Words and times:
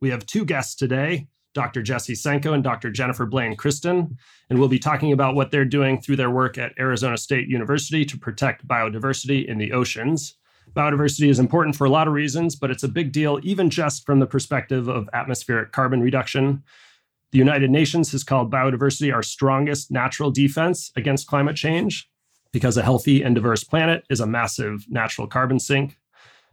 We 0.00 0.10
have 0.10 0.24
two 0.24 0.44
guests 0.44 0.74
today, 0.74 1.28
Dr. 1.52 1.82
Jesse 1.82 2.14
Senko 2.14 2.54
and 2.54 2.64
Dr. 2.64 2.90
Jennifer 2.90 3.26
Blain 3.26 3.54
Christen, 3.54 4.16
and 4.48 4.58
we'll 4.58 4.68
be 4.68 4.78
talking 4.78 5.12
about 5.12 5.34
what 5.34 5.50
they're 5.50 5.64
doing 5.64 6.00
through 6.00 6.16
their 6.16 6.30
work 6.30 6.56
at 6.56 6.72
Arizona 6.78 7.18
State 7.18 7.48
University 7.48 8.04
to 8.06 8.18
protect 8.18 8.66
biodiversity 8.66 9.46
in 9.46 9.58
the 9.58 9.72
oceans. 9.72 10.36
Biodiversity 10.74 11.28
is 11.28 11.38
important 11.38 11.76
for 11.76 11.84
a 11.84 11.90
lot 11.90 12.06
of 12.06 12.14
reasons, 12.14 12.56
but 12.56 12.70
it's 12.70 12.84
a 12.84 12.88
big 12.88 13.12
deal 13.12 13.40
even 13.42 13.68
just 13.68 14.06
from 14.06 14.20
the 14.20 14.26
perspective 14.26 14.88
of 14.88 15.08
atmospheric 15.12 15.72
carbon 15.72 16.00
reduction. 16.00 16.62
The 17.32 17.38
United 17.38 17.70
Nations 17.70 18.12
has 18.12 18.24
called 18.24 18.50
biodiversity 18.50 19.12
our 19.12 19.22
strongest 19.22 19.90
natural 19.90 20.30
defense 20.30 20.92
against 20.96 21.26
climate 21.26 21.56
change 21.56 22.08
because 22.52 22.76
a 22.76 22.82
healthy 22.82 23.22
and 23.22 23.34
diverse 23.34 23.64
planet 23.64 24.04
is 24.08 24.20
a 24.20 24.26
massive 24.26 24.86
natural 24.88 25.26
carbon 25.26 25.58
sink. 25.58 25.98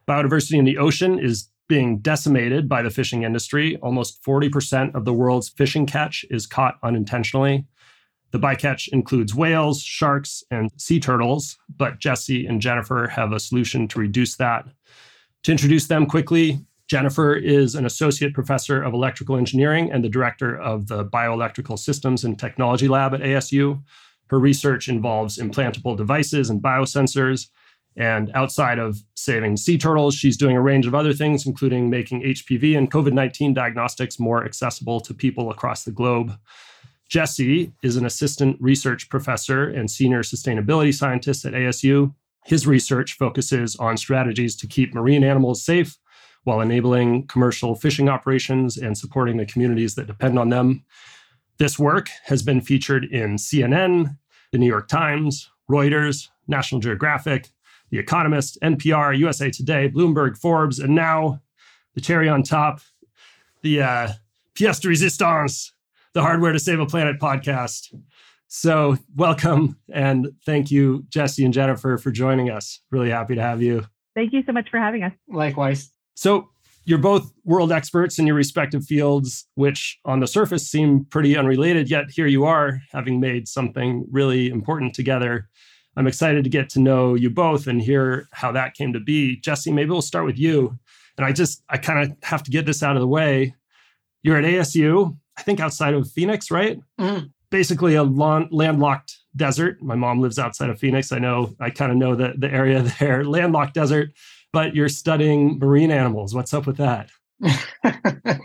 Biodiversity 0.07 0.57
in 0.57 0.65
the 0.65 0.77
ocean 0.77 1.19
is 1.19 1.49
being 1.67 1.99
decimated 1.99 2.69
by 2.69 2.81
the 2.81 2.89
fishing 2.89 3.23
industry. 3.23 3.77
Almost 3.77 4.23
40% 4.23 4.95
of 4.95 5.05
the 5.05 5.13
world's 5.13 5.49
fishing 5.49 5.85
catch 5.85 6.25
is 6.29 6.47
caught 6.47 6.77
unintentionally. 6.83 7.65
The 8.31 8.39
bycatch 8.39 8.89
includes 8.89 9.33
whales, 9.33 9.81
sharks, 9.81 10.43
and 10.51 10.69
sea 10.77 10.99
turtles, 10.99 11.57
but 11.77 11.99
Jesse 11.99 12.45
and 12.45 12.61
Jennifer 12.61 13.07
have 13.07 13.31
a 13.31 13.39
solution 13.39 13.87
to 13.89 13.99
reduce 13.99 14.35
that. 14.35 14.65
To 15.43 15.51
introduce 15.51 15.87
them 15.87 16.05
quickly, 16.05 16.59
Jennifer 16.87 17.35
is 17.35 17.75
an 17.75 17.85
associate 17.85 18.33
professor 18.33 18.81
of 18.81 18.93
electrical 18.93 19.37
engineering 19.37 19.91
and 19.91 20.03
the 20.03 20.09
director 20.09 20.57
of 20.57 20.87
the 20.87 21.05
Bioelectrical 21.05 21.77
Systems 21.77 22.23
and 22.23 22.39
Technology 22.39 22.87
Lab 22.87 23.13
at 23.13 23.21
ASU. 23.21 23.81
Her 24.29 24.39
research 24.39 24.87
involves 24.87 25.37
implantable 25.37 25.95
devices 25.95 26.49
and 26.49 26.61
biosensors 26.61 27.47
and 27.97 28.31
outside 28.35 28.77
of 28.77 28.99
saving 29.15 29.57
sea 29.57 29.77
turtles, 29.77 30.13
she's 30.13 30.37
doing 30.37 30.55
a 30.55 30.61
range 30.61 30.85
of 30.85 30.93
other 30.93 31.13
things, 31.13 31.47
including 31.47 31.89
making 31.89 32.21
HPV 32.21 32.77
and 32.77 32.91
COVID 32.91 33.11
19 33.11 33.55
diagnostics 33.55 34.19
more 34.19 34.45
accessible 34.45 34.99
to 35.01 35.13
people 35.13 35.49
across 35.49 35.83
the 35.83 35.91
globe. 35.91 36.37
Jesse 37.09 37.73
is 37.81 37.95
an 37.95 38.05
assistant 38.05 38.57
research 38.59 39.09
professor 39.09 39.67
and 39.67 39.89
senior 39.89 40.21
sustainability 40.21 40.93
scientist 40.93 41.45
at 41.45 41.53
ASU. 41.53 42.13
His 42.45 42.67
research 42.67 43.13
focuses 43.13 43.75
on 43.77 43.97
strategies 43.97 44.55
to 44.57 44.67
keep 44.67 44.93
marine 44.93 45.23
animals 45.23 45.63
safe 45.63 45.97
while 46.43 46.61
enabling 46.61 47.27
commercial 47.27 47.75
fishing 47.75 48.07
operations 48.09 48.77
and 48.77 48.97
supporting 48.97 49.37
the 49.37 49.45
communities 49.45 49.95
that 49.95 50.07
depend 50.07 50.37
on 50.37 50.49
them. 50.49 50.85
This 51.57 51.79
work 51.79 52.09
has 52.25 52.43
been 52.43 52.61
featured 52.61 53.05
in 53.05 53.37
CNN, 53.37 54.17
the 54.51 54.57
New 54.57 54.67
York 54.67 54.87
Times, 54.87 55.49
Reuters, 55.69 56.29
National 56.47 56.79
Geographic, 56.79 57.49
the 57.89 57.99
Economist, 57.99 58.57
NPR, 58.61 59.17
USA 59.17 59.49
Today, 59.49 59.89
Bloomberg, 59.89 60.37
Forbes, 60.37 60.79
and 60.79 60.93
now 60.95 61.41
the 61.95 62.01
cherry 62.01 62.29
on 62.29 62.43
top, 62.43 62.81
the 63.61 63.81
uh, 63.81 64.09
pièce 64.55 64.81
de 64.81 64.87
résistance, 64.89 65.71
the 66.13 66.21
Hardware 66.21 66.51
to 66.51 66.59
Save 66.59 66.79
a 66.79 66.85
Planet 66.85 67.19
podcast. 67.19 67.93
So, 68.47 68.97
welcome 69.15 69.77
and 69.91 70.29
thank 70.45 70.71
you, 70.71 71.05
Jesse 71.09 71.43
and 71.43 71.53
Jennifer, 71.53 71.97
for 71.97 72.11
joining 72.11 72.49
us. 72.49 72.79
Really 72.91 73.09
happy 73.09 73.35
to 73.35 73.41
have 73.41 73.61
you. 73.61 73.85
Thank 74.15 74.33
you 74.33 74.41
so 74.45 74.51
much 74.51 74.69
for 74.69 74.79
having 74.79 75.03
us. 75.03 75.13
Likewise. 75.27 75.89
So, 76.15 76.49
you're 76.85 76.97
both 76.97 77.33
world 77.43 77.73
experts 77.73 78.17
in 78.17 78.25
your 78.25 78.37
respective 78.37 78.85
fields, 78.85 79.45
which 79.55 79.99
on 80.05 80.21
the 80.21 80.27
surface 80.27 80.65
seem 80.65 81.03
pretty 81.03 81.35
unrelated, 81.35 81.89
yet 81.89 82.05
here 82.09 82.27
you 82.27 82.45
are 82.45 82.79
having 82.93 83.19
made 83.19 83.49
something 83.49 84.05
really 84.09 84.47
important 84.47 84.93
together. 84.93 85.49
I'm 85.97 86.05
excited 86.05 86.43
to 86.43 86.49
get 86.49 86.69
to 86.69 86.79
know 86.79 87.15
you 87.15 87.31
both 87.31 87.65
and 87.65 87.81
hear 87.81 88.29
how 88.31 88.51
that 88.51 88.75
came 88.75 88.93
to 88.93 88.99
be. 88.99 89.37
Jesse, 89.37 89.71
maybe 89.71 89.89
we'll 89.89 90.03
start 90.03 90.25
with 90.25 90.37
you. 90.37 90.77
And 91.17 91.25
I 91.25 91.31
just, 91.31 91.63
I 91.69 91.77
kind 91.77 91.99
of 91.99 92.15
have 92.21 92.43
to 92.43 92.51
get 92.51 92.67
this 92.67 92.83
out 92.83 92.95
of 92.95 93.01
the 93.01 93.07
way. 93.07 93.55
You're 94.21 94.37
at 94.37 94.43
ASU, 94.43 95.17
I 95.37 95.41
think 95.41 95.59
outside 95.59 95.95
of 95.95 96.09
Phoenix, 96.11 96.51
right? 96.51 96.79
Mm. 96.99 97.31
Basically 97.49 97.95
a 97.95 98.03
landlocked 98.03 99.17
desert. 99.35 99.81
My 99.81 99.95
mom 99.95 100.19
lives 100.19 100.37
outside 100.37 100.69
of 100.69 100.79
Phoenix. 100.79 101.11
I 101.11 101.17
know, 101.17 101.55
I 101.59 101.71
kind 101.71 101.91
of 101.91 101.97
know 101.97 102.13
the, 102.13 102.35
the 102.37 102.51
area 102.51 102.81
there, 102.99 103.25
landlocked 103.25 103.73
desert, 103.73 104.11
but 104.53 104.75
you're 104.75 104.89
studying 104.89 105.57
marine 105.57 105.91
animals. 105.91 106.35
What's 106.35 106.53
up 106.53 106.67
with 106.67 106.77
that? 106.77 107.09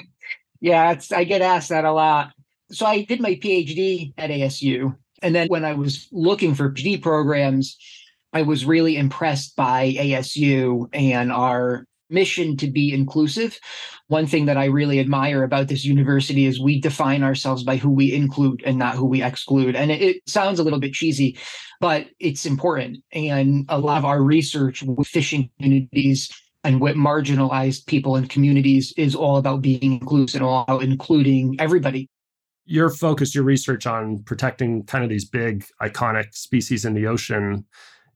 yeah, 0.60 0.98
I 1.14 1.24
get 1.24 1.42
asked 1.42 1.68
that 1.68 1.84
a 1.84 1.92
lot. 1.92 2.32
So 2.70 2.86
I 2.86 3.02
did 3.02 3.20
my 3.20 3.34
PhD 3.34 4.14
at 4.16 4.30
ASU 4.30 4.96
and 5.22 5.34
then 5.34 5.48
when 5.48 5.64
I 5.64 5.72
was 5.72 6.08
looking 6.12 6.54
for 6.54 6.70
PhD 6.70 7.00
programs, 7.00 7.76
I 8.32 8.42
was 8.42 8.64
really 8.64 8.96
impressed 8.96 9.56
by 9.56 9.94
ASU 9.98 10.88
and 10.92 11.30
our 11.30 11.86
mission 12.12 12.56
to 12.58 12.70
be 12.70 12.92
inclusive. 12.92 13.58
One 14.08 14.26
thing 14.26 14.46
that 14.46 14.58
I 14.58 14.66
really 14.66 15.00
admire 15.00 15.42
about 15.42 15.68
this 15.68 15.84
university 15.84 16.44
is 16.44 16.60
we 16.60 16.80
define 16.80 17.22
ourselves 17.22 17.64
by 17.64 17.76
who 17.76 17.90
we 17.90 18.12
include 18.12 18.62
and 18.64 18.78
not 18.78 18.96
who 18.96 19.06
we 19.06 19.22
exclude. 19.22 19.74
And 19.74 19.90
it, 19.90 20.02
it, 20.02 20.28
sounds 20.28 20.58
a 20.58 20.62
little 20.62 20.78
bit 20.78 20.92
cheesy, 20.92 21.38
but 21.80 22.06
it's 22.20 22.44
important. 22.44 22.98
And 23.12 23.64
a 23.68 23.78
lot 23.78 23.98
of 23.98 24.04
our 24.04 24.22
research 24.22 24.82
with 24.82 25.08
fishing 25.08 25.50
communities 25.58 26.30
and 26.64 26.80
with 26.80 26.96
marginalized 26.96 27.86
people 27.86 28.16
and 28.16 28.28
communities 28.28 28.92
is 28.96 29.14
all 29.14 29.36
about 29.36 29.62
being 29.62 29.82
inclusive 29.82 30.40
and 30.40 30.48
all 30.48 30.62
about 30.62 30.82
including 30.82 31.56
everybody 31.58 32.08
your 32.64 32.90
focus, 32.90 33.34
your 33.34 33.44
research 33.44 33.86
on 33.86 34.22
protecting 34.24 34.84
kind 34.84 35.04
of 35.04 35.10
these 35.10 35.24
big 35.24 35.64
iconic 35.80 36.34
species 36.34 36.84
in 36.84 36.94
the 36.94 37.06
ocean. 37.06 37.64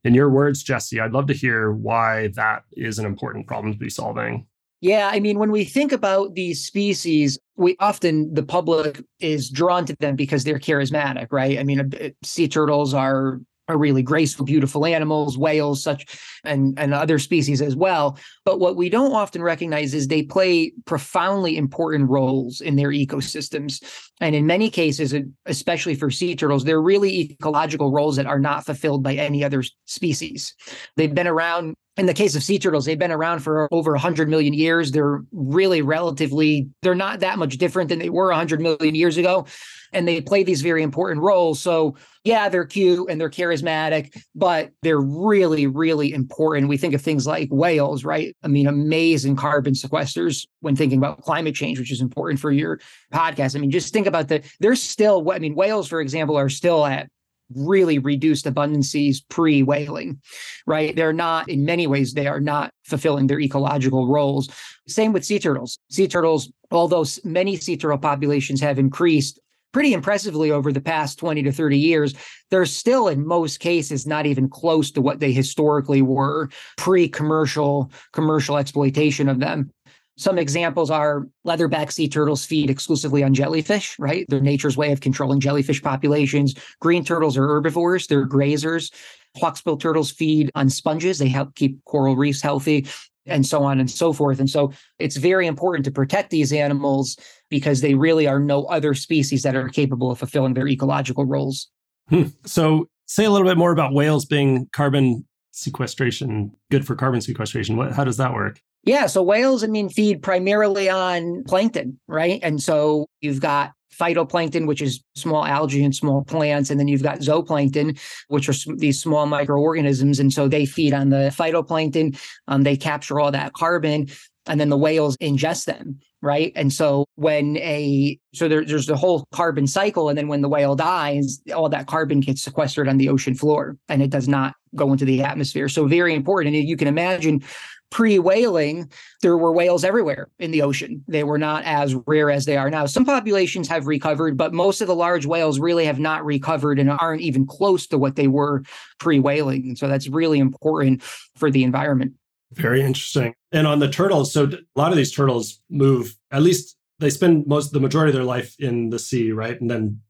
In 0.05 0.15
your 0.15 0.31
words, 0.31 0.63
Jesse, 0.63 1.01
I'd 1.01 1.13
love 1.13 1.27
to 1.27 1.35
hear 1.35 1.73
why 1.73 2.29
that 2.35 2.63
is 2.73 2.99
an 2.99 3.07
important 3.07 3.47
problem 3.47 3.73
to 3.73 3.79
be 3.79 3.91
solving. 3.91 4.47
Yeah, 4.81 5.11
I 5.13 5.21
mean, 5.21 5.39
when 5.39 5.51
we 5.51 5.65
think 5.65 5.91
about 5.91 6.35
these 6.35 6.65
species, 6.65 7.39
we 7.57 7.77
often 7.81 8.33
the 8.35 8.43
public 8.43 9.03
is 9.21 9.51
drawn 9.51 9.87
to 9.87 9.97
them 10.01 10.17
because 10.17 10.45
they're 10.45 10.59
charismatic, 10.59 11.29
right? 11.33 11.59
I 11.59 11.65
mean, 11.65 11.81
uh, 11.81 12.11
sea 12.23 12.47
turtles 12.47 12.93
are 12.93 13.41
are 13.69 13.77
really 13.77 14.03
graceful, 14.03 14.45
beautiful 14.45 14.87
animals, 14.87 15.37
whales, 15.37 15.83
such, 15.83 16.19
and, 16.45 16.79
and 16.79 16.95
other 16.95 17.19
species 17.19 17.61
as 17.61 17.75
well. 17.75 18.19
But 18.45 18.61
what 18.61 18.77
we 18.77 18.89
don't 18.89 19.13
often 19.13 19.43
recognize 19.43 19.95
is 19.95 20.07
they 20.07 20.23
play 20.23 20.73
profoundly 20.85 21.57
important 21.57 22.09
roles 22.09 22.61
in 22.61 22.77
their 22.77 22.91
ecosystems. 22.91 23.83
And 24.21 24.35
in 24.35 24.47
many 24.47 24.71
cases, 24.71 25.15
especially 25.47 25.95
for 25.95 26.11
sea 26.11 26.37
turtles, 26.37 26.65
they're 26.65 26.81
really 26.81 27.33
ecological 27.33 27.91
roles 27.91 28.17
that 28.17 28.27
are 28.27 28.39
not 28.39 28.65
fulfilled 28.65 29.03
by 29.03 29.15
any 29.15 29.45
other 29.45 29.63
species. 29.87 30.55
They've 30.97 31.15
been 31.15 31.27
around 31.27 31.75
in 31.97 32.05
the 32.05 32.15
case 32.15 32.37
of 32.37 32.43
sea 32.43 32.59
turtles, 32.59 32.85
they've 32.85 32.99
been 32.99 33.11
around 33.11 33.41
for 33.41 33.69
over 33.73 33.93
100 33.93 34.29
million 34.29 34.53
years. 34.53 34.93
They're 34.93 35.23
really 35.33 35.81
relatively, 35.81 36.69
they're 36.83 36.95
not 36.95 37.21
that 37.21 37.39
much 37.39 37.57
different 37.57 37.89
than 37.89 37.99
they 37.99 38.11
were 38.11 38.27
100 38.27 38.61
million 38.61 38.95
years 38.95 39.17
ago. 39.17 39.47
And 39.95 40.07
they 40.07 40.21
play 40.21 40.43
these 40.43 40.61
very 40.61 40.83
important 40.83 41.23
roles. 41.23 41.59
So, 41.59 41.97
yeah, 42.23 42.51
they're 42.51 42.67
cute 42.67 43.09
and 43.09 43.19
they're 43.19 43.31
charismatic, 43.31 44.15
but 44.35 44.73
they're 44.83 45.01
really, 45.01 45.67
really 45.67 46.13
important. 46.13 46.69
We 46.69 46.77
think 46.77 46.93
of 46.93 47.01
things 47.01 47.27
like 47.27 47.49
whales, 47.51 48.05
right? 48.05 48.37
I 48.43 48.49
mean, 48.49 48.67
amazing 48.67 49.37
carbon 49.37 49.73
sequesters 49.73 50.47
when 50.61 50.77
thinking 50.77 50.99
about 50.99 51.23
climate 51.23 51.55
change, 51.55 51.79
which 51.79 51.93
is 51.93 52.03
important 52.03 52.41
for 52.41 52.53
your 52.53 52.79
podcast. 53.11 53.57
I 53.57 53.61
mean, 53.61 53.71
just 53.71 53.93
think 53.93 54.07
about 54.07 54.29
the, 54.29 54.43
they're 54.61 54.75
still, 54.75 55.31
I 55.31 55.39
mean, 55.39 55.55
whales, 55.55 55.89
for 55.89 56.01
example, 56.03 56.37
are 56.37 56.51
still 56.51 56.85
at 56.85 57.09
really 57.55 57.99
reduced 57.99 58.47
abundances 58.47 59.19
pre 59.29 59.63
whaling, 59.63 60.21
right? 60.67 60.95
They're 60.95 61.13
not, 61.13 61.49
in 61.49 61.65
many 61.65 61.87
ways, 61.87 62.15
they 62.15 62.27
are 62.27 62.41
not 62.41 62.73
fulfilling 62.85 63.27
their 63.27 63.41
ecological 63.41 64.07
roles. 64.07 64.49
Same 64.89 65.13
with 65.13 65.25
sea 65.25 65.39
turtles. 65.39 65.79
Sea 65.91 66.09
turtles, 66.09 66.51
although 66.71 67.05
many 67.25 67.57
sea 67.57 67.77
turtle 67.77 67.99
populations 67.99 68.61
have 68.61 68.79
increased 68.79 69.41
pretty 69.73 69.93
impressively 69.93 70.51
over 70.51 70.73
the 70.73 70.81
past 70.81 71.19
20 71.19 71.43
to 71.43 71.53
30 71.53 71.79
years, 71.79 72.15
they're 72.51 72.65
still, 72.65 73.09
in 73.09 73.27
most 73.27 73.61
cases, 73.61 74.07
not 74.07 74.25
even 74.25 74.49
close 74.49 74.91
to 74.91 75.03
what 75.03 75.21
they 75.21 75.33
historically 75.33 76.01
were 76.01 76.49
pre 76.77 77.09
commercial 77.09 77.91
commercial 78.13 78.57
exploitation 78.57 79.29
of 79.29 79.39
them. 79.39 79.71
Some 80.19 80.39
examples 80.39 80.91
are 80.91 81.27
leatherback 81.47 81.93
sea 81.93 82.09
turtles 82.09 82.45
feed 82.45 82.71
exclusively 82.71 83.23
on 83.23 83.35
jellyfish, 83.35 83.99
right? 83.99 84.25
They're 84.29 84.41
nature's 84.41 84.77
way 84.77 84.93
of 84.93 85.01
controlling 85.01 85.41
jellyfish 85.41 85.83
populations. 85.83 86.55
Green 86.81 87.05
turtles 87.05 87.37
are 87.37 87.47
herbivores, 87.47 88.07
they're 88.07 88.27
grazers. 88.27 88.93
Hawksbill 89.37 89.79
turtles 89.79 90.11
feed 90.11 90.51
on 90.55 90.71
sponges, 90.71 91.19
they 91.19 91.29
help 91.29 91.55
keep 91.55 91.85
coral 91.85 92.17
reefs 92.17 92.41
healthy. 92.41 92.87
and 93.27 93.45
so 93.45 93.65
on 93.65 93.81
and 93.81 93.91
so 93.91 94.13
forth. 94.13 94.39
And 94.39 94.49
so 94.49 94.73
it's 94.99 95.17
very 95.17 95.47
important 95.47 95.85
to 95.85 95.91
protect 95.91 96.31
these 96.31 96.53
animals 96.53 97.17
because 97.51 97.81
they 97.81 97.95
really 97.95 98.27
are 98.27 98.39
no 98.39 98.65
other 98.67 98.95
species 98.95 99.43
that 99.43 99.57
are 99.57 99.69
capable 99.69 100.11
of 100.11 100.19
fulfilling 100.19 100.55
their 100.55 100.69
ecological 100.69 101.25
roles. 101.25 101.69
Hmm. 102.09 102.27
So, 102.45 102.89
say 103.07 103.25
a 103.25 103.31
little 103.31 103.47
bit 103.47 103.59
more 103.59 103.73
about 103.73 103.93
whales 103.93 104.25
being 104.25 104.69
carbon 104.73 105.27
sequestration, 105.51 106.53
good 106.71 106.87
for 106.87 106.95
carbon 106.95 107.21
sequestration. 107.21 107.77
What, 107.77 107.93
how 107.93 108.05
does 108.05 108.17
that 108.19 108.33
work? 108.33 108.61
Yeah, 108.87 109.07
so 109.07 109.21
whales, 109.21 109.65
I 109.65 109.67
mean, 109.67 109.89
feed 109.89 110.23
primarily 110.23 110.89
on 110.89 111.43
plankton, 111.45 111.99
right? 112.07 112.39
And 112.43 112.63
so 112.63 113.07
you've 113.21 113.41
got 113.41 113.73
phytoplankton, 113.93 114.67
which 114.67 114.81
is 114.81 115.03
small 115.17 115.45
algae 115.45 115.85
and 115.85 115.95
small 115.95 116.23
plants. 116.23 116.71
And 116.71 116.79
then 116.79 116.87
you've 116.87 117.03
got 117.03 117.19
zooplankton, 117.19 117.99
which 118.29 118.49
are 118.49 118.55
these 118.77 119.01
small 119.01 119.27
microorganisms. 119.27 120.21
And 120.21 120.33
so 120.33 120.47
they 120.47 120.67
feed 120.67 120.95
on 120.95 121.11
the 121.11 121.35
phytoplankton. 121.37 122.19
Um, 122.47 122.63
they 122.63 122.77
capture 122.77 123.19
all 123.19 123.33
that 123.33 123.55
carbon 123.55 124.07
and 124.47 124.61
then 124.61 124.69
the 124.69 124.77
whales 124.77 125.17
ingest 125.19 125.65
them 125.65 125.99
right 126.23 126.53
and 126.57 126.73
so 126.73 127.05
when 127.17 127.57
a 127.59 128.19
so 128.33 128.49
there, 128.49 128.65
there's 128.65 128.87
the 128.87 128.97
whole 128.97 129.27
carbon 129.33 129.67
cycle 129.67 130.09
and 130.09 130.17
then 130.17 130.29
when 130.29 130.41
the 130.41 130.49
whale 130.49 130.75
dies 130.75 131.41
all 131.55 131.69
that 131.69 131.87
carbon 131.87 132.21
gets 132.21 132.43
sequestered 132.43 132.89
on 132.89 132.97
the 132.97 133.09
ocean 133.09 133.35
floor 133.35 133.77
and 133.89 134.03
it 134.03 134.11
does 134.11 134.29
not 134.29 134.55
go 134.75 134.93
into 134.93 135.05
the 135.05 135.23
atmosphere 135.23 135.69
so 135.69 135.87
very 135.87 136.15
important 136.15 136.55
and 136.55 136.69
you 136.69 136.77
can 136.77 136.89
imagine 136.89 137.43
pre-whaling, 137.91 138.91
there 139.23 139.37
were 139.37 139.53
whales 139.53 139.85
everywhere 139.85 140.29
in 140.39 140.51
the 140.51 140.63
ocean. 140.63 141.05
They 141.09 141.25
were 141.25 141.39
not 141.39 141.65
as 141.65 141.95
rare 142.07 142.31
as 142.31 142.45
they 142.45 142.57
are 142.57 142.71
now. 142.71 142.87
Some 142.87 143.05
populations 143.05 143.69
have 143.69 143.87
recovered, 143.87 144.37
but 144.37 144.53
most 144.53 144.81
of 144.81 144.87
the 144.87 144.95
large 144.95 145.27
whales 145.27 145.59
really 145.59 145.87
have 145.87 145.99
not 145.99 146.25
recovered 146.25 146.79
and 146.79 146.91
aren't 146.91 147.23
even 147.23 147.47
close 147.47 147.87
to 147.89 147.99
what 147.99 148.17
they 148.17 148.29
were 148.29 148.63
pre-whaling. 148.99 149.77
So 149.77 149.89
that's 149.89 150.09
really 150.09 150.39
important 150.39 151.03
for 151.37 151.51
the 151.51 151.65
environment. 151.65 152.15
Very 152.53 152.81
interesting. 152.81 153.35
And 153.53 153.67
on 153.67 153.79
the 153.79 153.89
turtles, 153.89 154.33
so 154.33 154.45
a 154.47 154.79
lot 154.79 154.93
of 154.93 154.97
these 154.97 155.13
turtles 155.13 155.61
move, 155.71 156.17
at 156.31 156.43
least 156.43 156.77
they 156.99 157.11
spend 157.11 157.47
most 157.47 157.73
the 157.73 157.81
majority 157.81 158.11
of 158.11 158.15
their 158.15 158.25
life 158.25 158.55
in 158.59 158.91
the 158.91 158.99
sea, 158.99 159.33
right? 159.33 159.61
And 159.61 159.71
then 159.71 160.01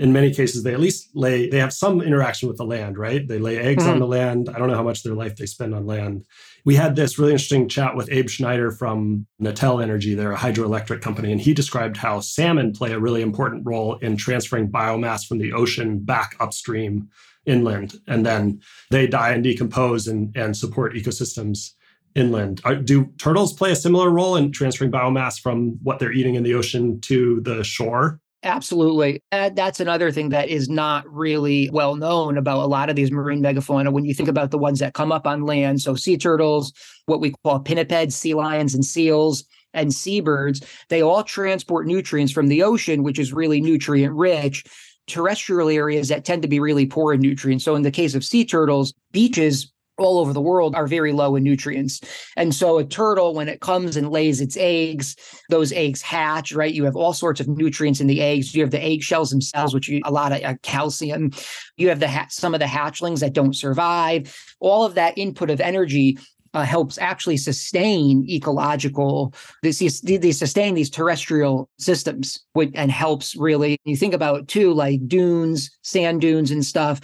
in 0.00 0.12
many 0.12 0.32
cases 0.32 0.62
they 0.62 0.72
at 0.72 0.80
least 0.80 1.10
lay 1.14 1.48
they 1.48 1.58
have 1.58 1.72
some 1.72 2.00
interaction 2.00 2.48
with 2.48 2.56
the 2.56 2.64
land 2.64 2.96
right 2.96 3.28
they 3.28 3.38
lay 3.38 3.58
eggs 3.58 3.82
mm-hmm. 3.82 3.92
on 3.92 3.98
the 3.98 4.06
land 4.06 4.48
i 4.48 4.58
don't 4.58 4.68
know 4.68 4.74
how 4.74 4.82
much 4.82 4.98
of 4.98 5.04
their 5.04 5.14
life 5.14 5.36
they 5.36 5.46
spend 5.46 5.74
on 5.74 5.86
land 5.86 6.24
we 6.64 6.74
had 6.74 6.96
this 6.96 7.18
really 7.18 7.32
interesting 7.32 7.68
chat 7.68 7.96
with 7.96 8.10
abe 8.10 8.28
schneider 8.28 8.70
from 8.70 9.26
natel 9.40 9.82
energy. 9.82 10.14
They're 10.14 10.32
a 10.32 10.38
hydroelectric 10.38 11.00
company 11.00 11.32
and 11.32 11.40
he 11.40 11.54
described 11.54 11.96
how 11.96 12.20
salmon 12.20 12.72
play 12.72 12.92
a 12.92 12.98
really 12.98 13.22
important 13.22 13.62
role 13.64 13.96
in 13.96 14.16
transferring 14.16 14.70
biomass 14.70 15.26
from 15.26 15.38
the 15.38 15.52
ocean 15.52 15.98
back 15.98 16.36
upstream 16.40 17.08
inland 17.46 17.98
and 18.06 18.24
then 18.24 18.60
they 18.90 19.06
die 19.06 19.30
and 19.30 19.42
decompose 19.42 20.06
and, 20.06 20.36
and 20.36 20.56
support 20.56 20.94
ecosystems 20.94 21.70
inland. 22.14 22.60
Are, 22.64 22.74
do 22.74 23.06
turtles 23.18 23.52
play 23.52 23.72
a 23.72 23.76
similar 23.76 24.10
role 24.10 24.36
in 24.36 24.52
transferring 24.52 24.90
biomass 24.90 25.40
from 25.40 25.78
what 25.82 25.98
they're 25.98 26.12
eating 26.12 26.34
in 26.34 26.42
the 26.42 26.54
ocean 26.54 27.00
to 27.02 27.40
the 27.40 27.64
shore 27.64 28.20
Absolutely. 28.42 29.22
And 29.32 29.54
that's 29.54 29.80
another 29.80 30.10
thing 30.10 30.30
that 30.30 30.48
is 30.48 30.70
not 30.70 31.06
really 31.12 31.68
well 31.72 31.94
known 31.96 32.38
about 32.38 32.64
a 32.64 32.66
lot 32.66 32.88
of 32.88 32.96
these 32.96 33.12
marine 33.12 33.42
megafauna. 33.42 33.92
When 33.92 34.06
you 34.06 34.14
think 34.14 34.30
about 34.30 34.50
the 34.50 34.56
ones 34.58 34.78
that 34.78 34.94
come 34.94 35.12
up 35.12 35.26
on 35.26 35.44
land, 35.44 35.82
so 35.82 35.94
sea 35.94 36.16
turtles, 36.16 36.72
what 37.04 37.20
we 37.20 37.34
call 37.44 37.62
pinnipeds, 37.62 38.12
sea 38.12 38.32
lions, 38.32 38.74
and 38.74 38.84
seals, 38.84 39.44
and 39.74 39.92
seabirds, 39.92 40.62
they 40.88 41.02
all 41.02 41.22
transport 41.22 41.86
nutrients 41.86 42.32
from 42.32 42.48
the 42.48 42.62
ocean, 42.62 43.02
which 43.02 43.18
is 43.18 43.32
really 43.32 43.60
nutrient 43.60 44.14
rich, 44.14 44.64
terrestrial 45.06 45.68
areas 45.68 46.08
that 46.08 46.24
tend 46.24 46.40
to 46.40 46.48
be 46.48 46.60
really 46.60 46.86
poor 46.86 47.12
in 47.12 47.20
nutrients. 47.20 47.64
So 47.64 47.74
in 47.74 47.82
the 47.82 47.90
case 47.90 48.14
of 48.14 48.24
sea 48.24 48.46
turtles, 48.46 48.94
beaches 49.12 49.70
all 50.00 50.18
over 50.18 50.32
the 50.32 50.40
world 50.40 50.74
are 50.74 50.86
very 50.86 51.12
low 51.12 51.36
in 51.36 51.44
nutrients. 51.44 52.00
And 52.36 52.54
so 52.54 52.78
a 52.78 52.84
turtle, 52.84 53.34
when 53.34 53.48
it 53.48 53.60
comes 53.60 53.96
and 53.96 54.10
lays 54.10 54.40
its 54.40 54.56
eggs, 54.56 55.16
those 55.48 55.72
eggs 55.72 56.02
hatch, 56.02 56.52
right? 56.52 56.72
You 56.72 56.84
have 56.84 56.96
all 56.96 57.12
sorts 57.12 57.40
of 57.40 57.48
nutrients 57.48 58.00
in 58.00 58.06
the 58.06 58.20
eggs. 58.20 58.54
You 58.54 58.62
have 58.62 58.70
the 58.70 58.82
eggshells 58.82 59.30
themselves, 59.30 59.74
which 59.74 59.88
you, 59.88 60.00
a 60.04 60.10
lot 60.10 60.32
of 60.32 60.42
uh, 60.42 60.54
calcium. 60.62 61.30
You 61.76 61.88
have 61.90 62.00
the 62.00 62.08
ha- 62.08 62.26
some 62.30 62.54
of 62.54 62.60
the 62.60 62.66
hatchlings 62.66 63.20
that 63.20 63.34
don't 63.34 63.54
survive. 63.54 64.34
All 64.60 64.84
of 64.84 64.94
that 64.94 65.16
input 65.16 65.50
of 65.50 65.60
energy 65.60 66.18
uh, 66.54 66.64
helps 66.64 66.98
actually 66.98 67.36
sustain 67.36 68.26
ecological 68.28 69.32
they, 69.62 69.70
they 69.70 70.32
sustain 70.32 70.74
these 70.74 70.90
terrestrial 70.90 71.68
systems 71.78 72.44
and 72.74 72.90
helps 72.90 73.36
really 73.36 73.78
you 73.84 73.96
think 73.96 74.14
about 74.14 74.48
too 74.48 74.72
like 74.72 75.06
dunes 75.06 75.70
sand 75.82 76.20
dunes 76.20 76.50
and 76.50 76.64
stuff 76.64 77.00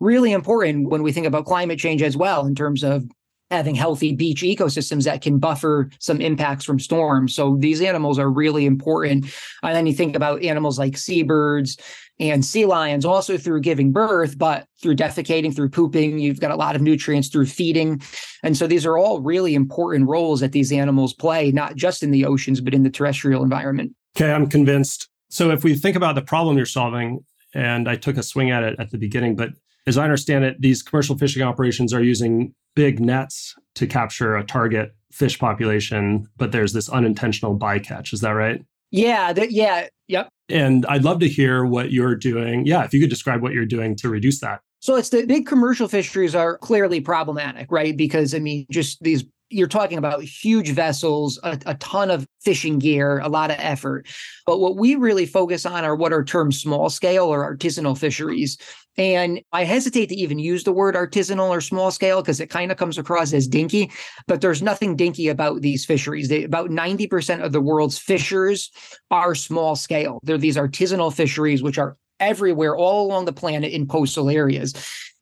really 0.00 0.32
important 0.32 0.88
when 0.88 1.02
we 1.02 1.12
think 1.12 1.26
about 1.26 1.46
climate 1.46 1.78
change 1.78 2.02
as 2.02 2.16
well 2.16 2.46
in 2.46 2.54
terms 2.54 2.82
of 2.82 3.04
having 3.50 3.74
healthy 3.74 4.14
beach 4.14 4.42
ecosystems 4.42 5.04
that 5.04 5.22
can 5.22 5.38
buffer 5.38 5.88
some 6.00 6.20
impacts 6.20 6.64
from 6.64 6.78
storms. 6.78 7.34
So 7.34 7.56
these 7.58 7.80
animals 7.80 8.18
are 8.18 8.30
really 8.30 8.66
important. 8.66 9.24
And 9.62 9.74
then 9.74 9.86
you 9.86 9.94
think 9.94 10.14
about 10.14 10.42
animals 10.42 10.78
like 10.78 10.98
seabirds 10.98 11.78
and 12.20 12.44
sea 12.44 12.66
lions 12.66 13.04
also 13.04 13.38
through 13.38 13.60
giving 13.60 13.92
birth, 13.92 14.36
but 14.36 14.66
through 14.82 14.96
defecating, 14.96 15.54
through 15.54 15.70
pooping, 15.70 16.18
you've 16.18 16.40
got 16.40 16.50
a 16.50 16.56
lot 16.56 16.76
of 16.76 16.82
nutrients 16.82 17.28
through 17.28 17.46
feeding. 17.46 18.02
And 18.42 18.56
so 18.56 18.66
these 18.66 18.84
are 18.84 18.98
all 18.98 19.20
really 19.20 19.54
important 19.54 20.08
roles 20.08 20.40
that 20.40 20.52
these 20.52 20.70
animals 20.70 21.14
play, 21.14 21.50
not 21.50 21.74
just 21.76 22.02
in 22.02 22.10
the 22.10 22.26
oceans, 22.26 22.60
but 22.60 22.74
in 22.74 22.82
the 22.82 22.90
terrestrial 22.90 23.42
environment. 23.42 23.92
Okay, 24.16 24.30
I'm 24.30 24.48
convinced. 24.48 25.08
So 25.30 25.50
if 25.52 25.64
we 25.64 25.74
think 25.74 25.96
about 25.96 26.16
the 26.16 26.22
problem 26.22 26.56
you're 26.56 26.66
solving, 26.66 27.24
and 27.54 27.88
I 27.88 27.96
took 27.96 28.18
a 28.18 28.22
swing 28.22 28.50
at 28.50 28.62
it 28.62 28.76
at 28.78 28.90
the 28.90 28.98
beginning, 28.98 29.36
but 29.36 29.50
as 29.88 29.96
I 29.96 30.04
understand 30.04 30.44
it, 30.44 30.60
these 30.60 30.82
commercial 30.82 31.16
fishing 31.16 31.42
operations 31.42 31.94
are 31.94 32.02
using 32.02 32.54
big 32.76 33.00
nets 33.00 33.56
to 33.74 33.86
capture 33.86 34.36
a 34.36 34.44
target 34.44 34.94
fish 35.10 35.38
population, 35.38 36.28
but 36.36 36.52
there's 36.52 36.74
this 36.74 36.90
unintentional 36.90 37.58
bycatch. 37.58 38.12
Is 38.12 38.20
that 38.20 38.32
right? 38.32 38.62
Yeah. 38.90 39.32
Th- 39.32 39.50
yeah. 39.50 39.88
Yep. 40.08 40.28
And 40.50 40.84
I'd 40.86 41.04
love 41.04 41.20
to 41.20 41.28
hear 41.28 41.64
what 41.64 41.90
you're 41.90 42.14
doing. 42.14 42.66
Yeah. 42.66 42.84
If 42.84 42.92
you 42.92 43.00
could 43.00 43.10
describe 43.10 43.42
what 43.42 43.52
you're 43.52 43.66
doing 43.66 43.96
to 43.96 44.10
reduce 44.10 44.40
that. 44.40 44.60
So 44.80 44.94
it's 44.94 45.08
the 45.08 45.24
big 45.24 45.46
commercial 45.46 45.88
fisheries 45.88 46.34
are 46.34 46.58
clearly 46.58 47.00
problematic, 47.00 47.72
right? 47.72 47.96
Because 47.96 48.34
I 48.34 48.38
mean, 48.38 48.66
just 48.70 49.02
these 49.02 49.24
you're 49.50 49.66
talking 49.66 49.98
about 49.98 50.22
huge 50.22 50.70
vessels, 50.70 51.38
a, 51.42 51.58
a, 51.66 51.74
ton 51.76 52.10
of 52.10 52.26
fishing 52.40 52.78
gear, 52.78 53.18
a 53.20 53.28
lot 53.28 53.50
of 53.50 53.56
effort. 53.58 54.06
But 54.46 54.58
what 54.58 54.76
we 54.76 54.94
really 54.94 55.26
focus 55.26 55.64
on 55.64 55.84
are 55.84 55.96
what 55.96 56.12
are 56.12 56.24
termed 56.24 56.54
small 56.54 56.90
scale 56.90 57.26
or 57.26 57.56
artisanal 57.56 57.96
fisheries. 57.96 58.58
And 58.96 59.40
I 59.52 59.64
hesitate 59.64 60.08
to 60.08 60.16
even 60.16 60.38
use 60.38 60.64
the 60.64 60.72
word 60.72 60.94
artisanal 60.94 61.48
or 61.48 61.60
small 61.60 61.90
scale 61.90 62.20
because 62.20 62.40
it 62.40 62.50
kind 62.50 62.72
of 62.72 62.78
comes 62.78 62.98
across 62.98 63.32
as 63.32 63.46
dinky, 63.46 63.90
but 64.26 64.40
there's 64.40 64.60
nothing 64.60 64.96
dinky 64.96 65.28
about 65.28 65.62
these 65.62 65.84
fisheries. 65.84 66.28
They, 66.28 66.44
about 66.44 66.70
90% 66.70 67.42
of 67.42 67.52
the 67.52 67.60
world's 67.60 67.98
fishers 67.98 68.70
are 69.10 69.34
small 69.34 69.76
scale. 69.76 70.18
They're 70.24 70.36
these 70.36 70.56
artisanal 70.56 71.14
fisheries, 71.14 71.62
which 71.62 71.78
are 71.78 71.96
everywhere 72.20 72.76
all 72.76 73.06
along 73.06 73.24
the 73.26 73.32
planet 73.32 73.72
in 73.72 73.86
coastal 73.86 74.28
areas 74.28 74.74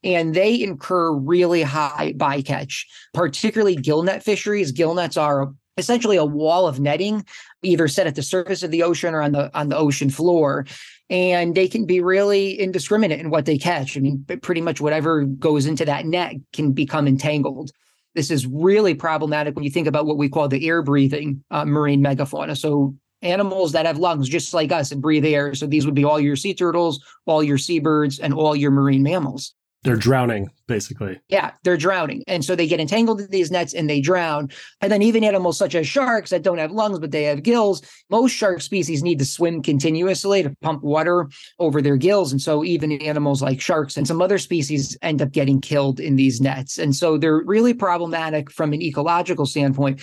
and 0.02 0.34
they 0.34 0.60
incur 0.62 1.12
really 1.12 1.62
high 1.62 2.14
bycatch, 2.16 2.84
particularly 3.14 3.76
gillnet 3.76 4.22
fisheries. 4.22 4.72
Gillnets 4.72 5.16
are 5.16 5.52
essentially 5.76 6.16
a 6.16 6.24
wall 6.24 6.66
of 6.66 6.80
netting, 6.80 7.24
either 7.62 7.88
set 7.88 8.06
at 8.06 8.14
the 8.14 8.22
surface 8.22 8.62
of 8.62 8.70
the 8.70 8.82
ocean 8.82 9.14
or 9.14 9.22
on 9.22 9.32
the 9.32 9.50
on 9.58 9.68
the 9.68 9.76
ocean 9.76 10.10
floor. 10.10 10.66
And 11.08 11.54
they 11.54 11.68
can 11.68 11.86
be 11.86 12.00
really 12.00 12.58
indiscriminate 12.58 13.20
in 13.20 13.30
what 13.30 13.44
they 13.44 13.58
catch. 13.58 13.96
I 13.96 14.00
mean, 14.00 14.24
pretty 14.42 14.60
much 14.60 14.80
whatever 14.80 15.24
goes 15.24 15.66
into 15.66 15.84
that 15.84 16.04
net 16.04 16.34
can 16.52 16.72
become 16.72 17.06
entangled. 17.06 17.70
This 18.16 18.30
is 18.30 18.46
really 18.46 18.94
problematic 18.94 19.54
when 19.54 19.64
you 19.64 19.70
think 19.70 19.86
about 19.86 20.06
what 20.06 20.16
we 20.16 20.28
call 20.28 20.48
the 20.48 20.66
air 20.66 20.82
breathing 20.82 21.44
uh, 21.50 21.64
marine 21.64 22.02
megafauna. 22.02 22.56
So 22.56 22.96
animals 23.22 23.72
that 23.72 23.86
have 23.86 23.98
lungs 23.98 24.28
just 24.28 24.54
like 24.54 24.72
us 24.72 24.90
and 24.90 25.02
breathe 25.02 25.24
air. 25.24 25.54
So 25.54 25.66
these 25.66 25.84
would 25.84 25.94
be 25.94 26.04
all 26.04 26.18
your 26.18 26.36
sea 26.36 26.54
turtles, 26.54 27.04
all 27.26 27.42
your 27.42 27.58
seabirds, 27.58 28.18
and 28.18 28.34
all 28.34 28.56
your 28.56 28.70
marine 28.70 29.02
mammals. 29.02 29.54
They're 29.86 29.96
drowning, 29.96 30.50
basically. 30.66 31.20
Yeah, 31.28 31.52
they're 31.62 31.76
drowning. 31.76 32.24
And 32.26 32.44
so 32.44 32.56
they 32.56 32.66
get 32.66 32.80
entangled 32.80 33.20
in 33.20 33.30
these 33.30 33.50
nets 33.50 33.72
and 33.72 33.88
they 33.88 34.00
drown. 34.00 34.50
And 34.80 34.90
then 34.90 35.00
even 35.00 35.22
animals 35.22 35.56
such 35.56 35.74
as 35.74 35.86
sharks 35.86 36.30
that 36.30 36.42
don't 36.42 36.58
have 36.58 36.72
lungs, 36.72 36.98
but 36.98 37.12
they 37.12 37.22
have 37.22 37.44
gills, 37.44 37.82
most 38.10 38.32
shark 38.32 38.60
species 38.62 39.02
need 39.02 39.20
to 39.20 39.24
swim 39.24 39.62
continuously 39.62 40.42
to 40.42 40.54
pump 40.60 40.82
water 40.82 41.28
over 41.60 41.80
their 41.80 41.96
gills. 41.96 42.32
And 42.32 42.42
so 42.42 42.64
even 42.64 42.92
animals 43.00 43.42
like 43.42 43.60
sharks 43.60 43.96
and 43.96 44.06
some 44.08 44.20
other 44.20 44.38
species 44.38 44.98
end 45.02 45.22
up 45.22 45.30
getting 45.30 45.60
killed 45.60 46.00
in 46.00 46.16
these 46.16 46.40
nets. 46.40 46.78
And 46.78 46.94
so 46.94 47.16
they're 47.16 47.42
really 47.44 47.72
problematic 47.72 48.50
from 48.50 48.72
an 48.72 48.82
ecological 48.82 49.46
standpoint. 49.46 50.00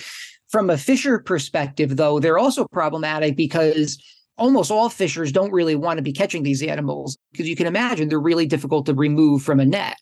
From 0.48 0.70
a 0.70 0.78
fisher 0.78 1.18
perspective, 1.18 1.96
though, 1.96 2.20
they're 2.20 2.38
also 2.38 2.66
problematic 2.68 3.36
because 3.36 3.98
almost 4.36 4.70
all 4.70 4.88
fishers 4.88 5.32
don't 5.32 5.52
really 5.52 5.74
want 5.74 5.98
to 5.98 6.02
be 6.02 6.12
catching 6.12 6.42
these 6.42 6.62
animals 6.62 7.16
because 7.32 7.48
you 7.48 7.56
can 7.56 7.66
imagine 7.66 8.08
they're 8.08 8.20
really 8.20 8.46
difficult 8.46 8.86
to 8.86 8.94
remove 8.94 9.42
from 9.42 9.60
a 9.60 9.64
net. 9.64 9.98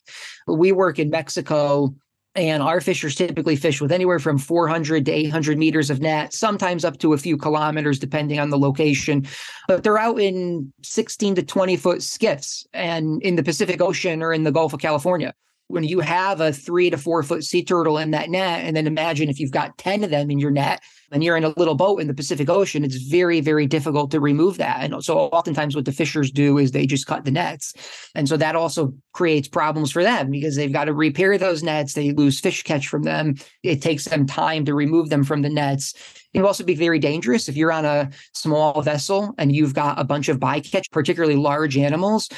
We 0.47 0.73
work 0.73 0.99
in 0.99 1.11
Mexico 1.11 1.95
and 2.35 2.63
our 2.63 2.81
fishers 2.81 3.15
typically 3.15 3.57
fish 3.57 3.81
with 3.81 3.93
anywhere 3.93 4.19
from 4.19 4.39
400 4.39 5.05
to 5.05 5.13
800 5.13 5.59
meters 5.59 5.91
of 5.91 6.01
net, 6.01 6.33
sometimes 6.33 6.85
up 6.85 6.99
to 6.99 7.13
a 7.13 7.19
few 7.19 7.37
kilometers, 7.37 7.99
depending 7.99 8.39
on 8.39 8.49
the 8.49 8.59
location. 8.59 9.27
But 9.69 9.83
they're 9.83 9.99
out 9.99 10.19
in 10.19 10.73
16 10.83 11.35
to 11.35 11.43
20 11.43 11.77
foot 11.77 12.03
skiffs 12.03 12.67
and 12.73 13.21
in 13.23 13.37
the 13.37 13.43
Pacific 13.43 13.83
Ocean 13.83 14.23
or 14.23 14.33
in 14.33 14.45
the 14.45 14.53
Gulf 14.53 14.73
of 14.73 14.81
California 14.81 15.35
when 15.73 15.85
you 15.85 16.01
have 16.01 16.41
a 16.43 16.53
three 16.53 16.91
to 16.91 16.99
four 16.99 17.23
foot 17.23 17.43
sea 17.43 17.65
turtle 17.65 17.97
in 17.97 18.11
that 18.11 18.29
net, 18.29 18.63
and 18.63 18.77
then 18.77 18.87
imagine 18.87 19.31
if 19.31 19.41
you've 19.41 19.51
got 19.51 19.79
10 19.79 20.05
of 20.05 20.11
them 20.11 20.31
in 20.31 20.39
your 20.39 20.51
net 20.51 20.83
and 21.11 21.25
you're 21.25 21.37
in 21.37 21.45
a 21.45 21.55
little 21.57 21.75
boat 21.75 22.01
in 22.01 22.09
the 22.09 22.15
Pacific 22.15 22.51
Ocean, 22.51 22.85
it's 22.85 22.97
very, 22.97 23.41
very 23.41 23.67
difficult 23.67 24.11
to 24.11 24.21
remove 24.21 24.59
that. 24.59 24.83
And 24.83 25.03
so 25.03 25.19
oftentimes 25.19 25.75
what 25.75 25.87
the 25.87 25.93
fishers 25.93 26.31
do 26.31 26.59
is 26.59 26.73
they 26.73 26.87
just 26.87 27.07
cut 27.07 27.25
the 27.25 27.31
nets. 27.31 27.73
And 28.15 28.29
so 28.29 28.37
that 28.37 28.55
also 28.55 28.93
creates 29.13 29.49
problems 29.49 29.91
for 29.91 30.03
them 30.03 30.31
because 30.31 30.57
they've 30.57 30.73
got 30.73 30.85
to 30.85 30.95
repair 30.95 31.39
those 31.39 31.63
nets. 31.63 31.95
They 31.95 32.13
lose 32.13 32.39
fish 32.39 32.63
catch 32.65 32.89
from 32.89 33.05
them. 33.05 33.37
It 33.63 33.81
takes 33.81 34.05
them 34.05 34.27
time 34.27 34.67
to 34.67 34.75
remove 34.75 35.09
them 35.09 35.25
from 35.25 35.41
the 35.41 35.51
nets. 35.51 35.95
It 36.35 36.39
can 36.39 36.47
also 36.47 36.65
be 36.65 36.75
very 36.75 36.99
dangerous 36.99 37.49
if 37.49 37.57
you're 37.57 37.73
on 37.73 37.85
a 37.85 38.11
small 38.33 38.81
vessel 38.83 39.35
and 39.39 39.55
you've 39.55 39.75
got 39.75 39.99
a 39.99 40.05
bunch 40.05 40.29
of 40.29 40.39
bycatch, 40.39 40.91
particularly 40.91 41.37
large 41.37 41.77
animals 41.77 42.29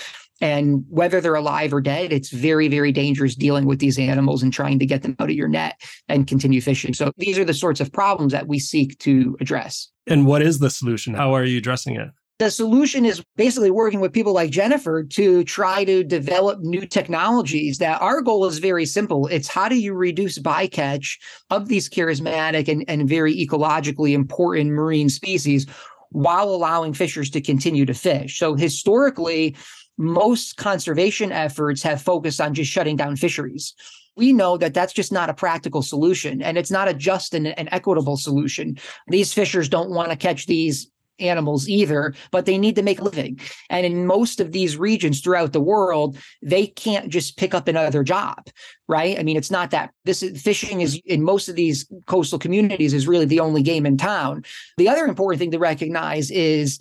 and 0.41 0.85
whether 0.89 1.21
they're 1.21 1.35
alive 1.35 1.73
or 1.73 1.81
dead, 1.81 2.13
it's 2.13 2.31
very, 2.31 2.69
very 2.69 2.93
dangerous 2.93 3.35
dealing 3.35 3.67
with 3.67 3.79
these 3.79 3.99
animals 3.99 4.43
and 4.43 4.53
trying 4.53 4.79
to 4.79 4.87
get 4.87 5.03
them 5.03 5.17
out 5.19 5.31
of 5.31 5.37
your 5.37 5.49
net 5.49 5.81
and 6.09 6.27
continue 6.27 6.61
fishing. 6.61 6.95
So 6.95 7.13
these 7.17 7.39
are 7.39 7.45
the 7.45 7.55
sorts 7.55 7.81
of 7.81 7.93
problems 7.93 8.33
that 8.33 8.49
we 8.49 8.59
seek 8.59 8.99
to 9.01 9.37
address. 9.41 9.91
And 10.07 10.27
what 10.27 10.43
is 10.43 10.59
the 10.59 10.71
solution? 10.71 11.15
How 11.15 11.35
are 11.35 11.45
you 11.45 11.59
addressing 11.59 11.97
it? 11.97 12.09
The 12.41 12.51
solution 12.51 13.05
is 13.05 13.23
basically 13.37 13.71
working 13.71 14.01
with 14.01 14.13
people 14.13 14.33
like 14.33 14.51
Jennifer 14.51 15.05
to 15.05 15.45
try 15.45 15.85
to 15.85 16.03
develop 16.03 16.59
new 16.61 16.85
technologies 16.85 17.79
that 17.79 18.03
our 18.03 18.23
goal 18.23 18.45
is 18.47 18.59
very 18.59 18.87
simple. 18.87 19.29
It's 19.29 19.47
how 19.47 19.69
do 19.69 19.79
you 19.79 19.95
reduce 19.95 20.41
bycatch 20.41 21.17
of 21.51 21.69
these 21.69 21.89
charismatic 21.89 22.67
and, 22.67 22.85
and 22.89 23.09
very 23.09 23.37
ecologically 23.37 24.15
important 24.15 24.73
marine 24.73 25.09
species 25.09 25.67
while 26.11 26.49
allowing 26.49 26.93
fishers 26.93 27.31
to 27.31 27.41
continue 27.41 27.87
to 27.87 27.95
fish. 27.95 28.39
So 28.39 28.55
historically, 28.55 29.57
most 29.97 30.57
conservation 30.57 31.33
efforts 31.33 31.83
have 31.83 32.03
focused 32.03 32.41
on 32.41 32.55
just 32.55 32.71
shutting 32.71 32.97
down 32.97 33.17
fisheries. 33.17 33.75
We 34.17 34.33
know 34.33 34.57
that 34.59 34.75
that's 34.75 34.93
just 34.93 35.13
not 35.13 35.31
a 35.31 35.35
practical 35.35 35.83
solution 35.83 36.41
and 36.41 36.57
it's 36.57 36.71
not 36.71 36.89
a 36.89 36.95
just 36.95 37.35
and 37.35 37.49
an 37.49 37.69
equitable 37.73 38.17
solution. 38.17 38.79
These 39.09 39.33
fishers 39.33 39.69
don't 39.69 39.91
want 39.91 40.11
to 40.11 40.17
catch 40.17 40.47
these 40.47 40.89
animals 41.19 41.69
either, 41.69 42.15
but 42.31 42.47
they 42.47 42.59
need 42.59 42.77
to 42.77 42.83
make 42.83 43.01
a 43.01 43.05
living. 43.05 43.39
And 43.71 43.87
in 43.87 44.07
most 44.07 44.41
of 44.41 44.53
these 44.53 44.77
regions 44.77 45.21
throughout 45.21 45.53
the 45.53 45.61
world, 45.61 46.19
they 46.43 46.67
can't 46.67 47.09
just 47.09 47.37
pick 47.37 47.55
up 47.55 47.69
another 47.69 48.03
job, 48.03 48.49
right? 48.89 49.19
I 49.19 49.23
mean, 49.23 49.37
it's 49.37 49.51
not 49.51 49.71
that 49.71 49.93
this 50.05 50.23
is 50.23 50.43
fishing 50.43 50.81
is 50.81 51.01
in 51.05 51.23
most 51.23 51.49
of 51.49 51.57
these 51.57 51.87
coastal 52.07 52.39
communities 52.39 52.95
is 52.95 53.07
really 53.07 53.27
the 53.27 53.41
only 53.41 53.63
game 53.63 53.87
in 53.87 53.97
town. 53.97 54.45
The 54.77 54.89
other 54.89 55.05
important 55.05 55.41
thing 55.41 55.53
to 55.53 55.59
recognize 55.59 56.31
is 56.31 56.79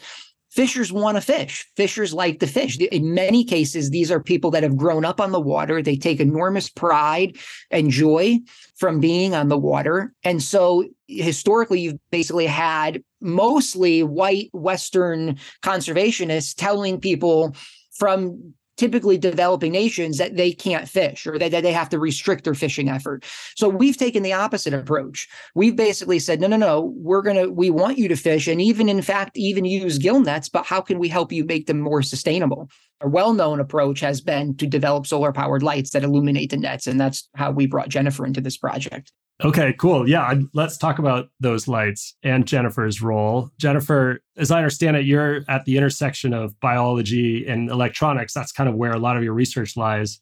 fishers 0.53 0.91
want 0.91 1.17
to 1.17 1.21
fish. 1.21 1.65
Fishers 1.75 2.13
like 2.13 2.39
to 2.39 2.47
fish. 2.47 2.77
In 2.77 3.13
many 3.13 3.43
cases, 3.43 3.89
these 3.89 4.11
are 4.11 4.21
people 4.21 4.51
that 4.51 4.63
have 4.63 4.77
grown 4.77 5.03
up 5.03 5.19
on 5.19 5.31
the 5.31 5.39
water. 5.39 5.81
They 5.81 5.95
take 5.95 6.19
enormous 6.19 6.69
pride 6.69 7.37
and 7.71 7.89
joy 7.89 8.39
from 8.75 8.99
being 8.99 9.33
on 9.33 9.49
the 9.49 9.57
water. 9.57 10.13
And 10.23 10.41
so 10.41 10.85
historically, 11.07 11.81
you've 11.81 11.99
basically 12.11 12.45
had 12.45 13.03
mostly 13.19 14.03
white 14.03 14.49
Western 14.53 15.39
conservationists 15.63 16.53
telling 16.55 16.99
people 16.99 17.55
from 17.97 18.53
typically 18.77 19.17
developing 19.17 19.71
nations 19.71 20.17
that 20.17 20.35
they 20.35 20.51
can't 20.51 20.87
fish 20.87 21.27
or 21.27 21.37
that, 21.37 21.51
that, 21.51 21.63
they 21.63 21.71
have 21.71 21.89
to 21.89 21.99
restrict 21.99 22.43
their 22.43 22.53
fishing 22.53 22.89
effort. 22.89 23.23
So 23.55 23.69
we've 23.69 23.97
taken 23.97 24.23
the 24.23 24.33
opposite 24.33 24.73
approach. 24.73 25.27
We've 25.55 25.75
basically 25.75 26.19
said, 26.19 26.41
no, 26.41 26.47
no, 26.47 26.57
no, 26.57 26.93
we're 26.95 27.21
going 27.21 27.37
to, 27.37 27.49
we 27.49 27.69
want 27.69 27.97
you 27.97 28.07
to 28.07 28.15
fish 28.15 28.47
and 28.47 28.61
even 28.61 28.89
in 28.89 29.01
fact, 29.01 29.37
even 29.37 29.65
use 29.65 29.97
gill 29.97 30.19
nets, 30.19 30.49
but 30.49 30.65
how 30.65 30.81
can 30.81 30.99
we 30.99 31.07
help 31.07 31.31
you 31.31 31.45
make 31.45 31.67
them 31.67 31.79
more 31.79 32.01
sustainable? 32.01 32.69
A 33.01 33.07
well 33.07 33.33
known 33.33 33.59
approach 33.59 33.99
has 33.99 34.21
been 34.21 34.55
to 34.57 34.65
develop 34.65 35.05
solar 35.05 35.33
powered 35.33 35.63
lights 35.63 35.91
that 35.91 36.03
illuminate 36.03 36.51
the 36.51 36.57
nets. 36.57 36.87
And 36.87 36.99
that's 36.99 37.29
how 37.35 37.51
we 37.51 37.67
brought 37.67 37.89
Jennifer 37.89 38.25
into 38.25 38.41
this 38.41 38.57
project. 38.57 39.11
Okay, 39.43 39.73
cool. 39.73 40.07
Yeah, 40.07 40.33
let's 40.53 40.77
talk 40.77 40.99
about 40.99 41.29
those 41.39 41.67
lights 41.67 42.15
and 42.23 42.47
Jennifer's 42.47 43.01
role. 43.01 43.49
Jennifer, 43.57 44.21
as 44.37 44.51
I 44.51 44.57
understand 44.57 44.95
it, 44.95 45.05
you're 45.05 45.43
at 45.49 45.65
the 45.65 45.75
intersection 45.75 46.33
of 46.33 46.57
biology 46.59 47.45
and 47.47 47.69
electronics. 47.69 48.33
That's 48.33 48.51
kind 48.51 48.69
of 48.69 48.75
where 48.75 48.91
a 48.91 48.99
lot 48.99 49.17
of 49.17 49.23
your 49.23 49.33
research 49.33 49.75
lies, 49.75 50.19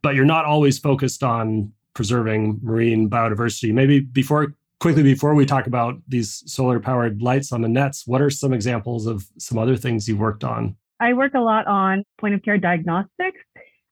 but 0.00 0.14
you're 0.14 0.24
not 0.24 0.44
always 0.44 0.78
focused 0.78 1.22
on 1.22 1.72
preserving 1.94 2.60
marine 2.62 3.10
biodiversity. 3.10 3.72
Maybe 3.72 4.00
before 4.00 4.54
quickly 4.80 5.02
before 5.02 5.34
we 5.34 5.46
talk 5.46 5.66
about 5.66 5.96
these 6.08 6.42
solar 6.46 6.80
powered 6.80 7.22
lights 7.22 7.52
on 7.52 7.62
the 7.62 7.68
nets, 7.68 8.06
what 8.06 8.20
are 8.20 8.30
some 8.30 8.52
examples 8.52 9.06
of 9.06 9.24
some 9.38 9.58
other 9.58 9.76
things 9.76 10.08
you've 10.08 10.18
worked 10.18 10.44
on? 10.44 10.76
I 10.98 11.12
work 11.12 11.34
a 11.34 11.40
lot 11.40 11.66
on 11.66 12.04
point 12.20 12.34
of 12.34 12.42
care 12.42 12.58
diagnostics. 12.58 13.40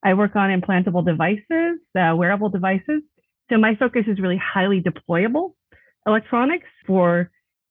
I 0.02 0.14
work 0.14 0.34
on 0.34 0.50
implantable 0.50 1.04
devices, 1.04 1.78
uh, 1.96 2.14
wearable 2.16 2.48
devices. 2.48 3.02
So 3.50 3.59
my 3.59 3.75
focus 3.75 4.04
is 4.07 4.21
really 4.21 4.40
highly 4.42 4.80
deployable 4.80 5.52
electronics 6.07 6.69
for 6.87 7.30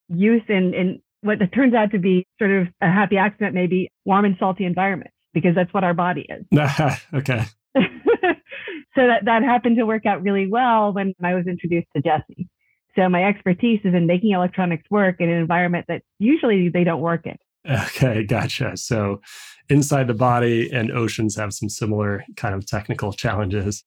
use 0.10 0.44
in, 0.50 0.74
in 0.74 1.02
what 1.22 1.42
it 1.42 1.48
turns 1.48 1.74
out 1.74 1.92
to 1.92 2.00
be 2.00 2.28
sort 2.38 2.52
of 2.52 2.68
a 2.82 2.88
happy 2.88 3.18
accident, 3.18 3.56
maybe 3.56 3.92
warm 4.06 4.26
and 4.26 4.36
salty 4.40 4.66
environments, 4.66 5.14
because 5.34 5.56
that's 5.56 5.74
what 5.74 5.84
our 5.84 5.94
body 5.94 6.28
is. 6.30 6.46
okay. 7.14 7.46
so 7.76 9.08
that, 9.08 9.26
that 9.26 9.44
happened 9.44 9.78
to 9.78 9.86
work 9.86 10.06
out 10.06 10.22
really 10.22 10.48
well 10.48 10.94
when 10.94 11.14
I 11.24 11.34
was 11.34 11.48
introduced 11.48 11.88
to 11.96 12.02
Jesse. 12.02 12.48
So 12.96 13.08
my 13.08 13.24
expertise 13.24 13.80
is 13.84 13.94
in 13.94 14.08
making 14.08 14.32
electronics 14.32 14.84
work 14.90 15.18
in 15.20 15.30
an 15.30 15.38
environment 15.38 15.86
that 15.88 16.02
usually 16.18 16.70
they 16.70 16.84
don't 16.84 17.02
work 17.02 17.26
in. 17.26 17.38
Okay, 17.70 18.24
gotcha. 18.24 18.76
So 18.78 19.22
inside 19.70 20.08
the 20.08 20.14
body 20.14 20.72
and 20.72 20.92
oceans 20.92 21.36
have 21.36 21.54
some 21.54 21.70
similar 21.70 22.24
kind 22.36 22.56
of 22.56 22.66
technical 22.66 23.14
challenges. 23.14 23.84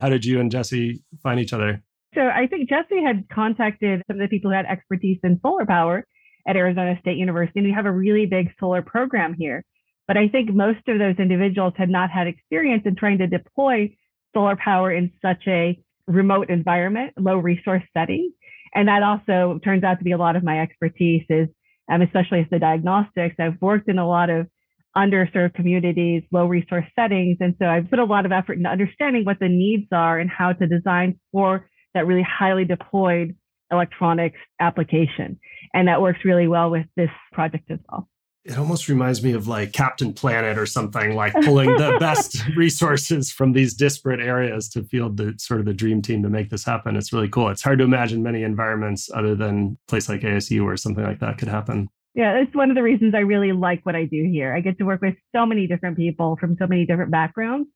How 0.00 0.08
did 0.08 0.24
you 0.24 0.40
and 0.40 0.50
Jesse 0.50 1.02
find 1.22 1.38
each 1.38 1.52
other? 1.52 1.82
So 2.14 2.22
I 2.22 2.46
think 2.46 2.68
Jesse 2.68 3.02
had 3.04 3.28
contacted 3.32 4.02
some 4.06 4.16
of 4.16 4.20
the 4.20 4.28
people 4.28 4.50
who 4.50 4.56
had 4.56 4.66
expertise 4.66 5.18
in 5.22 5.38
solar 5.42 5.66
power 5.66 6.06
at 6.46 6.56
Arizona 6.56 6.98
State 7.00 7.18
University. 7.18 7.60
And 7.60 7.68
we 7.68 7.72
have 7.72 7.86
a 7.86 7.92
really 7.92 8.26
big 8.26 8.50
solar 8.58 8.82
program 8.82 9.34
here. 9.34 9.64
But 10.08 10.16
I 10.16 10.28
think 10.28 10.52
most 10.52 10.88
of 10.88 10.98
those 10.98 11.16
individuals 11.18 11.74
had 11.76 11.88
not 11.88 12.10
had 12.10 12.26
experience 12.26 12.82
in 12.84 12.96
trying 12.96 13.18
to 13.18 13.28
deploy 13.28 13.94
solar 14.34 14.56
power 14.56 14.90
in 14.92 15.12
such 15.22 15.42
a 15.46 15.78
remote 16.06 16.50
environment, 16.50 17.12
low 17.16 17.36
resource 17.36 17.84
setting. 17.96 18.32
And 18.74 18.88
that 18.88 19.02
also 19.02 19.60
turns 19.62 19.84
out 19.84 19.98
to 19.98 20.04
be 20.04 20.12
a 20.12 20.18
lot 20.18 20.36
of 20.36 20.42
my 20.42 20.60
expertise 20.60 21.24
is, 21.28 21.48
um, 21.90 22.02
especially 22.02 22.40
as 22.40 22.46
the 22.50 22.58
diagnostics. 22.58 23.36
I've 23.38 23.60
worked 23.60 23.88
in 23.88 23.98
a 23.98 24.08
lot 24.08 24.30
of 24.30 24.48
underserved 24.96 25.54
communities, 25.54 26.22
low 26.32 26.46
resource 26.46 26.86
settings. 26.96 27.38
And 27.40 27.54
so 27.60 27.66
I've 27.66 27.88
put 27.88 27.98
a 27.98 28.04
lot 28.04 28.26
of 28.26 28.32
effort 28.32 28.54
into 28.54 28.68
understanding 28.68 29.24
what 29.24 29.38
the 29.38 29.48
needs 29.48 29.86
are 29.92 30.18
and 30.18 30.28
how 30.28 30.52
to 30.52 30.66
design 30.66 31.18
for 31.32 31.68
that 31.94 32.06
really 32.06 32.26
highly 32.28 32.64
deployed 32.64 33.36
electronics 33.70 34.38
application. 34.60 35.38
And 35.72 35.88
that 35.88 36.02
works 36.02 36.20
really 36.24 36.48
well 36.48 36.70
with 36.70 36.86
this 36.96 37.10
project 37.32 37.70
as 37.70 37.78
well. 37.88 38.08
It 38.42 38.56
almost 38.56 38.88
reminds 38.88 39.22
me 39.22 39.32
of 39.32 39.46
like 39.46 39.72
Captain 39.72 40.14
Planet 40.14 40.56
or 40.56 40.64
something, 40.64 41.14
like 41.14 41.34
pulling 41.44 41.76
the 41.76 41.98
best 42.00 42.42
resources 42.56 43.30
from 43.30 43.52
these 43.52 43.74
disparate 43.74 44.20
areas 44.20 44.68
to 44.70 44.82
field 44.82 45.18
the 45.18 45.34
sort 45.38 45.60
of 45.60 45.66
the 45.66 45.74
dream 45.74 46.00
team 46.00 46.22
to 46.22 46.30
make 46.30 46.48
this 46.48 46.64
happen. 46.64 46.96
It's 46.96 47.12
really 47.12 47.28
cool. 47.28 47.48
It's 47.48 47.62
hard 47.62 47.78
to 47.78 47.84
imagine 47.84 48.22
many 48.22 48.42
environments 48.42 49.10
other 49.14 49.34
than 49.34 49.76
a 49.86 49.90
place 49.90 50.08
like 50.08 50.22
ASU 50.22 50.64
where 50.64 50.76
something 50.76 51.04
like 51.04 51.20
that 51.20 51.36
could 51.36 51.48
happen. 51.48 51.90
Yeah, 52.14 52.38
it's 52.38 52.54
one 52.54 52.70
of 52.70 52.76
the 52.76 52.82
reasons 52.82 53.14
I 53.14 53.20
really 53.20 53.52
like 53.52 53.86
what 53.86 53.94
I 53.94 54.04
do 54.04 54.28
here. 54.30 54.52
I 54.54 54.60
get 54.60 54.78
to 54.78 54.84
work 54.84 55.00
with 55.00 55.14
so 55.34 55.46
many 55.46 55.66
different 55.66 55.96
people 55.96 56.36
from 56.40 56.56
so 56.58 56.66
many 56.66 56.84
different 56.84 57.10
backgrounds. 57.10 57.68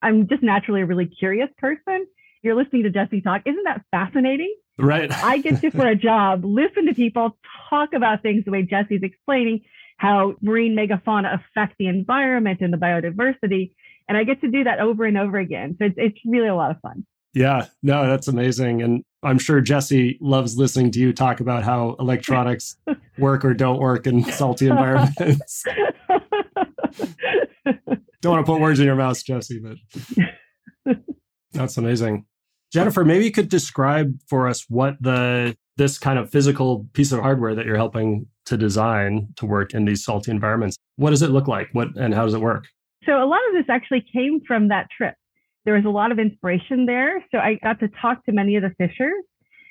I'm 0.00 0.28
just 0.28 0.42
naturally 0.42 0.82
a 0.82 0.86
really 0.86 1.06
curious 1.06 1.48
person. 1.58 2.06
You're 2.42 2.54
listening 2.54 2.84
to 2.84 2.90
Jesse 2.90 3.20
talk. 3.20 3.42
Isn't 3.44 3.64
that 3.64 3.82
fascinating? 3.90 4.54
Right. 4.78 5.12
I 5.24 5.38
get 5.38 5.60
to, 5.60 5.70
for 5.70 5.86
a 5.86 5.96
job, 5.96 6.44
listen 6.44 6.86
to 6.86 6.94
people 6.94 7.36
talk 7.68 7.92
about 7.92 8.22
things 8.22 8.44
the 8.44 8.50
way 8.50 8.62
Jesse's 8.62 9.02
explaining 9.02 9.62
how 9.98 10.34
marine 10.40 10.74
megafauna 10.74 11.34
affect 11.34 11.74
the 11.78 11.86
environment 11.86 12.60
and 12.62 12.72
the 12.72 12.78
biodiversity. 12.78 13.74
And 14.08 14.16
I 14.16 14.24
get 14.24 14.40
to 14.40 14.50
do 14.50 14.64
that 14.64 14.80
over 14.80 15.04
and 15.04 15.18
over 15.18 15.38
again. 15.38 15.76
So 15.78 15.84
it's, 15.86 15.96
it's 15.98 16.18
really 16.24 16.48
a 16.48 16.54
lot 16.54 16.70
of 16.70 16.80
fun. 16.80 17.04
Yeah, 17.34 17.66
no, 17.82 18.08
that's 18.08 18.26
amazing. 18.26 18.82
And 18.82 19.04
I'm 19.22 19.38
sure 19.38 19.60
Jesse 19.60 20.18
loves 20.20 20.56
listening 20.56 20.90
to 20.92 20.98
you 20.98 21.12
talk 21.12 21.40
about 21.40 21.62
how 21.62 21.94
electronics 21.98 22.76
work 23.18 23.44
or 23.44 23.52
don't 23.52 23.78
work 23.78 24.06
in 24.06 24.24
salty 24.24 24.66
environments. 24.66 25.64
don't 28.22 28.32
want 28.34 28.46
to 28.46 28.52
put 28.52 28.60
words 28.60 28.80
in 28.80 28.86
your 28.86 28.96
mouth, 28.96 29.22
Jesse, 29.22 29.60
but 29.60 29.76
that's 31.52 31.76
amazing. 31.76 32.24
Jennifer, 32.72 33.04
maybe 33.04 33.24
you 33.24 33.32
could 33.32 33.48
describe 33.48 34.18
for 34.28 34.48
us 34.48 34.64
what 34.68 34.96
the 35.00 35.56
this 35.76 35.98
kind 35.98 36.18
of 36.18 36.30
physical 36.30 36.86
piece 36.92 37.10
of 37.10 37.20
hardware 37.20 37.54
that 37.54 37.66
you're 37.66 37.76
helping 37.76 38.26
to 38.46 38.56
design 38.56 39.28
to 39.36 39.46
work 39.46 39.74
in 39.74 39.84
these 39.86 40.04
salty 40.04 40.30
environments. 40.30 40.76
What 40.96 41.10
does 41.10 41.22
it 41.22 41.30
look 41.30 41.48
like? 41.48 41.68
What 41.72 41.88
and 41.96 42.14
how 42.14 42.24
does 42.24 42.34
it 42.34 42.40
work? 42.40 42.66
So 43.04 43.12
a 43.12 43.24
lot 43.24 43.40
of 43.48 43.54
this 43.54 43.66
actually 43.68 44.04
came 44.12 44.40
from 44.46 44.68
that 44.68 44.88
trip 44.96 45.14
there 45.64 45.74
was 45.74 45.84
a 45.84 45.90
lot 45.90 46.12
of 46.12 46.18
inspiration 46.18 46.86
there. 46.86 47.24
So 47.30 47.38
I 47.38 47.58
got 47.62 47.80
to 47.80 47.88
talk 48.00 48.24
to 48.26 48.32
many 48.32 48.56
of 48.56 48.62
the 48.62 48.74
fishers 48.78 49.24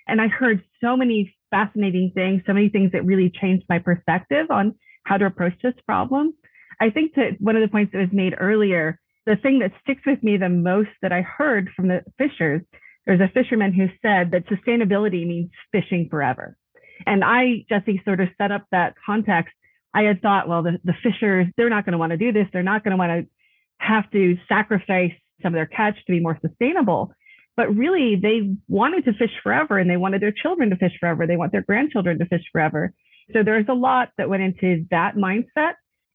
and 0.10 0.20
I 0.20 0.28
heard 0.28 0.64
so 0.82 0.98
many 0.98 1.36
fascinating 1.52 2.12
things, 2.14 2.42
so 2.46 2.54
many 2.54 2.70
things 2.70 2.92
that 2.94 3.06
really 3.06 3.30
changed 3.30 3.66
my 3.70 3.80
perspective 3.80 4.48
on 4.50 4.76
how 5.04 5.18
to 5.18 5.26
approach 5.26 5.54
this 5.62 5.76
problem. 5.86 6.34
I 6.82 6.90
think 6.90 7.14
that 7.16 7.38
one 7.40 7.56
of 7.56 7.62
the 7.62 7.68
points 7.68 7.92
that 7.92 8.00
was 8.00 8.10
made 8.12 8.36
earlier, 8.40 9.00
the 9.26 9.36
thing 9.36 9.60
that 9.60 9.72
sticks 9.82 10.02
with 10.06 10.22
me 10.24 10.38
the 10.38 10.50
most 10.50 10.90
that 11.02 11.12
I 11.12 11.22
heard 11.22 11.70
from 11.76 11.88
the 11.88 12.02
fishers, 12.18 12.62
there's 13.06 13.22
a 13.22 13.32
fisherman 13.34 13.74
who 13.74 13.88
said 14.02 14.32
that 14.32 14.48
sustainability 14.48 15.26
means 15.28 15.52
fishing 15.72 16.08
forever. 16.10 16.58
And 17.06 17.24
I, 17.24 17.66
Jesse, 17.70 18.02
sort 18.04 18.20
of 18.20 18.30
set 18.38 18.52
up 18.52 18.66
that 18.72 18.96
context. 19.06 19.54
I 19.94 20.04
had 20.04 20.22
thought, 20.22 20.48
well, 20.48 20.64
the, 20.64 20.80
the 20.84 20.94
fishers, 21.02 21.48
they're 21.58 21.70
not 21.70 21.86
going 21.86 21.94
to 21.94 21.98
want 21.98 22.12
to 22.12 22.18
do 22.18 22.32
this. 22.32 22.48
They're 22.52 22.64
not 22.64 22.84
going 22.84 22.92
to 22.92 22.98
want 22.98 23.26
to 23.26 23.30
have 23.78 24.10
to 24.12 24.38
sacrifice 24.48 25.14
some 25.42 25.54
of 25.54 25.58
their 25.58 25.66
catch 25.66 25.96
to 25.96 26.12
be 26.12 26.20
more 26.20 26.40
sustainable. 26.42 27.14
But 27.56 27.76
really, 27.76 28.16
they 28.16 28.56
wanted 28.68 29.06
to 29.06 29.14
fish 29.14 29.32
forever 29.44 29.78
and 29.78 29.90
they 29.90 29.98
wanted 29.98 30.22
their 30.22 30.32
children 30.32 30.70
to 30.70 30.78
fish 30.78 30.94
forever. 31.00 31.28
They 31.28 31.38
want 31.38 31.52
their 31.52 31.62
grandchildren 31.62 32.20
to 32.20 32.26
fish 32.26 32.44
forever. 32.52 32.94
So 33.34 33.44
there's 33.44 33.66
a 33.68 33.74
lot 33.74 34.10
that 34.18 34.30
went 34.30 34.44
into 34.44 34.86
that 34.92 35.16
mindset. 35.16 35.74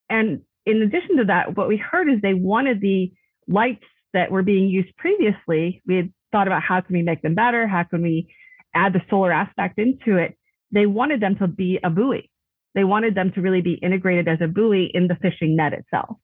And 0.08 0.40
in 0.66 0.82
addition 0.82 1.18
to 1.18 1.24
that, 1.26 1.56
what 1.56 1.68
we 1.68 1.76
heard 1.76 2.08
is 2.08 2.20
they 2.22 2.34
wanted 2.34 2.80
the 2.80 3.12
lights 3.46 3.84
that 4.14 4.30
were 4.30 4.42
being 4.42 4.68
used 4.68 4.96
previously. 4.96 5.82
We 5.86 5.96
had 5.96 6.12
thought 6.32 6.46
about 6.46 6.62
how 6.62 6.80
can 6.80 6.94
we 6.94 7.02
make 7.02 7.22
them 7.22 7.34
better? 7.34 7.66
How 7.66 7.84
can 7.84 8.02
we 8.02 8.34
add 8.74 8.92
the 8.92 9.02
solar 9.10 9.32
aspect 9.32 9.78
into 9.78 10.16
it? 10.16 10.36
They 10.72 10.86
wanted 10.86 11.20
them 11.20 11.36
to 11.36 11.46
be 11.46 11.78
a 11.84 11.90
buoy. 11.90 12.30
They 12.74 12.84
wanted 12.84 13.14
them 13.14 13.32
to 13.32 13.40
really 13.40 13.60
be 13.60 13.74
integrated 13.74 14.26
as 14.28 14.38
a 14.40 14.48
buoy 14.48 14.90
in 14.92 15.06
the 15.06 15.16
fishing 15.16 15.56
net 15.56 15.72
itself. 15.72 16.16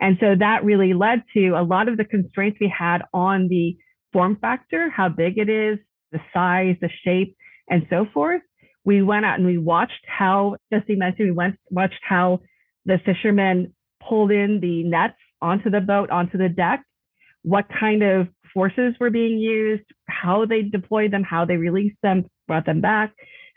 And 0.00 0.16
so 0.20 0.34
that 0.38 0.64
really 0.64 0.94
led 0.94 1.22
to 1.34 1.50
a 1.50 1.62
lot 1.62 1.88
of 1.88 1.96
the 1.96 2.04
constraints 2.04 2.58
we 2.60 2.72
had 2.76 3.02
on 3.12 3.48
the 3.48 3.76
form 4.12 4.36
factor, 4.40 4.90
how 4.90 5.08
big 5.08 5.38
it 5.38 5.48
is, 5.48 5.78
the 6.12 6.20
size, 6.32 6.76
the 6.80 6.90
shape, 7.04 7.36
and 7.68 7.86
so 7.90 8.06
forth. 8.12 8.42
We 8.84 9.02
went 9.02 9.24
out 9.24 9.38
and 9.38 9.46
we 9.46 9.58
watched 9.58 10.04
how, 10.06 10.56
Jesse 10.72 10.94
mentioned, 10.94 11.28
we 11.28 11.32
went 11.32 11.56
watched 11.70 12.00
how 12.02 12.40
the 12.84 12.98
fishermen 13.04 13.74
pulled 14.06 14.30
in 14.30 14.60
the 14.60 14.84
nets 14.84 15.16
onto 15.42 15.70
the 15.70 15.80
boat, 15.80 16.10
onto 16.10 16.38
the 16.38 16.48
deck, 16.48 16.84
what 17.42 17.66
kind 17.68 18.02
of 18.02 18.28
forces 18.54 18.94
were 18.98 19.10
being 19.10 19.38
used, 19.38 19.84
how 20.08 20.46
they 20.46 20.62
deployed 20.62 21.12
them, 21.12 21.22
how 21.22 21.44
they 21.44 21.56
released 21.56 21.98
them, 22.02 22.24
brought 22.46 22.64
them 22.64 22.80
back. 22.80 23.12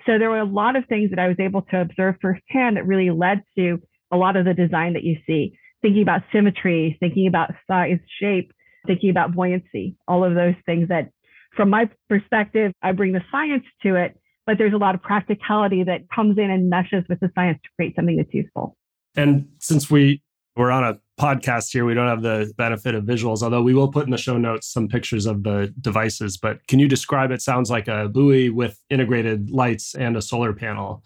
So 0.06 0.18
there 0.18 0.30
were 0.30 0.40
a 0.40 0.46
lot 0.46 0.76
of 0.76 0.86
things 0.88 1.12
that 1.12 1.20
I 1.20 1.28
was 1.28 1.40
able 1.40 1.62
to 1.64 1.82
observe 1.82 2.16
firsthand 2.22 2.78
that 2.78 2.88
really 2.88 3.12
led 3.12 3.44
to 3.58 3.80
a 4.12 4.18
lot 4.18 4.36
of 4.36 4.46
the 4.46 4.54
design 4.54 4.94
that 4.94 5.04
you 5.04 5.18
see. 5.28 5.58
Thinking 5.82 6.02
about 6.02 6.22
symmetry, 6.32 6.98
thinking 7.00 7.28
about 7.28 7.52
size, 7.68 8.00
shape, 8.20 8.52
thinking 8.86 9.10
about 9.10 9.34
buoyancy, 9.34 9.96
all 10.08 10.24
of 10.24 10.36
those 10.36 10.56
things 10.66 10.90
that, 10.90 11.10
from 11.56 11.70
my 11.70 11.90
perspective, 12.10 12.72
I 12.82 12.92
bring 12.92 13.14
the 13.14 13.22
science 13.32 13.64
to 13.84 13.96
it, 13.96 14.20
but 14.46 14.58
there's 14.58 14.74
a 14.74 14.78
lot 14.78 14.96
of 14.96 15.02
practicality 15.02 15.84
that 15.84 16.02
comes 16.14 16.38
in 16.38 16.50
and 16.50 16.70
meshes 16.70 17.04
with 17.08 17.20
the 17.20 17.32
science 17.36 17.60
to 17.64 17.70
create 17.76 17.96
something 17.96 18.18
that's 18.18 18.34
useful. 18.34 18.76
And 19.16 19.48
since 19.60 19.90
we 19.90 20.22
we're 20.60 20.72
on 20.72 20.84
a 20.84 21.00
podcast 21.18 21.72
here, 21.72 21.86
we 21.86 21.94
don't 21.94 22.08
have 22.08 22.22
the 22.22 22.52
benefit 22.58 22.94
of 22.94 23.06
visuals, 23.06 23.42
although 23.42 23.62
we 23.62 23.74
will 23.74 23.92
put 23.92 24.06
in 24.06 24.12
the 24.12 24.18
show 24.18 24.38
notes 24.38 24.68
some 24.68 24.90
pictures 24.90 25.26
of 25.26 25.44
the 25.44 25.74
devices. 25.80 26.36
But 26.38 26.68
can 26.68 26.80
you 26.80 26.88
describe 26.88 27.32
it? 27.32 27.42
Sounds 27.42 27.70
like 27.70 27.88
a 27.88 28.10
buoy 28.10 28.50
with 28.50 28.78
integrated 28.90 29.52
lights 29.52 29.96
and 29.96 30.18
a 30.18 30.22
solar 30.22 30.52
panel. 30.52 31.04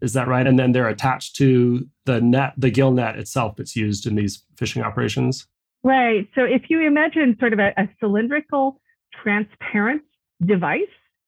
Is 0.00 0.12
that 0.14 0.28
right? 0.28 0.46
And 0.46 0.58
then 0.58 0.72
they're 0.72 0.88
attached 0.88 1.36
to 1.36 1.86
the 2.06 2.20
net, 2.20 2.54
the 2.56 2.70
gill 2.70 2.90
net 2.92 3.18
itself 3.18 3.56
that's 3.56 3.76
used 3.76 4.06
in 4.06 4.14
these 4.14 4.44
fishing 4.56 4.82
operations? 4.82 5.46
Right. 5.82 6.28
So 6.34 6.44
if 6.44 6.62
you 6.68 6.86
imagine 6.86 7.36
sort 7.38 7.52
of 7.52 7.58
a, 7.58 7.72
a 7.76 7.88
cylindrical, 8.00 8.80
transparent 9.22 10.02
device, 10.44 10.82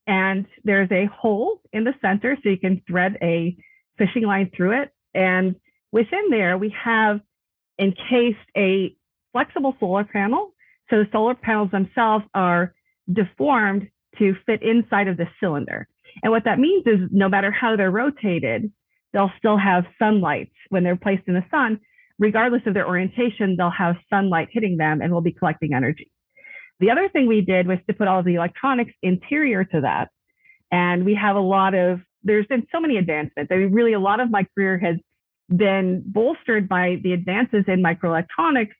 and 0.05 0.45
there's 0.63 0.91
a 0.91 1.05
hole 1.05 1.61
in 1.71 1.83
the 1.83 1.93
center 2.01 2.37
so 2.41 2.49
you 2.49 2.57
can 2.57 2.81
thread 2.87 3.17
a 3.21 3.55
fishing 3.97 4.23
line 4.23 4.51
through 4.55 4.81
it. 4.81 4.91
And 5.13 5.55
within 5.91 6.29
there, 6.29 6.57
we 6.57 6.75
have 6.83 7.21
encased 7.79 8.37
a 8.57 8.95
flexible 9.31 9.75
solar 9.79 10.03
panel. 10.03 10.53
So 10.89 10.97
the 10.97 11.07
solar 11.11 11.35
panels 11.35 11.71
themselves 11.71 12.25
are 12.33 12.73
deformed 13.11 13.87
to 14.19 14.35
fit 14.45 14.61
inside 14.61 15.07
of 15.07 15.17
the 15.17 15.27
cylinder. 15.39 15.87
And 16.21 16.31
what 16.31 16.45
that 16.45 16.59
means 16.59 16.85
is 16.85 16.99
no 17.11 17.29
matter 17.29 17.51
how 17.51 17.75
they're 17.75 17.91
rotated, 17.91 18.71
they'll 19.13 19.31
still 19.37 19.57
have 19.57 19.85
sunlight 19.97 20.51
when 20.69 20.83
they're 20.83 20.95
placed 20.95 21.23
in 21.27 21.33
the 21.33 21.45
sun. 21.49 21.79
Regardless 22.19 22.61
of 22.67 22.73
their 22.73 22.87
orientation, 22.87 23.55
they'll 23.57 23.71
have 23.71 23.95
sunlight 24.09 24.49
hitting 24.51 24.77
them 24.77 25.01
and 25.01 25.11
will 25.11 25.21
be 25.21 25.31
collecting 25.31 25.73
energy. 25.73 26.11
The 26.79 26.91
other 26.91 27.09
thing 27.09 27.27
we 27.27 27.41
did 27.41 27.67
was 27.67 27.79
to 27.87 27.93
put 27.93 28.07
all 28.07 28.19
of 28.19 28.25
the 28.25 28.35
electronics 28.35 28.93
interior 29.01 29.63
to 29.63 29.81
that. 29.81 30.09
And 30.71 31.05
we 31.05 31.15
have 31.15 31.35
a 31.35 31.39
lot 31.39 31.73
of, 31.73 32.01
there's 32.23 32.47
been 32.47 32.67
so 32.71 32.79
many 32.79 32.97
advancements. 32.97 33.51
I 33.51 33.55
mean, 33.55 33.71
really, 33.71 33.93
a 33.93 33.99
lot 33.99 34.19
of 34.19 34.29
my 34.29 34.45
career 34.55 34.77
has 34.79 34.97
been 35.55 36.03
bolstered 36.05 36.67
by 36.67 36.99
the 37.03 37.13
advances 37.13 37.65
in 37.67 37.83
microelectronics, 37.83 38.73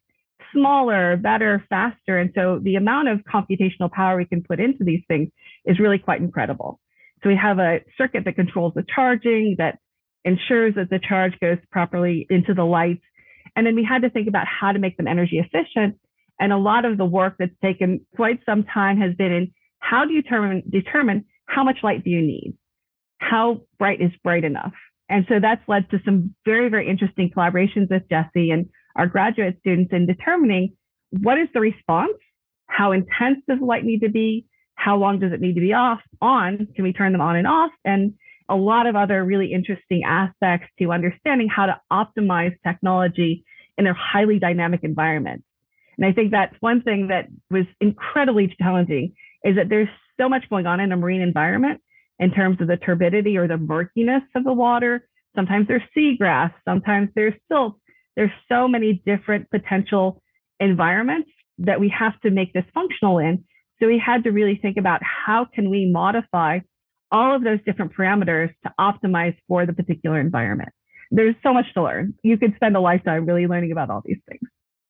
smaller, 0.52 1.18
better, 1.18 1.64
faster. 1.70 2.18
And 2.18 2.32
so 2.36 2.60
the 2.62 2.76
amount 2.76 3.10
of 3.10 3.20
computational 3.22 3.92
power 3.92 4.18
we 4.18 4.26
can 4.26 4.44
put 4.44 4.60
into 4.60 4.84
these 4.84 5.02
things 5.08 5.30
is 5.66 5.80
really 5.80 6.00
quite 6.00 6.22
incredible. 6.22 6.80
So 7.24 7.30
we 7.30 7.38
have 7.42 7.60
a 7.60 7.80
circuit 7.98 8.26
that 8.26 8.36
controls 8.36 8.74
the 8.76 8.84
charging, 8.94 9.56
that 9.58 9.80
ensures 10.26 10.76
that 10.76 10.90
the 10.90 11.00
charge 11.00 11.34
goes 11.40 11.58
properly 11.72 12.28
into 12.30 12.54
the 12.54 12.64
lights. 12.64 13.04
And 13.56 13.66
then 13.66 13.76
we 13.76 13.84
had 13.84 14.02
to 14.02 14.10
think 14.10 14.28
about 14.28 14.46
how 14.48 14.72
to 14.72 14.80
make 14.80 14.98
them 14.98 15.08
energy 15.08 15.40
efficient. 15.40 15.98
And 16.40 16.52
a 16.52 16.58
lot 16.58 16.86
of 16.86 16.98
the 16.98 17.06
work 17.06 17.36
that's 17.40 17.56
taken 17.62 18.06
quite 18.16 18.40
some 18.46 18.64
time 18.64 18.98
has 18.98 19.16
been 19.16 19.32
in 19.32 19.54
how 19.80 20.06
do 20.06 20.14
you 20.14 20.22
determine, 20.22 20.64
determine 20.70 21.26
how 21.46 21.64
much 21.64 21.78
light 21.84 22.04
do 22.04 22.10
you 22.10 22.22
need? 22.22 22.58
How 23.20 23.62
bright 23.78 24.02
is 24.02 24.12
bright 24.24 24.44
enough? 24.44 24.74
And 25.10 25.26
so 25.30 25.36
that's 25.42 25.62
led 25.68 25.90
to 25.92 26.00
some 26.04 26.34
very, 26.46 26.70
very 26.70 26.90
interesting 26.90 27.30
collaborations 27.36 27.90
with 27.90 28.04
Jesse 28.10 28.52
and 28.52 28.70
our 28.96 29.08
graduate 29.08 29.58
students 29.60 29.92
in 29.94 30.06
determining 30.06 30.76
what 31.12 31.38
is 31.38 31.48
the 31.54 31.60
response? 31.60 32.14
How 32.68 32.92
intense 32.92 33.40
does 33.48 33.60
light 33.62 33.84
need 33.84 34.00
to 34.00 34.10
be? 34.10 34.48
How 34.84 34.98
long 34.98 35.20
does 35.20 35.32
it 35.32 35.40
need 35.40 35.54
to 35.54 35.62
be 35.62 35.72
off, 35.72 36.02
on? 36.22 36.68
Can 36.76 36.84
we 36.84 36.92
turn 36.92 37.14
them 37.14 37.22
on 37.22 37.38
and 37.38 37.48
off? 37.48 37.72
And 37.86 38.16
a 38.50 38.56
lot 38.56 38.86
of 38.86 38.98
other 38.98 39.24
really 39.24 39.54
interesting 39.54 40.04
aspects 40.06 40.68
to 40.80 40.92
understanding 40.92 41.48
how 41.48 41.68
to 41.68 41.80
optimize 41.90 42.54
technology 42.68 43.46
in 43.78 43.88
a 43.88 43.94
highly 43.94 44.40
dynamic 44.40 44.82
environment. 44.84 45.42
And 45.96 46.06
I 46.06 46.12
think 46.12 46.32
that's 46.32 46.56
one 46.60 46.82
thing 46.82 47.08
that 47.08 47.28
was 47.50 47.64
incredibly 47.80 48.54
challenging 48.60 49.14
is 49.46 49.56
that 49.56 49.70
there's 49.70 49.88
so 50.20 50.28
much 50.28 50.50
going 50.50 50.68
on 50.68 50.82
in 50.82 50.92
a 50.92 50.98
marine 50.98 51.22
environment 51.22 51.80
in 52.20 52.32
terms 52.32 52.60
of 52.60 52.68
the 52.68 52.76
turbidity 52.76 53.38
or 53.38 53.48
the 53.48 53.58
murkiness 53.58 54.24
of 54.36 54.44
the 54.44 54.52
water. 54.52 55.08
Sometimes 55.34 55.70
there's 55.70 55.82
seagrass, 55.98 56.52
sometimes 56.68 57.10
there's 57.16 57.36
silt. 57.50 57.78
There's 58.18 58.32
so 58.52 58.68
many 58.68 59.02
different 59.06 59.50
potential 59.50 60.22
environments 60.60 61.30
that 61.60 61.80
we 61.80 61.88
have 61.98 62.20
to 62.22 62.32
make 62.32 62.52
this 62.52 62.66
functional 62.74 63.20
in. 63.20 63.46
So 63.84 63.88
we 63.88 64.00
had 64.00 64.24
to 64.24 64.32
really 64.32 64.58
think 64.62 64.78
about 64.78 65.02
how 65.04 65.44
can 65.44 65.70
we 65.70 65.92
modify 65.92 66.60
all 67.12 67.36
of 67.36 67.44
those 67.44 67.60
different 67.66 67.94
parameters 67.94 68.50
to 68.64 68.72
optimize 68.80 69.36
for 69.46 69.66
the 69.66 69.74
particular 69.74 70.22
environment. 70.22 70.70
There's 71.12 71.36
so 71.44 71.54
much 71.54 71.66
to 71.74 71.84
learn. 71.84 72.14
You 72.24 72.38
could 72.38 72.56
spend 72.56 72.78
a 72.78 72.80
lifetime 72.80 73.26
really 73.26 73.46
learning 73.46 73.74
about 73.74 73.90
all 73.90 74.02
these 74.06 74.22
things. 74.30 74.40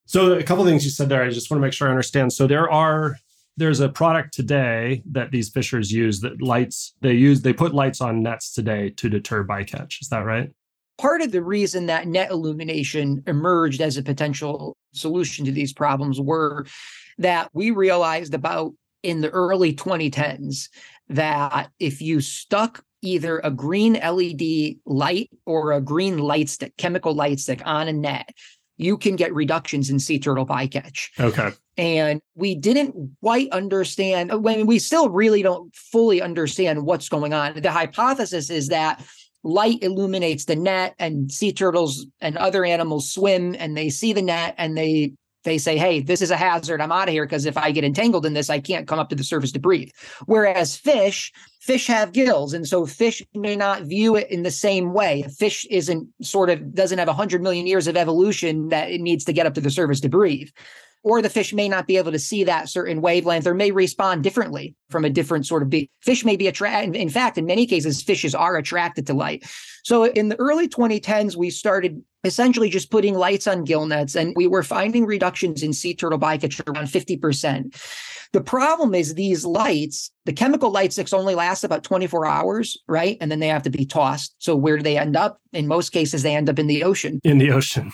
So 0.06 0.34
a 0.34 0.44
couple 0.44 0.64
things 0.64 0.86
you 0.86 0.92
said 0.92 1.10
there, 1.10 1.24
I 1.24 1.30
just 1.32 1.50
want 1.50 1.60
to 1.60 1.66
make 1.66 1.74
sure 1.74 1.88
I 1.88 1.90
understand. 1.90 2.34
So 2.34 2.46
there 2.46 2.70
are 2.70 3.16
there's 3.58 3.80
a 3.80 3.90
product 3.90 4.32
today 4.32 5.02
that 5.10 5.32
these 5.32 5.50
fishers 5.50 5.92
use 5.92 6.20
that 6.20 6.40
lights 6.40 6.94
they 7.02 7.14
use 7.14 7.42
they 7.42 7.54
put 7.54 7.74
lights 7.74 8.00
on 8.00 8.22
nets 8.22 8.52
today 8.52 8.90
to 8.92 9.10
deter 9.10 9.44
bycatch 9.44 10.02
is 10.02 10.08
that 10.10 10.26
right 10.26 10.52
part 10.98 11.22
of 11.22 11.32
the 11.32 11.44
reason 11.44 11.86
that 11.86 12.08
net 12.08 12.32
illumination 12.32 13.24
emerged 13.28 13.80
as 13.80 13.96
a 13.96 14.02
potential 14.02 14.76
solution 14.94 15.46
to 15.46 15.52
these 15.52 15.72
problems 15.72 16.20
were 16.20 16.66
that 17.20 17.48
we 17.54 17.70
realized 17.70 18.34
about 18.34 18.74
in 19.04 19.22
the 19.22 19.30
early 19.30 19.74
2010s 19.74 20.70
that 21.10 21.70
if 21.80 22.02
you 22.02 22.22
stuck 22.22 22.84
either 23.02 23.40
a 23.40 23.52
green 23.52 23.94
LED 23.94 24.78
light 24.86 25.30
or 25.46 25.74
a 25.74 25.82
green 25.82 26.18
light 26.18 26.50
stick, 26.50 26.76
chemical 26.78 27.14
light 27.14 27.40
stick 27.40 27.62
on 27.66 27.88
a 27.88 27.94
net, 27.94 28.30
you 28.78 28.98
can 28.98 29.16
get 29.16 29.34
reductions 29.34 29.90
in 29.90 30.00
sea 30.00 30.18
turtle 30.18 30.46
bycatch. 30.46 31.10
Okay. 31.20 31.52
And 31.78 32.22
we 32.36 32.56
didn't 32.56 33.18
quite 33.22 33.50
understand 33.52 34.44
when 34.44 34.66
we 34.66 34.80
still 34.80 35.10
really 35.10 35.42
don't 35.42 35.74
fully 35.76 36.22
understand 36.22 36.86
what's 36.86 37.10
going 37.10 37.34
on. 37.34 37.62
The 37.62 37.72
hypothesis 37.72 38.50
is 38.50 38.70
that 38.70 39.04
light 39.44 39.84
illuminates 39.84 40.46
the 40.46 40.56
net 40.56 40.96
and 41.00 41.32
sea 41.32 41.52
turtles 41.52 42.06
and 42.22 42.38
other 42.38 42.64
animals 42.64 43.12
swim 43.12 43.56
and 43.60 43.76
they 43.76 43.90
see 43.90 44.14
the 44.14 44.22
net 44.22 44.56
and 44.58 44.78
they 44.78 45.14
they 45.44 45.58
say, 45.58 45.78
hey, 45.78 46.02
this 46.02 46.22
is 46.22 46.32
a 46.32 46.38
hazard. 46.38 46.82
I'm 46.82 46.92
out 46.92 47.08
of 47.08 47.14
here 47.14 47.26
because 47.26 47.46
if 47.46 47.58
I 47.58 47.72
get 47.72 47.84
entangled 47.84 48.26
in 48.26 48.34
this, 48.34 48.50
I 48.50 48.60
can't 48.60 48.88
come 48.88 49.00
up 49.00 49.10
to 49.10 49.16
the 49.16 49.24
surface 49.24 49.52
to 49.54 49.60
breathe. 49.60 49.90
Whereas 50.26 50.76
fish, 50.76 51.32
fish 51.60 51.88
have 51.88 52.12
gills. 52.12 52.54
And 52.54 52.68
so 52.68 52.86
fish 52.86 53.22
may 53.34 53.56
not 53.56 53.84
view 53.84 54.16
it 54.16 54.30
in 54.30 54.44
the 54.44 54.52
same 54.52 54.94
way. 54.94 55.24
A 55.24 55.30
fish 55.30 55.66
isn't 55.70 56.08
sort 56.22 56.50
of 56.50 56.74
doesn't 56.74 57.00
have 57.00 57.08
100 57.08 57.42
million 57.42 57.68
years 57.68 57.88
of 57.88 57.98
evolution 57.98 58.70
that 58.70 58.92
it 58.92 59.02
needs 59.02 59.26
to 59.26 59.34
get 59.34 59.46
up 59.46 59.54
to 59.56 59.62
the 59.62 59.70
surface 59.70 60.00
to 60.02 60.10
breathe. 60.10 60.50
Or 61.06 61.22
the 61.22 61.30
fish 61.30 61.54
may 61.54 61.68
not 61.68 61.86
be 61.86 61.98
able 61.98 62.14
to 62.14 62.20
see 62.20 62.46
that 62.46 62.70
certain 62.70 63.02
wavelength 63.02 63.46
or 63.46 63.54
may 63.54 63.72
respond 63.72 64.24
differently 64.24 64.74
from 64.90 65.04
a 65.04 65.10
different 65.10 65.46
sort 65.46 65.62
of 65.62 65.70
being. 65.70 65.90
Fish 66.02 66.24
may 66.24 66.38
be 66.38 66.48
attracted. 66.48 66.96
In 66.96 67.10
fact, 67.10 67.38
in 67.38 67.46
many 67.46 67.68
cases, 67.68 68.02
fishes 68.02 68.34
are 68.34 68.56
attracted 68.56 69.06
to 69.08 69.14
light. 69.14 69.44
So 69.84 70.06
in 70.06 70.30
the 70.30 70.40
early 70.40 70.70
2010s, 70.70 71.36
we 71.36 71.50
started 71.50 72.02
essentially 72.24 72.70
just 72.70 72.92
putting 72.92 73.16
lights 73.16 73.48
on 73.48 73.64
gill 73.64 73.86
nets, 73.86 74.16
and 74.16 74.34
we 74.36 74.48
were 74.48 74.64
finding 74.64 75.06
reductions 75.06 75.64
in 75.64 75.74
sea 75.74 75.94
turtle 75.94 76.20
bycatch 76.20 76.62
around 76.68 76.88
50%. 76.88 77.76
The 78.34 78.42
problem 78.42 78.96
is 78.96 79.14
these 79.14 79.46
lights, 79.46 80.12
the 80.26 80.34
chemical 80.34 80.72
light 80.72 80.92
sticks 80.92 81.14
only 81.14 81.36
last 81.36 81.64
about 81.64 81.84
24 81.84 82.26
hours, 82.26 82.78
right? 82.88 83.18
And 83.22 83.32
then 83.32 83.40
they 83.40 83.48
have 83.48 83.64
to 83.64 83.70
be 83.70 83.86
tossed. 83.86 84.34
So 84.40 84.56
where 84.56 84.78
do 84.78 84.84
they 84.84 84.98
end 84.98 85.16
up? 85.16 85.40
In 85.52 85.68
most 85.68 85.92
cases, 85.92 86.24
they 86.24 86.36
end 86.36 86.50
up 86.50 86.58
in 86.58 86.66
the 86.68 86.84
ocean. 86.84 87.20
In 87.24 87.38
the 87.38 87.52
ocean. 87.52 87.92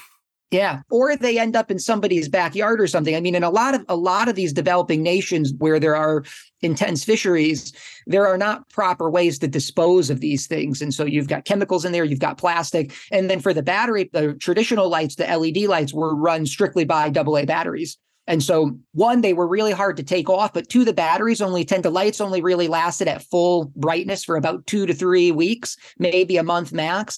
Yeah, 0.52 0.82
or 0.90 1.16
they 1.16 1.38
end 1.38 1.56
up 1.56 1.70
in 1.70 1.78
somebody's 1.78 2.28
backyard 2.28 2.82
or 2.82 2.88
something. 2.88 3.16
I 3.16 3.22
mean, 3.22 3.36
in 3.36 3.44
a 3.44 3.52
lot 3.52 3.76
of 3.76 3.86
a 3.88 3.96
lot 3.96 4.28
of 4.28 4.36
these 4.36 4.52
developing 4.52 5.04
nations 5.04 5.54
where 5.60 5.80
there 5.80 5.96
are 5.96 6.24
intense 6.62 7.04
fisheries, 7.04 7.72
there 8.08 8.26
are 8.26 8.38
not 8.38 8.68
proper 8.70 9.12
ways 9.12 9.38
to 9.40 9.48
dispose 9.48 10.10
of 10.10 10.22
these 10.22 10.48
things. 10.48 10.82
And 10.82 10.92
so 10.92 11.06
you've 11.06 11.28
got 11.28 11.46
chemicals 11.46 11.86
in 11.86 11.92
there, 11.92 12.04
you've 12.04 12.20
got 12.20 12.40
plastic. 12.40 12.94
And 13.12 13.30
then 13.30 13.40
for 13.40 13.54
the 13.54 13.62
battery, 13.62 14.10
the 14.12 14.34
traditional 14.34 14.90
lights, 14.90 15.16
the 15.16 15.26
LED 15.26 15.70
lights 15.70 15.94
were 15.94 16.16
run 16.16 16.48
strictly 16.48 16.84
by 16.84 17.12
AA 17.16 17.46
batteries. 17.46 18.00
And 18.26 18.44
so, 18.44 18.78
one, 18.94 19.22
they 19.22 19.34
were 19.34 19.48
really 19.48 19.72
hard 19.72 19.98
to 19.98 20.04
take 20.04 20.30
off, 20.30 20.54
but 20.54 20.70
two, 20.70 20.86
the 20.86 20.94
batteries 20.94 21.42
only 21.42 21.66
tend 21.66 21.82
to 21.84 21.90
lights 21.90 22.22
only 22.22 22.42
really 22.42 22.68
lasted 22.68 23.08
at 23.08 23.24
full 23.24 23.72
brightness 23.76 24.24
for 24.24 24.36
about 24.36 24.68
two 24.68 24.86
to 24.86 24.94
three 24.94 25.32
weeks, 25.32 25.78
maybe 25.98 26.38
a 26.38 26.44
month 26.44 26.72
max. 26.72 27.18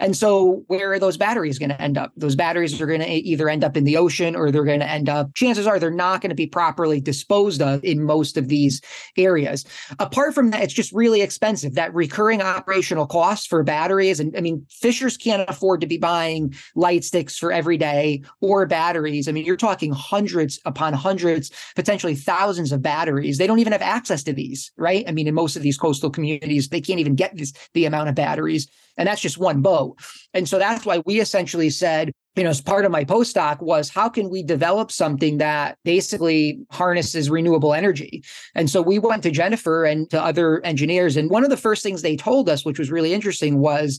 And 0.00 0.16
so, 0.16 0.64
where 0.68 0.92
are 0.92 0.98
those 0.98 1.16
batteries 1.16 1.58
going 1.58 1.70
to 1.70 1.82
end 1.82 1.98
up? 1.98 2.12
Those 2.16 2.36
batteries 2.36 2.80
are 2.80 2.86
going 2.86 3.00
to 3.00 3.08
either 3.08 3.48
end 3.48 3.64
up 3.64 3.76
in 3.76 3.84
the 3.84 3.96
ocean 3.96 4.36
or 4.36 4.50
they're 4.50 4.64
going 4.64 4.80
to 4.80 4.90
end 4.90 5.08
up, 5.08 5.34
chances 5.34 5.66
are 5.66 5.78
they're 5.78 5.90
not 5.90 6.20
going 6.20 6.30
to 6.30 6.36
be 6.36 6.46
properly 6.46 7.00
disposed 7.00 7.60
of 7.60 7.82
in 7.84 8.04
most 8.04 8.36
of 8.36 8.48
these 8.48 8.80
areas. 9.16 9.64
Apart 9.98 10.34
from 10.34 10.50
that, 10.50 10.62
it's 10.62 10.74
just 10.74 10.92
really 10.92 11.20
expensive. 11.22 11.74
That 11.74 11.94
recurring 11.94 12.42
operational 12.42 13.06
cost 13.06 13.48
for 13.48 13.62
batteries. 13.62 14.20
And 14.20 14.36
I 14.36 14.40
mean, 14.40 14.64
fishers 14.70 15.16
can't 15.16 15.48
afford 15.48 15.80
to 15.80 15.86
be 15.86 15.98
buying 15.98 16.54
light 16.76 17.04
sticks 17.04 17.36
for 17.36 17.52
every 17.52 17.76
day 17.76 18.22
or 18.40 18.66
batteries. 18.66 19.28
I 19.28 19.32
mean, 19.32 19.44
you're 19.44 19.56
talking 19.56 19.92
hundreds 19.92 20.60
upon 20.64 20.92
hundreds, 20.92 21.50
potentially 21.74 22.14
thousands 22.14 22.72
of 22.72 22.82
batteries. 22.82 23.38
They 23.38 23.46
don't 23.46 23.58
even 23.58 23.72
have 23.72 23.82
access 23.82 24.22
to 24.24 24.32
these, 24.32 24.70
right? 24.76 25.04
I 25.08 25.12
mean, 25.12 25.26
in 25.26 25.34
most 25.34 25.56
of 25.56 25.62
these 25.62 25.76
coastal 25.76 26.10
communities, 26.10 26.68
they 26.68 26.80
can't 26.80 27.00
even 27.00 27.14
get 27.14 27.36
this, 27.36 27.52
the 27.74 27.84
amount 27.84 28.08
of 28.08 28.14
batteries. 28.14 28.68
And 28.98 29.08
that's 29.08 29.22
just 29.22 29.38
one 29.38 29.62
boat. 29.62 29.98
And 30.34 30.48
so 30.48 30.58
that's 30.58 30.84
why 30.84 31.02
we 31.06 31.20
essentially 31.20 31.70
said, 31.70 32.12
you 32.36 32.44
know, 32.44 32.50
as 32.50 32.60
part 32.60 32.84
of 32.84 32.92
my 32.92 33.04
postdoc 33.04 33.60
was 33.60 33.88
how 33.88 34.08
can 34.08 34.30
we 34.30 34.42
develop 34.44 34.92
something 34.92 35.38
that 35.38 35.76
basically 35.84 36.60
harnesses 36.70 37.30
renewable 37.30 37.74
energy? 37.74 38.22
And 38.54 38.70
so 38.70 38.80
we 38.82 38.98
went 38.98 39.24
to 39.24 39.30
Jennifer 39.30 39.84
and 39.84 40.08
to 40.10 40.22
other 40.22 40.64
engineers. 40.64 41.16
And 41.16 41.30
one 41.30 41.42
of 41.42 41.50
the 41.50 41.56
first 41.56 41.82
things 41.82 42.02
they 42.02 42.16
told 42.16 42.48
us, 42.48 42.64
which 42.64 42.78
was 42.78 42.92
really 42.92 43.12
interesting, 43.12 43.58
was 43.58 43.98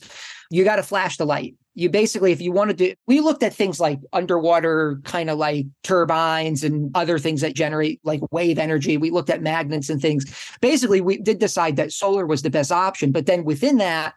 you 0.52 0.64
got 0.64 0.78
to 0.78 0.84
flash 0.84 1.18
the 1.18 1.26
light. 1.26 1.56
You 1.76 1.90
basically, 1.90 2.32
if 2.32 2.42
you 2.42 2.52
wanted 2.52 2.78
to, 2.80 2.96
we 3.08 3.20
looked 3.20 3.44
at 3.44 3.54
things 3.54 3.80
like 3.80 4.00
underwater 4.14 5.00
kind 5.04 5.30
of 5.30 5.38
like 5.38 5.66
turbines 5.84 6.64
and 6.64 6.92
other 6.96 7.20
things 7.20 7.42
that 7.42 7.56
generate 7.56 8.00
like 8.04 8.22
wave 8.32 8.58
energy. 8.58 8.98
We 8.98 9.12
looked 9.12 9.30
at 9.30 9.42
magnets 9.42 9.90
and 9.90 10.02
things. 10.02 10.26
Basically, 10.62 11.02
we 11.02 11.18
did 11.18 11.40
decide 11.40 11.76
that 11.76 11.92
solar 11.92 12.26
was 12.26 12.42
the 12.42 12.50
best 12.50 12.72
option. 12.72 13.12
But 13.12 13.28
then 13.28 13.44
within 13.44 13.78
that, 13.78 14.16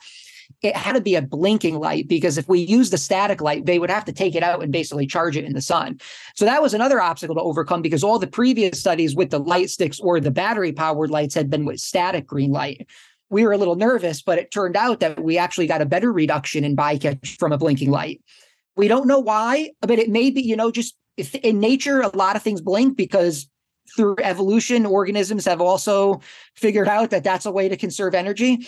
it 0.62 0.76
had 0.76 0.92
to 0.92 1.00
be 1.00 1.16
a 1.16 1.22
blinking 1.22 1.78
light 1.78 2.06
because 2.06 2.38
if 2.38 2.48
we 2.48 2.60
used 2.60 2.92
the 2.92 2.98
static 2.98 3.40
light, 3.40 3.66
they 3.66 3.78
would 3.78 3.90
have 3.90 4.04
to 4.04 4.12
take 4.12 4.36
it 4.36 4.44
out 4.44 4.62
and 4.62 4.72
basically 4.72 5.06
charge 5.06 5.36
it 5.36 5.44
in 5.44 5.54
the 5.54 5.60
sun. 5.60 6.00
So 6.36 6.44
that 6.44 6.62
was 6.62 6.72
another 6.72 7.00
obstacle 7.00 7.34
to 7.34 7.40
overcome 7.40 7.82
because 7.82 8.04
all 8.04 8.18
the 8.18 8.28
previous 8.28 8.78
studies 8.78 9.16
with 9.16 9.30
the 9.30 9.40
light 9.40 9.70
sticks 9.70 9.98
or 9.98 10.20
the 10.20 10.30
battery 10.30 10.72
powered 10.72 11.10
lights 11.10 11.34
had 11.34 11.50
been 11.50 11.64
with 11.64 11.80
static 11.80 12.26
green 12.26 12.52
light. 12.52 12.88
We 13.28 13.44
were 13.44 13.52
a 13.52 13.58
little 13.58 13.76
nervous, 13.76 14.22
but 14.22 14.38
it 14.38 14.52
turned 14.52 14.76
out 14.76 15.00
that 15.00 15.18
we 15.22 15.36
actually 15.36 15.66
got 15.66 15.82
a 15.82 15.86
better 15.86 16.12
reduction 16.12 16.64
in 16.64 16.76
bycatch 16.76 17.38
from 17.38 17.52
a 17.52 17.58
blinking 17.58 17.90
light. 17.90 18.22
We 18.76 18.88
don't 18.88 19.08
know 19.08 19.18
why, 19.18 19.70
but 19.80 19.98
it 19.98 20.10
may 20.10 20.30
be, 20.30 20.42
you 20.42 20.54
know, 20.54 20.70
just 20.70 20.94
in 21.42 21.58
nature, 21.58 22.02
a 22.02 22.16
lot 22.16 22.36
of 22.36 22.42
things 22.42 22.60
blink 22.60 22.96
because 22.96 23.48
through 23.96 24.16
evolution, 24.22 24.86
organisms 24.86 25.44
have 25.44 25.60
also 25.60 26.20
figured 26.54 26.88
out 26.88 27.10
that 27.10 27.24
that's 27.24 27.46
a 27.46 27.52
way 27.52 27.68
to 27.68 27.76
conserve 27.76 28.14
energy. 28.14 28.66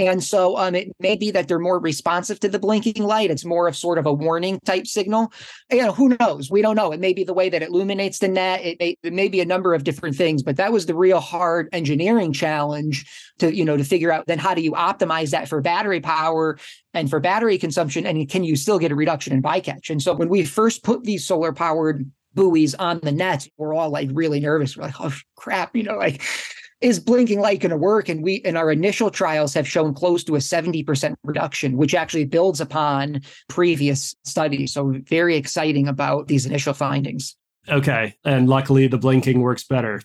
And 0.00 0.24
so 0.24 0.56
um, 0.56 0.74
it 0.74 0.90
may 0.98 1.14
be 1.14 1.30
that 1.30 1.46
they're 1.46 1.58
more 1.58 1.78
responsive 1.78 2.40
to 2.40 2.48
the 2.48 2.58
blinking 2.58 3.04
light. 3.04 3.30
It's 3.30 3.44
more 3.44 3.68
of 3.68 3.76
sort 3.76 3.98
of 3.98 4.06
a 4.06 4.12
warning 4.12 4.58
type 4.64 4.86
signal. 4.86 5.30
You 5.70 5.82
know, 5.82 5.92
who 5.92 6.16
knows? 6.18 6.50
We 6.50 6.62
don't 6.62 6.74
know. 6.74 6.90
It 6.90 7.00
may 7.00 7.12
be 7.12 7.22
the 7.22 7.34
way 7.34 7.50
that 7.50 7.62
it 7.62 7.68
illuminates 7.68 8.18
the 8.18 8.28
net. 8.28 8.64
It 8.64 8.80
may, 8.80 8.96
it 9.02 9.12
may 9.12 9.28
be 9.28 9.42
a 9.42 9.44
number 9.44 9.74
of 9.74 9.84
different 9.84 10.16
things, 10.16 10.42
but 10.42 10.56
that 10.56 10.72
was 10.72 10.86
the 10.86 10.94
real 10.94 11.20
hard 11.20 11.68
engineering 11.72 12.32
challenge 12.32 13.04
to, 13.40 13.54
you 13.54 13.62
know, 13.62 13.76
to 13.76 13.84
figure 13.84 14.10
out 14.10 14.26
then 14.26 14.38
how 14.38 14.54
do 14.54 14.62
you 14.62 14.72
optimize 14.72 15.32
that 15.32 15.48
for 15.48 15.60
battery 15.60 16.00
power 16.00 16.58
and 16.94 17.10
for 17.10 17.20
battery 17.20 17.58
consumption? 17.58 18.06
And 18.06 18.26
can 18.26 18.42
you 18.42 18.56
still 18.56 18.78
get 18.78 18.92
a 18.92 18.96
reduction 18.96 19.34
in 19.34 19.42
bycatch? 19.42 19.90
And 19.90 20.02
so 20.02 20.14
when 20.14 20.30
we 20.30 20.46
first 20.46 20.82
put 20.82 21.04
these 21.04 21.26
solar 21.26 21.52
powered 21.52 22.10
buoys 22.32 22.74
on 22.74 23.00
the 23.00 23.12
nets, 23.12 23.50
we're 23.58 23.74
all 23.74 23.90
like 23.90 24.08
really 24.14 24.40
nervous. 24.40 24.78
We're 24.78 24.84
like, 24.84 24.98
oh 24.98 25.14
crap, 25.36 25.76
you 25.76 25.82
know, 25.82 25.96
like 25.96 26.22
is 26.80 26.98
blinking 26.98 27.40
light 27.40 27.60
going 27.60 27.70
to 27.70 27.76
work? 27.76 28.08
And 28.08 28.22
we, 28.22 28.34
in 28.34 28.56
our 28.56 28.70
initial 28.70 29.10
trials, 29.10 29.54
have 29.54 29.68
shown 29.68 29.94
close 29.94 30.24
to 30.24 30.36
a 30.36 30.38
70% 30.38 31.14
reduction, 31.24 31.76
which 31.76 31.94
actually 31.94 32.24
builds 32.24 32.60
upon 32.60 33.22
previous 33.48 34.14
studies. 34.24 34.72
So, 34.72 34.94
very 35.06 35.36
exciting 35.36 35.88
about 35.88 36.28
these 36.28 36.46
initial 36.46 36.74
findings. 36.74 37.36
Okay. 37.68 38.14
And 38.24 38.48
luckily, 38.48 38.86
the 38.86 38.98
blinking 38.98 39.40
works 39.40 39.64
better. 39.64 40.02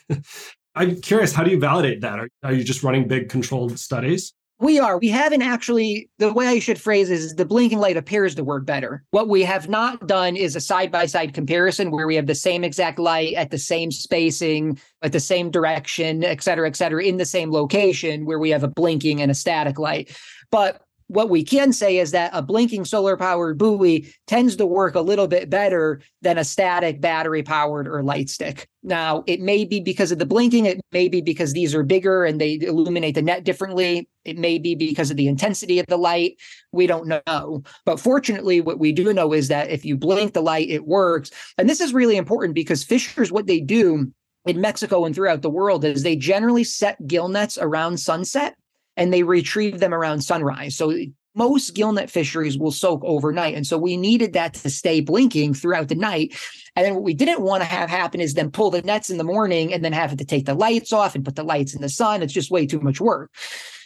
I'm 0.74 1.00
curious, 1.00 1.32
how 1.32 1.44
do 1.44 1.50
you 1.50 1.58
validate 1.58 2.00
that? 2.00 2.18
Are, 2.18 2.28
are 2.42 2.52
you 2.52 2.64
just 2.64 2.82
running 2.82 3.06
big 3.06 3.28
controlled 3.28 3.78
studies? 3.78 4.32
We 4.62 4.78
are. 4.78 4.96
We 4.96 5.08
haven't 5.08 5.42
actually, 5.42 6.08
the 6.20 6.32
way 6.32 6.46
I 6.46 6.60
should 6.60 6.80
phrase 6.80 7.10
is 7.10 7.34
the 7.34 7.44
blinking 7.44 7.80
light 7.80 7.96
appears 7.96 8.36
to 8.36 8.44
work 8.44 8.64
better. 8.64 9.02
What 9.10 9.28
we 9.28 9.42
have 9.42 9.68
not 9.68 10.06
done 10.06 10.36
is 10.36 10.54
a 10.54 10.60
side 10.60 10.92
by 10.92 11.06
side 11.06 11.34
comparison 11.34 11.90
where 11.90 12.06
we 12.06 12.14
have 12.14 12.28
the 12.28 12.36
same 12.36 12.62
exact 12.62 13.00
light 13.00 13.34
at 13.34 13.50
the 13.50 13.58
same 13.58 13.90
spacing, 13.90 14.78
at 15.02 15.10
the 15.10 15.18
same 15.18 15.50
direction, 15.50 16.22
et 16.22 16.44
cetera, 16.44 16.68
et 16.68 16.76
cetera, 16.76 17.02
in 17.02 17.16
the 17.16 17.26
same 17.26 17.50
location 17.50 18.24
where 18.24 18.38
we 18.38 18.50
have 18.50 18.62
a 18.62 18.68
blinking 18.68 19.20
and 19.20 19.32
a 19.32 19.34
static 19.34 19.80
light. 19.80 20.16
But 20.52 20.81
what 21.12 21.28
we 21.28 21.44
can 21.44 21.74
say 21.74 21.98
is 21.98 22.12
that 22.12 22.30
a 22.32 22.40
blinking 22.40 22.86
solar 22.86 23.18
powered 23.18 23.58
buoy 23.58 24.10
tends 24.26 24.56
to 24.56 24.64
work 24.64 24.94
a 24.94 25.00
little 25.02 25.28
bit 25.28 25.50
better 25.50 26.00
than 26.22 26.38
a 26.38 26.44
static 26.44 27.02
battery 27.02 27.42
powered 27.42 27.86
or 27.86 28.02
light 28.02 28.30
stick. 28.30 28.66
Now, 28.82 29.22
it 29.26 29.38
may 29.38 29.66
be 29.66 29.78
because 29.78 30.10
of 30.10 30.18
the 30.18 30.24
blinking, 30.24 30.64
it 30.64 30.80
may 30.90 31.08
be 31.08 31.20
because 31.20 31.52
these 31.52 31.74
are 31.74 31.82
bigger 31.82 32.24
and 32.24 32.40
they 32.40 32.54
illuminate 32.54 33.14
the 33.14 33.20
net 33.20 33.44
differently. 33.44 34.08
It 34.24 34.38
may 34.38 34.58
be 34.58 34.74
because 34.74 35.10
of 35.10 35.18
the 35.18 35.28
intensity 35.28 35.78
of 35.78 35.86
the 35.86 35.98
light. 35.98 36.36
We 36.72 36.86
don't 36.86 37.22
know. 37.26 37.62
But 37.84 38.00
fortunately, 38.00 38.62
what 38.62 38.78
we 38.78 38.90
do 38.90 39.12
know 39.12 39.34
is 39.34 39.48
that 39.48 39.68
if 39.68 39.84
you 39.84 39.98
blink 39.98 40.32
the 40.32 40.40
light, 40.40 40.70
it 40.70 40.86
works. 40.86 41.30
And 41.58 41.68
this 41.68 41.82
is 41.82 41.92
really 41.92 42.16
important 42.16 42.54
because 42.54 42.84
fishers, 42.84 43.30
what 43.30 43.46
they 43.46 43.60
do 43.60 44.10
in 44.46 44.62
Mexico 44.62 45.04
and 45.04 45.14
throughout 45.14 45.42
the 45.42 45.50
world 45.50 45.84
is 45.84 46.02
they 46.02 46.16
generally 46.16 46.64
set 46.64 47.06
gill 47.06 47.28
nets 47.28 47.58
around 47.58 47.98
sunset 47.98 48.56
and 48.96 49.12
they 49.12 49.22
retrieve 49.22 49.80
them 49.80 49.94
around 49.94 50.20
sunrise. 50.20 50.76
So 50.76 50.94
most 51.34 51.74
gillnet 51.74 52.10
fisheries 52.10 52.58
will 52.58 52.72
soak 52.72 53.02
overnight. 53.04 53.54
And 53.54 53.66
so 53.66 53.78
we 53.78 53.96
needed 53.96 54.34
that 54.34 54.54
to 54.54 54.70
stay 54.70 55.00
blinking 55.00 55.54
throughout 55.54 55.88
the 55.88 55.94
night. 55.94 56.34
And 56.76 56.84
then 56.84 56.94
what 56.94 57.04
we 57.04 57.14
didn't 57.14 57.40
want 57.40 57.62
to 57.62 57.68
have 57.68 57.88
happen 57.88 58.20
is 58.20 58.34
then 58.34 58.50
pull 58.50 58.70
the 58.70 58.82
nets 58.82 59.10
in 59.10 59.18
the 59.18 59.24
morning 59.24 59.72
and 59.72 59.84
then 59.84 59.92
have 59.92 60.16
to 60.16 60.24
take 60.24 60.46
the 60.46 60.54
lights 60.54 60.92
off 60.92 61.14
and 61.14 61.24
put 61.24 61.36
the 61.36 61.42
lights 61.42 61.74
in 61.74 61.80
the 61.80 61.88
sun. 61.88 62.22
It's 62.22 62.32
just 62.32 62.50
way 62.50 62.66
too 62.66 62.80
much 62.80 63.00
work. 63.00 63.30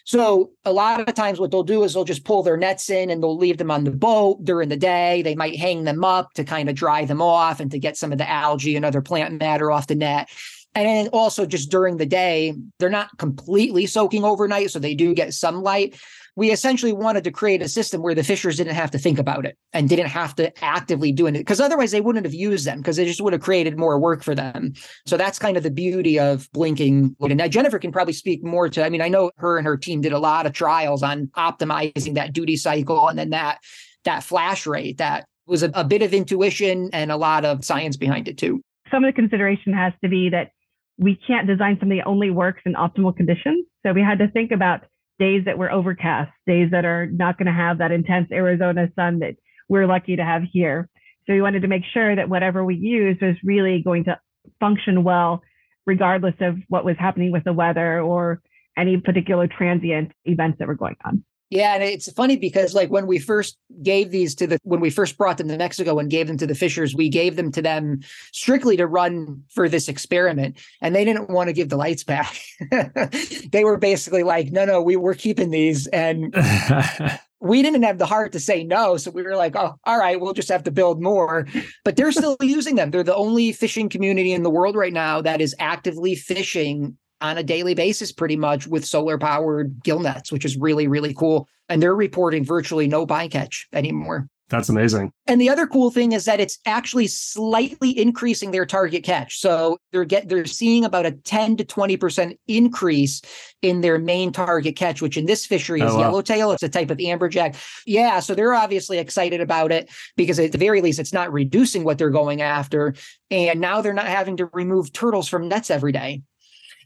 So 0.04 0.52
a 0.64 0.72
lot 0.72 1.00
of 1.00 1.14
times 1.16 1.40
what 1.40 1.50
they'll 1.50 1.64
do 1.64 1.82
is 1.82 1.94
they'll 1.94 2.04
just 2.04 2.24
pull 2.24 2.44
their 2.44 2.56
nets 2.56 2.90
in 2.90 3.10
and 3.10 3.20
they'll 3.20 3.36
leave 3.36 3.58
them 3.58 3.72
on 3.72 3.82
the 3.82 3.90
boat 3.90 4.44
during 4.44 4.68
the 4.68 4.76
day. 4.76 5.22
They 5.22 5.34
might 5.34 5.58
hang 5.58 5.82
them 5.82 6.04
up 6.04 6.32
to 6.34 6.44
kind 6.44 6.68
of 6.68 6.76
dry 6.76 7.04
them 7.04 7.20
off 7.20 7.58
and 7.58 7.72
to 7.72 7.78
get 7.80 7.96
some 7.96 8.12
of 8.12 8.18
the 8.18 8.30
algae 8.30 8.76
and 8.76 8.84
other 8.84 9.02
plant 9.02 9.40
matter 9.40 9.72
off 9.72 9.88
the 9.88 9.96
net. 9.96 10.28
And 10.76 10.86
then 10.86 11.08
also 11.08 11.46
just 11.46 11.70
during 11.70 11.96
the 11.96 12.04
day, 12.04 12.54
they're 12.78 12.90
not 12.90 13.16
completely 13.16 13.86
soaking 13.86 14.24
overnight, 14.24 14.70
so 14.70 14.78
they 14.78 14.94
do 14.94 15.14
get 15.14 15.32
some 15.32 15.62
light. 15.62 15.98
We 16.36 16.50
essentially 16.50 16.92
wanted 16.92 17.24
to 17.24 17.30
create 17.30 17.62
a 17.62 17.68
system 17.68 18.02
where 18.02 18.14
the 18.14 18.22
fishers 18.22 18.58
didn't 18.58 18.74
have 18.74 18.90
to 18.90 18.98
think 18.98 19.18
about 19.18 19.46
it 19.46 19.56
and 19.72 19.88
didn't 19.88 20.08
have 20.08 20.34
to 20.34 20.52
actively 20.62 21.12
do 21.12 21.26
it 21.26 21.32
because 21.32 21.60
otherwise 21.60 21.92
they 21.92 22.02
wouldn't 22.02 22.26
have 22.26 22.34
used 22.34 22.66
them 22.66 22.76
because 22.76 22.96
they 22.96 23.06
just 23.06 23.22
would 23.22 23.32
have 23.32 23.40
created 23.40 23.78
more 23.78 23.98
work 23.98 24.22
for 24.22 24.34
them. 24.34 24.74
So 25.06 25.16
that's 25.16 25.38
kind 25.38 25.56
of 25.56 25.62
the 25.62 25.70
beauty 25.70 26.20
of 26.20 26.46
blinking. 26.52 27.16
And 27.22 27.38
now 27.38 27.48
Jennifer 27.48 27.78
can 27.78 27.90
probably 27.90 28.12
speak 28.12 28.44
more 28.44 28.68
to. 28.68 28.84
I 28.84 28.90
mean, 28.90 29.00
I 29.00 29.08
know 29.08 29.30
her 29.38 29.56
and 29.56 29.66
her 29.66 29.78
team 29.78 30.02
did 30.02 30.12
a 30.12 30.18
lot 30.18 30.44
of 30.44 30.52
trials 30.52 31.02
on 31.02 31.28
optimizing 31.38 32.16
that 32.16 32.34
duty 32.34 32.58
cycle 32.58 33.08
and 33.08 33.18
then 33.18 33.30
that 33.30 33.60
that 34.04 34.22
flash 34.22 34.66
rate. 34.66 34.98
That 34.98 35.24
was 35.46 35.62
a, 35.62 35.70
a 35.72 35.84
bit 35.84 36.02
of 36.02 36.12
intuition 36.12 36.90
and 36.92 37.10
a 37.10 37.16
lot 37.16 37.46
of 37.46 37.64
science 37.64 37.96
behind 37.96 38.28
it 38.28 38.36
too. 38.36 38.60
Some 38.90 39.04
of 39.04 39.08
the 39.08 39.18
consideration 39.18 39.72
has 39.72 39.94
to 40.02 40.08
be 40.10 40.28
that 40.28 40.50
we 40.98 41.18
can't 41.26 41.46
design 41.46 41.76
something 41.78 41.98
that 41.98 42.06
only 42.06 42.30
works 42.30 42.62
in 42.64 42.74
optimal 42.74 43.16
conditions. 43.16 43.66
So 43.84 43.92
we 43.92 44.02
had 44.02 44.18
to 44.18 44.28
think 44.28 44.50
about 44.50 44.80
days 45.18 45.44
that 45.46 45.58
were 45.58 45.70
overcast, 45.70 46.30
days 46.46 46.70
that 46.72 46.84
are 46.84 47.06
not 47.06 47.38
going 47.38 47.46
to 47.46 47.52
have 47.52 47.78
that 47.78 47.92
intense 47.92 48.28
Arizona 48.32 48.88
sun 48.94 49.20
that 49.20 49.36
we're 49.68 49.86
lucky 49.86 50.16
to 50.16 50.24
have 50.24 50.42
here. 50.50 50.88
So 51.26 51.32
we 51.32 51.42
wanted 51.42 51.62
to 51.62 51.68
make 51.68 51.82
sure 51.92 52.14
that 52.14 52.28
whatever 52.28 52.64
we 52.64 52.76
used 52.76 53.20
was 53.20 53.36
really 53.42 53.82
going 53.82 54.04
to 54.04 54.18
function 54.60 55.04
well, 55.04 55.42
regardless 55.86 56.34
of 56.40 56.56
what 56.68 56.84
was 56.84 56.96
happening 56.98 57.32
with 57.32 57.44
the 57.44 57.52
weather 57.52 58.00
or 58.00 58.40
any 58.76 58.98
particular 58.98 59.48
transient 59.48 60.12
events 60.24 60.58
that 60.58 60.68
were 60.68 60.74
going 60.74 60.96
on. 61.04 61.24
Yeah, 61.48 61.74
and 61.74 61.82
it's 61.84 62.10
funny 62.12 62.36
because 62.36 62.74
like 62.74 62.90
when 62.90 63.06
we 63.06 63.18
first 63.18 63.56
gave 63.82 64.10
these 64.10 64.34
to 64.36 64.48
the 64.48 64.58
when 64.64 64.80
we 64.80 64.90
first 64.90 65.16
brought 65.16 65.38
them 65.38 65.48
to 65.48 65.56
Mexico 65.56 65.98
and 65.98 66.10
gave 66.10 66.26
them 66.26 66.38
to 66.38 66.46
the 66.46 66.56
fishers, 66.56 66.94
we 66.94 67.08
gave 67.08 67.36
them 67.36 67.52
to 67.52 67.62
them 67.62 68.00
strictly 68.32 68.76
to 68.76 68.86
run 68.86 69.44
for 69.50 69.68
this 69.68 69.88
experiment, 69.88 70.58
and 70.82 70.94
they 70.94 71.04
didn't 71.04 71.30
want 71.30 71.48
to 71.48 71.52
give 71.52 71.68
the 71.68 71.76
lights 71.76 72.02
back. 72.02 72.36
they 73.52 73.62
were 73.62 73.78
basically 73.78 74.24
like, 74.24 74.50
"No, 74.50 74.64
no, 74.64 74.82
we 74.82 74.96
were 74.96 75.14
keeping 75.14 75.50
these," 75.50 75.86
and 75.88 76.34
we 77.40 77.62
didn't 77.62 77.82
have 77.82 77.98
the 77.98 78.06
heart 78.06 78.32
to 78.32 78.40
say 78.40 78.64
no. 78.64 78.96
So 78.96 79.10
we 79.10 79.22
were 79.22 79.36
like, 79.36 79.54
oh, 79.56 79.74
all 79.84 79.98
right, 79.98 80.20
we'll 80.20 80.32
just 80.32 80.48
have 80.48 80.64
to 80.64 80.70
build 80.70 81.02
more. 81.02 81.46
But 81.84 81.96
they're 81.96 82.12
still 82.12 82.36
using 82.42 82.76
them. 82.76 82.90
They're 82.90 83.02
the 83.02 83.14
only 83.14 83.52
fishing 83.52 83.88
community 83.88 84.32
in 84.32 84.42
the 84.42 84.50
world 84.50 84.74
right 84.74 84.92
now 84.92 85.20
that 85.22 85.40
is 85.40 85.54
actively 85.58 86.14
fishing 86.14 86.96
on 87.20 87.38
a 87.38 87.42
daily 87.42 87.74
basis, 87.74 88.12
pretty 88.12 88.36
much 88.36 88.66
with 88.66 88.84
solar 88.84 89.18
powered 89.18 89.82
gill 89.82 90.00
nets, 90.00 90.30
which 90.30 90.44
is 90.44 90.56
really, 90.56 90.86
really 90.86 91.14
cool. 91.14 91.48
And 91.68 91.82
they're 91.82 91.94
reporting 91.94 92.44
virtually 92.44 92.86
no 92.86 93.06
bycatch 93.06 93.64
anymore. 93.72 94.28
That's 94.48 94.68
amazing. 94.68 95.12
And 95.26 95.40
the 95.40 95.48
other 95.48 95.66
cool 95.66 95.90
thing 95.90 96.12
is 96.12 96.24
that 96.26 96.38
it's 96.38 96.58
actually 96.66 97.08
slightly 97.08 97.98
increasing 97.98 98.52
their 98.52 98.64
target 98.64 99.02
catch. 99.02 99.40
So 99.40 99.78
they're 99.90 100.04
get 100.04 100.28
they're 100.28 100.44
seeing 100.44 100.84
about 100.84 101.04
a 101.04 101.10
10 101.10 101.56
to 101.56 101.64
20% 101.64 102.38
increase 102.46 103.22
in 103.62 103.80
their 103.80 103.98
main 103.98 104.30
target 104.30 104.76
catch, 104.76 105.02
which 105.02 105.16
in 105.16 105.26
this 105.26 105.44
fishery 105.44 105.80
is 105.80 105.90
oh, 105.90 105.96
wow. 105.96 106.00
yellowtail. 106.00 106.52
It's 106.52 106.62
a 106.62 106.68
type 106.68 106.90
of 106.90 106.98
amberjack. 106.98 107.60
Yeah. 107.86 108.20
So 108.20 108.36
they're 108.36 108.54
obviously 108.54 108.98
excited 108.98 109.40
about 109.40 109.72
it 109.72 109.90
because 110.16 110.38
at 110.38 110.52
the 110.52 110.58
very 110.58 110.80
least 110.80 111.00
it's 111.00 111.12
not 111.12 111.32
reducing 111.32 111.82
what 111.82 111.98
they're 111.98 112.10
going 112.10 112.40
after. 112.40 112.94
And 113.32 113.60
now 113.60 113.80
they're 113.80 113.92
not 113.92 114.06
having 114.06 114.36
to 114.36 114.46
remove 114.52 114.92
turtles 114.92 115.28
from 115.28 115.48
nets 115.48 115.72
every 115.72 115.90
day. 115.90 116.22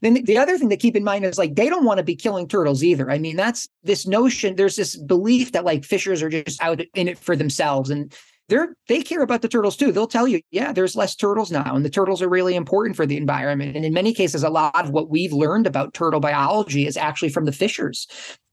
Then 0.03 0.15
the 0.25 0.39
other 0.39 0.57
thing 0.57 0.71
to 0.71 0.77
keep 0.77 0.97
in 0.97 1.05
mind 1.05 1.25
is 1.25 1.39
like 1.39 1.55
they 1.55 1.69
don't 1.69 1.85
want 1.85 1.99
to 1.99 2.05
be 2.05 2.17
killing 2.17 2.49
turtles 2.49 2.83
either. 2.83 3.11
I 3.11 3.19
mean, 3.19 3.37
that's 3.37 3.69
this 3.83 4.07
notion. 4.07 4.57
There's 4.57 4.77
this 4.77 4.97
belief 4.97 5.53
that 5.53 5.65
like 5.65 5.85
fishers 5.85 6.23
are 6.23 6.31
just 6.31 6.63
out 6.63 6.81
in 6.95 7.09
it 7.09 7.19
for 7.19 7.37
themselves, 7.37 7.91
and 7.91 8.15
they're 8.49 8.75
they 8.89 9.03
care 9.03 9.23
about 9.23 9.43
the 9.43 9.49
turtles 9.49 9.77
too. 9.77 9.93
They'll 9.93 10.07
tell 10.07 10.27
you, 10.27 10.41
yeah, 10.51 10.73
there's 10.73 10.97
less 10.97 11.15
turtles 11.15 11.51
now, 11.51 11.75
and 11.75 11.85
the 11.85 11.91
turtles 11.91 12.23
are 12.23 12.29
really 12.29 12.57
important 12.57 12.97
for 12.97 13.07
the 13.07 13.17
environment. 13.17 13.77
And 13.77 13.85
in 13.85 13.93
many 13.93 14.13
cases, 14.13 14.43
a 14.43 14.51
lot 14.51 14.85
of 14.85 14.91
what 14.91 15.11
we've 15.11 15.33
learned 15.33 15.67
about 15.67 15.95
turtle 15.95 16.21
biology 16.21 16.87
is 16.87 16.97
actually 16.97 17.31
from 17.31 17.45
the 17.45 17.53
fishers. 17.53 18.07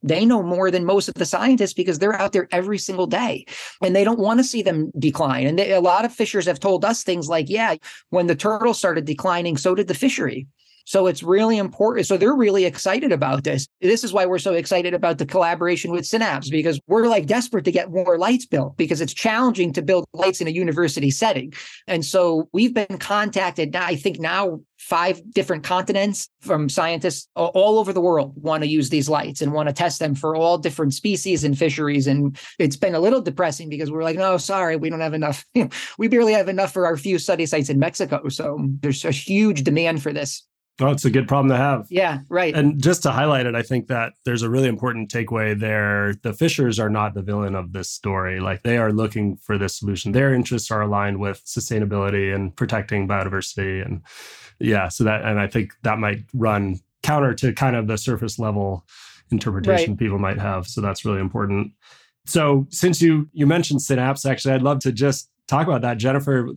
They 0.04 0.26
know 0.26 0.44
more 0.44 0.70
than 0.70 0.86
most 0.86 1.08
of 1.08 1.16
the 1.16 1.26
scientists 1.26 1.74
because 1.74 1.98
they're 1.98 2.14
out 2.14 2.32
there 2.32 2.48
every 2.52 2.78
single 2.78 3.08
day 3.08 3.46
and 3.82 3.96
they 3.96 4.04
don't 4.04 4.20
want 4.20 4.40
to 4.40 4.44
see 4.44 4.62
them 4.62 4.92
decline. 5.00 5.48
And 5.48 5.58
they, 5.58 5.72
a 5.74 5.82
lot 5.82 6.06
of 6.06 6.14
fishers 6.14 6.46
have 6.46 6.60
told 6.60 6.86
us 6.86 7.04
things 7.04 7.28
like, 7.28 7.50
yeah, 7.50 7.76
when 8.12 8.28
the 8.28 8.36
turtles 8.36 8.78
started 8.78 9.06
declining, 9.06 9.58
so 9.58 9.74
did 9.74 9.88
the 9.88 9.96
fishery. 9.96 10.48
So 10.88 11.08
it's 11.08 11.22
really 11.22 11.58
important. 11.58 12.08
So 12.08 12.16
they're 12.16 12.34
really 12.34 12.64
excited 12.64 13.12
about 13.12 13.44
this. 13.44 13.68
This 13.82 14.06
is 14.06 14.14
why 14.14 14.26
we're 14.26 14.40
so 14.40 14.54
excited 14.54 14.94
about 14.94 15.18
the 15.18 15.26
collaboration 15.26 15.92
with 15.92 16.06
Synapse 16.06 16.50
because 16.50 16.80
we're 16.88 17.08
like 17.08 17.26
desperate 17.26 17.66
to 17.66 17.74
get 17.74 17.92
more 17.92 18.18
lights 18.18 18.46
built 18.46 18.78
because 18.78 19.02
it's 19.02 19.14
challenging 19.14 19.74
to 19.74 19.82
build 19.82 20.06
lights 20.14 20.40
in 20.40 20.48
a 20.48 20.52
university 20.52 21.12
setting. 21.12 21.52
And 21.90 22.06
so 22.06 22.48
we've 22.54 22.74
been 22.74 23.00
contacted 23.00 23.74
now, 23.74 23.86
I 23.86 23.98
think 23.98 24.22
now 24.22 24.62
five 24.78 25.22
different 25.34 25.66
continents 25.66 26.30
from 26.40 26.70
scientists 26.70 27.28
all 27.36 27.80
over 27.80 27.92
the 27.92 28.00
world 28.00 28.32
want 28.38 28.64
to 28.64 28.70
use 28.70 28.90
these 28.90 29.10
lights 29.10 29.42
and 29.42 29.52
want 29.52 29.68
to 29.68 29.74
test 29.74 30.00
them 30.00 30.16
for 30.16 30.38
all 30.38 30.58
different 30.58 30.94
species 30.94 31.44
and 31.44 31.58
fisheries. 31.58 32.08
And 32.08 32.40
it's 32.60 32.78
been 32.78 32.96
a 32.96 33.02
little 33.02 33.20
depressing 33.20 33.68
because 33.68 33.92
we're 33.92 34.04
like, 34.04 34.16
no, 34.16 34.38
sorry, 34.38 34.78
we 34.78 34.90
don't 34.90 35.02
have 35.02 35.14
enough. 35.14 35.44
we 35.98 36.08
barely 36.08 36.32
have 36.32 36.48
enough 36.48 36.72
for 36.72 36.86
our 36.86 36.96
few 36.96 37.20
study 37.20 37.46
sites 37.46 37.70
in 37.70 37.78
Mexico. 37.78 38.30
So 38.30 38.58
there's 38.80 39.04
a 39.04 39.12
huge 39.12 39.66
demand 39.66 40.02
for 40.02 40.14
this. 40.14 40.48
Oh, 40.80 40.92
it's 40.92 41.06
a 41.06 41.10
good 41.10 41.28
problem 41.28 41.50
to 41.50 41.58
have. 41.58 41.88
Yeah, 41.90 42.20
right. 42.30 42.56
And 42.56 42.82
just 42.82 43.02
to 43.04 43.12
highlight 43.12 43.48
it, 43.48 43.56
I 43.56 43.64
think 43.64 43.88
that 43.88 44.14
there's 44.26 44.44
a 44.44 44.50
really 44.50 44.68
important 44.68 45.10
takeaway 45.12 45.60
there. 45.60 46.14
The 46.22 46.34
fishers 46.34 46.80
are 46.80 46.90
not 46.90 47.16
the 47.16 47.24
villain 47.24 47.56
of 47.56 47.74
this 47.74 47.90
story. 47.90 48.40
Like 48.40 48.62
they 48.62 48.78
are 48.78 48.94
looking 48.94 49.38
for 49.38 49.58
this 49.58 49.76
solution. 49.76 50.12
Their 50.12 50.34
interests 50.34 50.70
are 50.70 50.82
aligned 50.82 51.20
with 51.20 51.44
sustainability 51.46 52.34
and 52.34 52.56
protecting 52.56 53.08
biodiversity. 53.08 53.84
And 53.84 54.04
yeah, 54.60 54.88
so 54.90 55.04
that, 55.04 55.26
and 55.26 55.40
I 55.40 55.48
think 55.48 55.74
that 55.82 55.98
might 55.98 56.20
run 56.36 56.80
counter 57.02 57.34
to 57.34 57.54
kind 57.54 57.76
of 57.76 57.88
the 57.88 57.98
surface 57.98 58.38
level 58.38 58.86
interpretation 59.32 59.92
right. 59.92 60.00
people 60.00 60.20
might 60.20 60.40
have. 60.40 60.68
So 60.68 60.82
that's 60.82 61.06
really 61.06 61.22
important. 61.22 61.74
So 62.26 62.68
since 62.70 63.02
you 63.02 63.30
you 63.32 63.48
mentioned 63.48 63.82
Synapse, 63.82 64.26
actually, 64.26 64.54
I'd 64.54 64.62
love 64.62 64.80
to 64.80 64.92
just 64.92 65.30
talk 65.48 65.66
about 65.66 65.82
that. 65.82 65.98
Jennifer, 65.98 66.50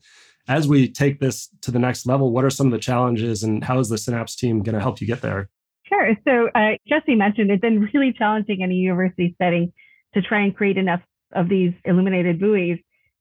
as 0.51 0.67
we 0.67 0.91
take 0.91 1.21
this 1.21 1.49
to 1.63 1.71
the 1.71 1.79
next 1.79 2.07
level, 2.07 2.33
what 2.33 2.45
are 2.45 2.51
some 2.51 2.67
of 2.67 2.73
the 2.73 2.79
challenges 2.79 3.45
and 3.45 3.63
how 3.63 3.79
is 3.79 3.89
the 3.89 3.97
Synapse 3.97 4.35
team 4.35 4.63
going 4.63 4.75
to 4.75 4.81
help 4.81 5.01
you 5.01 5.07
get 5.07 5.23
there? 5.23 5.49
Sure. 5.85 6.15
So, 6.27 6.49
uh, 6.55 6.73
Jesse 6.89 7.15
mentioned 7.15 7.53
it's 7.53 7.61
been 7.61 7.89
really 7.95 8.13
challenging 8.13 8.61
in 8.61 8.71
a 8.71 8.75
university 8.75 9.37
setting 9.41 9.73
to 10.15 10.21
try 10.21 10.41
and 10.43 10.55
create 10.55 10.77
enough 10.77 11.01
of 11.33 11.49
these 11.49 11.73
illuminated 11.85 12.41
buoys 12.41 12.79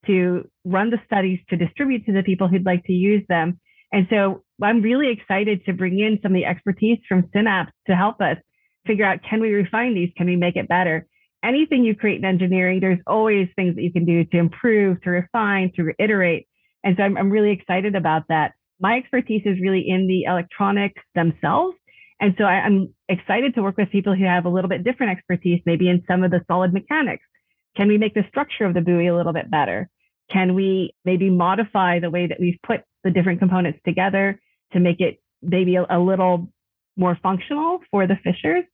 to 0.08 0.50
run 0.66 0.90
the 0.90 0.98
studies 1.06 1.40
to 1.52 1.56
distribute 1.56 2.04
to 2.08 2.14
the 2.14 2.24
people 2.24 2.48
who'd 2.48 2.66
like 2.66 2.84
to 2.86 2.94
use 2.94 3.24
them. 3.30 3.60
And 3.92 4.08
so 4.10 4.44
I'm 4.62 4.82
really 4.82 5.12
excited 5.12 5.64
to 5.66 5.74
bring 5.74 6.00
in 6.00 6.20
some 6.24 6.32
of 6.32 6.36
the 6.36 6.46
expertise 6.46 6.98
from 7.08 7.30
Synapse 7.32 7.72
to 7.88 7.96
help 7.96 8.22
us 8.22 8.38
figure 8.88 9.06
out 9.06 9.20
can 9.22 9.40
we 9.40 9.52
refine 9.52 9.94
these? 9.94 10.12
Can 10.18 10.26
we 10.26 10.36
make 10.36 10.56
it 10.56 10.68
better? 10.68 11.06
Anything 11.44 11.84
you 11.84 11.96
create 11.96 12.18
in 12.18 12.26
engineering, 12.26 12.80
there's 12.80 13.00
always 13.06 13.50
things 13.56 13.76
that 13.76 13.84
you 13.84 13.94
can 13.94 14.06
do 14.06 14.26
to 14.26 14.38
improve, 14.38 15.02
to 15.04 15.12
refine, 15.12 15.72
to 15.76 15.84
reiterate. 15.84 16.48
And 16.84 16.96
so 16.98 17.04
I'm, 17.04 17.18
I'm 17.18 17.30
really 17.30 17.52
excited 17.52 17.96
about 17.96 18.24
that. 18.30 18.54
My 18.80 18.98
expertise 18.98 19.42
is 19.46 19.60
really 19.62 19.84
in 19.88 20.08
the 20.08 20.24
electronics 20.24 21.02
themselves. 21.16 21.76
And 22.22 22.36
so 22.38 22.44
I, 22.44 22.62
I'm 22.62 22.94
excited 23.08 23.56
to 23.56 23.62
work 23.62 23.78
with 23.78 23.90
people 23.92 24.16
who 24.16 24.26
have 24.26 24.46
a 24.46 24.50
little 24.50 24.70
bit 24.70 24.84
different 24.84 25.12
expertise, 25.12 25.62
maybe 25.66 25.90
in 25.90 26.04
some 26.08 26.24
of 26.24 26.32
the 26.32 26.42
solid 26.48 26.74
mechanics. 26.74 27.24
Can 27.76 27.88
we 27.88 27.98
make 27.98 28.14
the 28.14 28.26
structure 28.30 28.66
of 28.66 28.74
the 28.74 28.82
buoy 28.82 29.08
a 29.08 29.16
little 29.16 29.34
bit 29.34 29.50
better? 29.52 29.90
Can 30.32 30.54
we 30.54 30.94
maybe 31.06 31.30
modify 31.30 32.00
the 32.00 32.10
way 32.10 32.28
that 32.28 32.40
we've 32.40 32.60
put 32.66 32.82
the 33.04 33.12
different 33.12 33.40
components 33.40 33.80
together 33.86 34.40
to 34.74 34.80
make 34.80 35.00
it 35.00 35.22
maybe 35.42 35.76
a, 35.76 35.86
a 35.90 36.00
little 36.00 36.52
more 36.98 37.18
functional 37.22 37.80
for 37.92 38.06
the 38.08 38.18
fishers? 38.24 38.66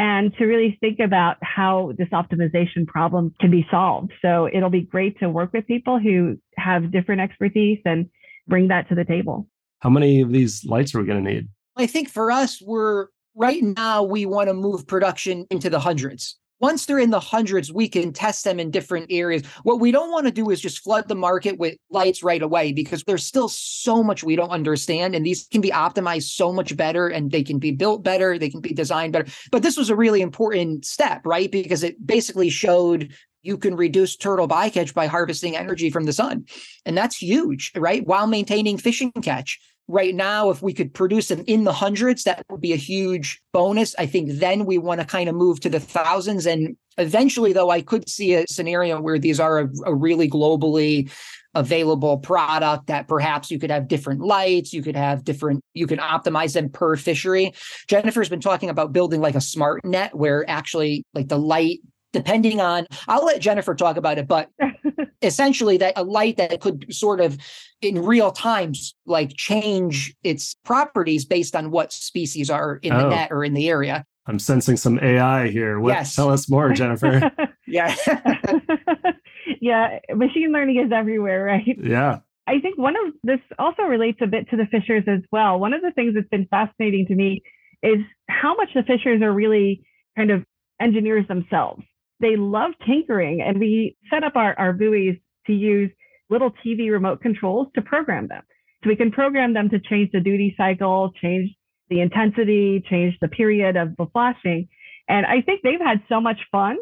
And 0.00 0.34
to 0.38 0.46
really 0.46 0.78
think 0.80 0.98
about 0.98 1.36
how 1.42 1.92
this 1.98 2.08
optimization 2.08 2.86
problem 2.86 3.34
can 3.38 3.50
be 3.50 3.66
solved. 3.70 4.12
So 4.22 4.48
it'll 4.50 4.70
be 4.70 4.80
great 4.80 5.20
to 5.20 5.28
work 5.28 5.52
with 5.52 5.66
people 5.66 5.98
who 5.98 6.38
have 6.56 6.90
different 6.90 7.20
expertise 7.20 7.80
and 7.84 8.08
bring 8.48 8.68
that 8.68 8.88
to 8.88 8.94
the 8.94 9.04
table. 9.04 9.46
How 9.80 9.90
many 9.90 10.22
of 10.22 10.32
these 10.32 10.64
lights 10.64 10.94
are 10.94 11.00
we 11.00 11.06
going 11.06 11.22
to 11.22 11.30
need? 11.30 11.48
I 11.76 11.86
think 11.86 12.08
for 12.08 12.32
us, 12.32 12.62
we're 12.62 13.08
right 13.34 13.62
now, 13.62 14.02
we 14.02 14.24
want 14.24 14.48
to 14.48 14.54
move 14.54 14.86
production 14.86 15.46
into 15.50 15.68
the 15.68 15.80
hundreds 15.80 16.39
once 16.60 16.86
they're 16.86 16.98
in 16.98 17.10
the 17.10 17.20
hundreds, 17.20 17.72
we 17.72 17.88
can 17.88 18.12
test 18.12 18.44
them 18.44 18.60
in 18.60 18.70
different 18.70 19.06
areas. 19.10 19.44
What 19.62 19.80
we 19.80 19.90
don't 19.90 20.12
want 20.12 20.26
to 20.26 20.32
do 20.32 20.50
is 20.50 20.60
just 20.60 20.84
flood 20.84 21.08
the 21.08 21.14
market 21.14 21.58
with 21.58 21.76
lights 21.90 22.22
right 22.22 22.42
away 22.42 22.72
because 22.72 23.02
there's 23.04 23.24
still 23.24 23.48
so 23.48 24.02
much 24.02 24.22
we 24.22 24.36
don't 24.36 24.50
understand. 24.50 25.14
And 25.14 25.24
these 25.24 25.46
can 25.50 25.60
be 25.60 25.70
optimized 25.70 26.34
so 26.34 26.52
much 26.52 26.76
better 26.76 27.08
and 27.08 27.30
they 27.30 27.42
can 27.42 27.58
be 27.58 27.70
built 27.70 28.02
better, 28.04 28.38
they 28.38 28.50
can 28.50 28.60
be 28.60 28.74
designed 28.74 29.12
better. 29.12 29.30
But 29.50 29.62
this 29.62 29.76
was 29.76 29.90
a 29.90 29.96
really 29.96 30.20
important 30.20 30.84
step, 30.84 31.22
right? 31.24 31.50
Because 31.50 31.82
it 31.82 32.06
basically 32.06 32.50
showed 32.50 33.12
you 33.42 33.56
can 33.56 33.74
reduce 33.74 34.16
turtle 34.16 34.46
bycatch 34.46 34.92
by 34.92 35.06
harvesting 35.06 35.56
energy 35.56 35.90
from 35.90 36.04
the 36.04 36.12
sun. 36.12 36.44
And 36.84 36.96
that's 36.96 37.16
huge, 37.16 37.72
right? 37.74 38.06
While 38.06 38.26
maintaining 38.26 38.76
fishing 38.76 39.12
catch 39.12 39.58
right 39.90 40.14
now, 40.14 40.50
if 40.50 40.62
we 40.62 40.72
could 40.72 40.94
produce 40.94 41.28
them 41.28 41.42
in 41.46 41.64
the 41.64 41.72
hundreds, 41.72 42.24
that 42.24 42.44
would 42.48 42.60
be 42.60 42.72
a 42.72 42.76
huge 42.76 43.42
bonus. 43.52 43.94
I 43.98 44.06
think 44.06 44.30
then 44.32 44.64
we 44.64 44.78
want 44.78 45.00
to 45.00 45.06
kind 45.06 45.28
of 45.28 45.34
move 45.34 45.60
to 45.60 45.68
the 45.68 45.80
thousands. 45.80 46.46
And 46.46 46.76
eventually, 46.96 47.52
though, 47.52 47.70
I 47.70 47.82
could 47.82 48.08
see 48.08 48.34
a 48.34 48.46
scenario 48.46 49.00
where 49.00 49.18
these 49.18 49.40
are 49.40 49.60
a, 49.60 49.68
a 49.86 49.94
really 49.94 50.30
globally 50.30 51.10
available 51.54 52.18
product 52.18 52.86
that 52.86 53.08
perhaps 53.08 53.50
you 53.50 53.58
could 53.58 53.70
have 53.70 53.88
different 53.88 54.20
lights, 54.20 54.72
you 54.72 54.82
could 54.82 54.94
have 54.94 55.24
different, 55.24 55.60
you 55.74 55.86
can 55.88 55.98
optimize 55.98 56.54
them 56.54 56.68
per 56.68 56.94
fishery. 56.94 57.52
Jennifer's 57.88 58.28
been 58.28 58.40
talking 58.40 58.70
about 58.70 58.92
building 58.92 59.20
like 59.20 59.34
a 59.34 59.40
smart 59.40 59.84
net 59.84 60.14
where 60.14 60.48
actually 60.48 61.04
like 61.12 61.28
the 61.28 61.38
light 61.38 61.80
depending 62.12 62.60
on 62.60 62.86
I'll 63.06 63.24
let 63.24 63.40
Jennifer 63.40 63.74
talk 63.74 63.96
about 63.96 64.18
it, 64.18 64.28
but 64.28 64.48
essentially 65.22 65.76
that 65.78 65.94
a 65.96 66.04
light 66.04 66.36
that 66.36 66.60
could 66.60 66.92
sort 66.92 67.20
of 67.20 67.38
in 67.82 68.02
real 68.02 68.30
time 68.30 68.72
like 69.06 69.34
change 69.36 70.14
its 70.22 70.54
properties 70.64 71.24
based 71.24 71.54
on 71.54 71.70
what 71.70 71.92
species 71.92 72.50
are 72.50 72.76
in 72.82 72.92
oh. 72.92 73.02
the 73.02 73.08
net 73.08 73.30
or 73.30 73.44
in 73.44 73.54
the 73.54 73.68
area. 73.68 74.04
I'm 74.26 74.38
sensing 74.38 74.76
some 74.76 74.98
AI 75.00 75.48
here. 75.48 75.80
What, 75.80 75.90
yes. 75.90 76.14
Tell 76.14 76.30
us 76.30 76.48
more, 76.48 76.70
Jennifer. 76.72 77.30
yeah. 77.66 77.94
yeah. 79.60 79.98
Machine 80.14 80.52
learning 80.52 80.84
is 80.84 80.92
everywhere, 80.92 81.44
right? 81.44 81.78
Yeah. 81.82 82.20
I 82.46 82.60
think 82.60 82.78
one 82.78 82.94
of 82.96 83.14
this 83.22 83.40
also 83.58 83.82
relates 83.82 84.18
a 84.20 84.26
bit 84.26 84.48
to 84.50 84.56
the 84.56 84.66
fishers 84.66 85.04
as 85.06 85.20
well. 85.32 85.58
One 85.58 85.72
of 85.72 85.82
the 85.82 85.90
things 85.92 86.14
that's 86.14 86.28
been 86.28 86.46
fascinating 86.50 87.06
to 87.06 87.14
me 87.14 87.42
is 87.82 87.98
how 88.28 88.54
much 88.56 88.70
the 88.74 88.82
fishers 88.82 89.22
are 89.22 89.32
really 89.32 89.82
kind 90.16 90.30
of 90.30 90.44
engineers 90.80 91.26
themselves 91.28 91.82
they 92.20 92.36
love 92.36 92.72
tinkering 92.86 93.40
and 93.40 93.58
we 93.58 93.96
set 94.10 94.24
up 94.24 94.36
our, 94.36 94.58
our 94.58 94.72
buoys 94.72 95.16
to 95.46 95.52
use 95.52 95.90
little 96.28 96.52
TV 96.64 96.90
remote 96.90 97.20
controls 97.20 97.68
to 97.74 97.82
program 97.82 98.28
them. 98.28 98.42
So 98.82 98.88
we 98.88 98.96
can 98.96 99.10
program 99.10 99.52
them 99.52 99.68
to 99.70 99.80
change 99.80 100.10
the 100.12 100.20
duty 100.20 100.54
cycle, 100.56 101.12
change 101.20 101.50
the 101.88 102.00
intensity, 102.00 102.82
change 102.88 103.16
the 103.20 103.28
period 103.28 103.76
of 103.76 103.96
the 103.96 104.06
flashing. 104.12 104.68
And 105.08 105.26
I 105.26 105.42
think 105.42 105.62
they've 105.62 105.80
had 105.80 106.02
so 106.08 106.20
much 106.20 106.38
fun 106.52 106.76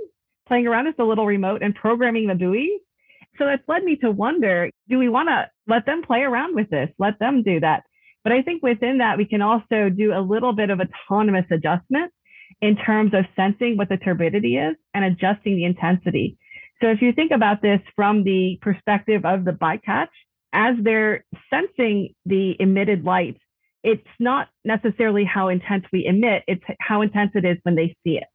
playing 0.46 0.66
around 0.66 0.86
with 0.86 0.96
the 0.96 1.04
little 1.04 1.26
remote 1.26 1.62
and 1.62 1.74
programming 1.74 2.28
the 2.28 2.34
buoy. 2.34 2.80
So 3.38 3.46
that's 3.46 3.62
led 3.68 3.84
me 3.84 3.96
to 3.96 4.10
wonder, 4.10 4.70
do 4.88 4.98
we 4.98 5.08
want 5.08 5.28
to 5.28 5.48
let 5.66 5.86
them 5.86 6.02
play 6.02 6.20
around 6.20 6.54
with 6.54 6.70
this? 6.70 6.90
Let 6.98 7.18
them 7.18 7.42
do 7.42 7.60
that. 7.60 7.84
But 8.24 8.32
I 8.32 8.42
think 8.42 8.62
within 8.62 8.98
that, 8.98 9.16
we 9.16 9.24
can 9.24 9.42
also 9.42 9.88
do 9.88 10.12
a 10.12 10.20
little 10.20 10.52
bit 10.52 10.70
of 10.70 10.80
autonomous 10.80 11.46
adjustment 11.50 12.12
in 12.60 12.76
terms 12.76 13.14
of 13.14 13.24
sensing 13.36 13.76
what 13.76 13.88
the 13.88 13.96
turbidity 13.96 14.56
is 14.56 14.76
and 14.94 15.04
adjusting 15.04 15.56
the 15.56 15.64
intensity. 15.64 16.36
So 16.80 16.88
if 16.88 17.02
you 17.02 17.12
think 17.12 17.32
about 17.32 17.62
this 17.62 17.80
from 17.96 18.24
the 18.24 18.58
perspective 18.60 19.24
of 19.24 19.44
the 19.44 19.52
bycatch, 19.52 20.08
as 20.52 20.76
they're 20.82 21.24
sensing 21.50 22.14
the 22.24 22.56
emitted 22.58 23.04
light, 23.04 23.38
it's 23.82 24.06
not 24.18 24.48
necessarily 24.64 25.24
how 25.24 25.48
intense 25.48 25.84
we 25.92 26.06
emit, 26.06 26.42
it's 26.46 26.64
how 26.80 27.02
intense 27.02 27.32
it 27.34 27.44
is 27.44 27.58
when 27.62 27.74
they 27.74 27.96
see 28.04 28.16
it. 28.16 28.26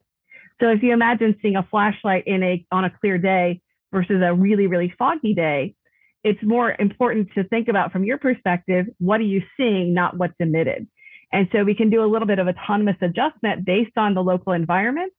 So 0.60 0.68
if 0.68 0.82
you 0.82 0.92
imagine 0.92 1.36
seeing 1.42 1.56
a 1.56 1.66
flashlight 1.70 2.24
in 2.26 2.42
a 2.42 2.64
on 2.70 2.84
a 2.84 2.90
clear 2.90 3.18
day 3.18 3.60
versus 3.92 4.22
a 4.24 4.32
really, 4.32 4.66
really 4.66 4.94
foggy 4.98 5.34
day, 5.34 5.74
it's 6.22 6.42
more 6.42 6.74
important 6.78 7.28
to 7.34 7.44
think 7.44 7.68
about 7.68 7.92
from 7.92 8.04
your 8.04 8.18
perspective, 8.18 8.86
what 8.98 9.20
are 9.20 9.24
you 9.24 9.42
seeing, 9.56 9.92
not 9.92 10.16
what's 10.16 10.34
emitted. 10.40 10.86
And 11.34 11.48
so 11.50 11.64
we 11.64 11.74
can 11.74 11.90
do 11.90 12.00
a 12.00 12.06
little 12.06 12.28
bit 12.28 12.38
of 12.38 12.46
autonomous 12.46 12.94
adjustment 13.02 13.66
based 13.66 13.98
on 13.98 14.14
the 14.14 14.22
local 14.22 14.52
environment 14.52 15.12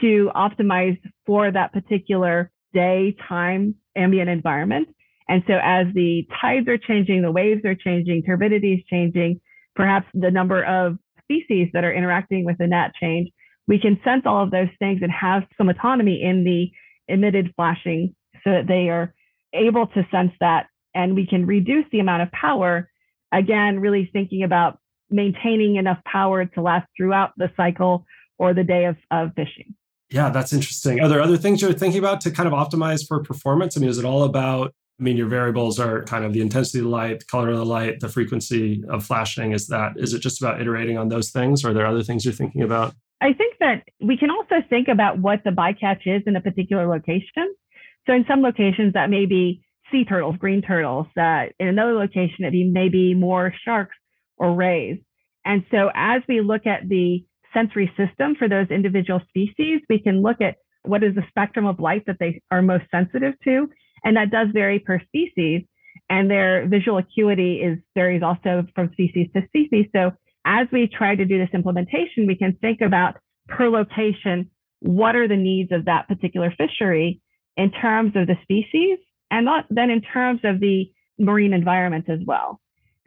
to 0.00 0.30
optimize 0.34 0.98
for 1.26 1.52
that 1.52 1.74
particular 1.74 2.50
day, 2.72 3.14
time, 3.28 3.74
ambient 3.94 4.30
environment. 4.30 4.88
And 5.28 5.42
so 5.46 5.52
as 5.62 5.86
the 5.94 6.26
tides 6.40 6.66
are 6.66 6.78
changing, 6.78 7.20
the 7.20 7.30
waves 7.30 7.62
are 7.66 7.74
changing, 7.74 8.22
turbidity 8.22 8.72
is 8.72 8.84
changing, 8.88 9.42
perhaps 9.76 10.06
the 10.14 10.30
number 10.30 10.64
of 10.64 10.96
species 11.24 11.68
that 11.74 11.84
are 11.84 11.92
interacting 11.92 12.46
with 12.46 12.56
the 12.56 12.66
net 12.66 12.92
change, 12.98 13.28
we 13.68 13.78
can 13.78 14.00
sense 14.02 14.22
all 14.24 14.42
of 14.42 14.50
those 14.50 14.70
things 14.78 15.00
and 15.02 15.12
have 15.12 15.42
some 15.58 15.68
autonomy 15.68 16.22
in 16.22 16.42
the 16.42 16.70
emitted 17.12 17.52
flashing 17.54 18.14
so 18.44 18.50
that 18.50 18.66
they 18.66 18.88
are 18.88 19.14
able 19.52 19.86
to 19.88 20.06
sense 20.10 20.32
that 20.40 20.68
and 20.94 21.14
we 21.14 21.26
can 21.26 21.44
reduce 21.44 21.84
the 21.92 22.00
amount 22.00 22.22
of 22.22 22.32
power. 22.32 22.90
Again, 23.30 23.78
really 23.78 24.08
thinking 24.10 24.42
about 24.42 24.79
maintaining 25.10 25.76
enough 25.76 25.98
power 26.04 26.44
to 26.44 26.60
last 26.60 26.86
throughout 26.96 27.32
the 27.36 27.50
cycle 27.56 28.04
or 28.38 28.54
the 28.54 28.64
day 28.64 28.86
of, 28.86 28.96
of 29.10 29.30
fishing. 29.34 29.74
Yeah, 30.10 30.30
that's 30.30 30.52
interesting. 30.52 31.00
Are 31.00 31.08
there 31.08 31.20
other 31.20 31.36
things 31.36 31.62
you're 31.62 31.72
thinking 31.72 32.00
about 32.00 32.20
to 32.22 32.30
kind 32.30 32.48
of 32.48 32.52
optimize 32.52 33.06
for 33.06 33.22
performance? 33.22 33.76
I 33.76 33.80
mean, 33.80 33.90
is 33.90 33.98
it 33.98 34.04
all 34.04 34.24
about 34.24 34.74
I 35.00 35.02
mean, 35.02 35.16
your 35.16 35.28
variables 35.28 35.80
are 35.80 36.04
kind 36.04 36.26
of 36.26 36.34
the 36.34 36.42
intensity 36.42 36.78
of 36.80 36.84
the 36.84 36.90
light, 36.90 37.20
the 37.20 37.24
color 37.24 37.48
of 37.48 37.56
the 37.56 37.64
light, 37.64 38.00
the 38.00 38.08
frequency 38.10 38.84
of 38.90 39.02
flashing. 39.02 39.52
Is 39.52 39.66
that 39.68 39.92
is 39.96 40.12
it 40.12 40.18
just 40.18 40.42
about 40.42 40.60
iterating 40.60 40.98
on 40.98 41.08
those 41.08 41.30
things, 41.30 41.64
or 41.64 41.70
are 41.70 41.72
there 41.72 41.86
other 41.86 42.02
things 42.02 42.22
you're 42.22 42.34
thinking 42.34 42.60
about? 42.60 42.94
I 43.22 43.32
think 43.32 43.56
that 43.60 43.84
we 44.02 44.18
can 44.18 44.30
also 44.30 44.56
think 44.68 44.88
about 44.88 45.18
what 45.18 45.42
the 45.42 45.50
bycatch 45.50 46.02
is 46.04 46.22
in 46.26 46.36
a 46.36 46.40
particular 46.42 46.86
location. 46.86 47.54
So 48.06 48.12
in 48.12 48.26
some 48.28 48.42
locations 48.42 48.92
that 48.92 49.08
may 49.08 49.24
be 49.24 49.62
sea 49.90 50.04
turtles, 50.04 50.36
green 50.36 50.60
turtles. 50.60 51.06
That 51.16 51.52
in 51.58 51.68
another 51.68 51.94
location 51.94 52.44
it 52.44 52.52
may 52.70 52.90
be 52.90 53.14
more 53.14 53.54
sharks 53.64 53.96
or 54.40 54.54
rays. 54.54 54.98
And 55.44 55.64
so 55.70 55.90
as 55.94 56.22
we 56.28 56.40
look 56.40 56.66
at 56.66 56.88
the 56.88 57.24
sensory 57.54 57.92
system 57.96 58.34
for 58.36 58.48
those 58.48 58.68
individual 58.70 59.20
species, 59.28 59.80
we 59.88 60.00
can 60.00 60.22
look 60.22 60.40
at 60.40 60.56
what 60.82 61.04
is 61.04 61.14
the 61.14 61.24
spectrum 61.28 61.66
of 61.66 61.78
light 61.78 62.04
that 62.06 62.16
they 62.18 62.40
are 62.50 62.62
most 62.62 62.84
sensitive 62.90 63.34
to 63.44 63.68
and 64.02 64.16
that 64.16 64.30
does 64.30 64.48
vary 64.52 64.78
per 64.78 65.00
species. 65.06 65.62
And 66.08 66.28
their 66.28 66.66
visual 66.66 66.98
acuity 66.98 67.60
is 67.60 67.78
varies 67.94 68.22
also 68.22 68.66
from 68.74 68.90
species 68.92 69.28
to 69.34 69.42
species. 69.46 69.86
So 69.94 70.12
as 70.44 70.66
we 70.72 70.88
try 70.88 71.14
to 71.14 71.24
do 71.24 71.38
this 71.38 71.50
implementation, 71.54 72.26
we 72.26 72.34
can 72.34 72.56
think 72.60 72.80
about 72.80 73.16
per 73.48 73.68
location, 73.68 74.50
what 74.80 75.14
are 75.14 75.28
the 75.28 75.36
needs 75.36 75.70
of 75.70 75.84
that 75.84 76.08
particular 76.08 76.52
fishery 76.56 77.20
in 77.56 77.70
terms 77.70 78.12
of 78.16 78.26
the 78.26 78.36
species 78.42 78.98
and 79.30 79.46
then 79.68 79.90
in 79.90 80.00
terms 80.00 80.40
of 80.44 80.60
the 80.60 80.90
marine 81.18 81.52
environment 81.52 82.06
as 82.08 82.20
well. 82.26 82.60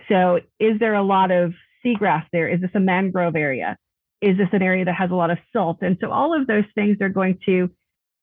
So 0.10 0.40
is 0.60 0.80
there 0.80 0.94
a 0.94 1.04
lot 1.04 1.32
of 1.32 1.54
seagrass 1.86 2.26
there? 2.32 2.48
Is 2.48 2.62
this 2.62 2.72
a 2.74 2.80
mangrove 2.80 3.36
area? 3.36 3.78
Is 4.22 4.38
this 4.38 4.48
an 4.54 4.62
area 4.62 4.86
that 4.86 4.96
has 4.96 5.12
a 5.12 5.16
lot 5.16 5.32
of 5.32 5.38
silt? 5.52 5.80
And 5.82 5.98
so 6.00 6.12
all 6.12 6.40
of 6.40 6.48
those 6.48 6.64
things 6.76 6.98
are 7.02 7.10
going 7.10 7.40
to 7.46 7.70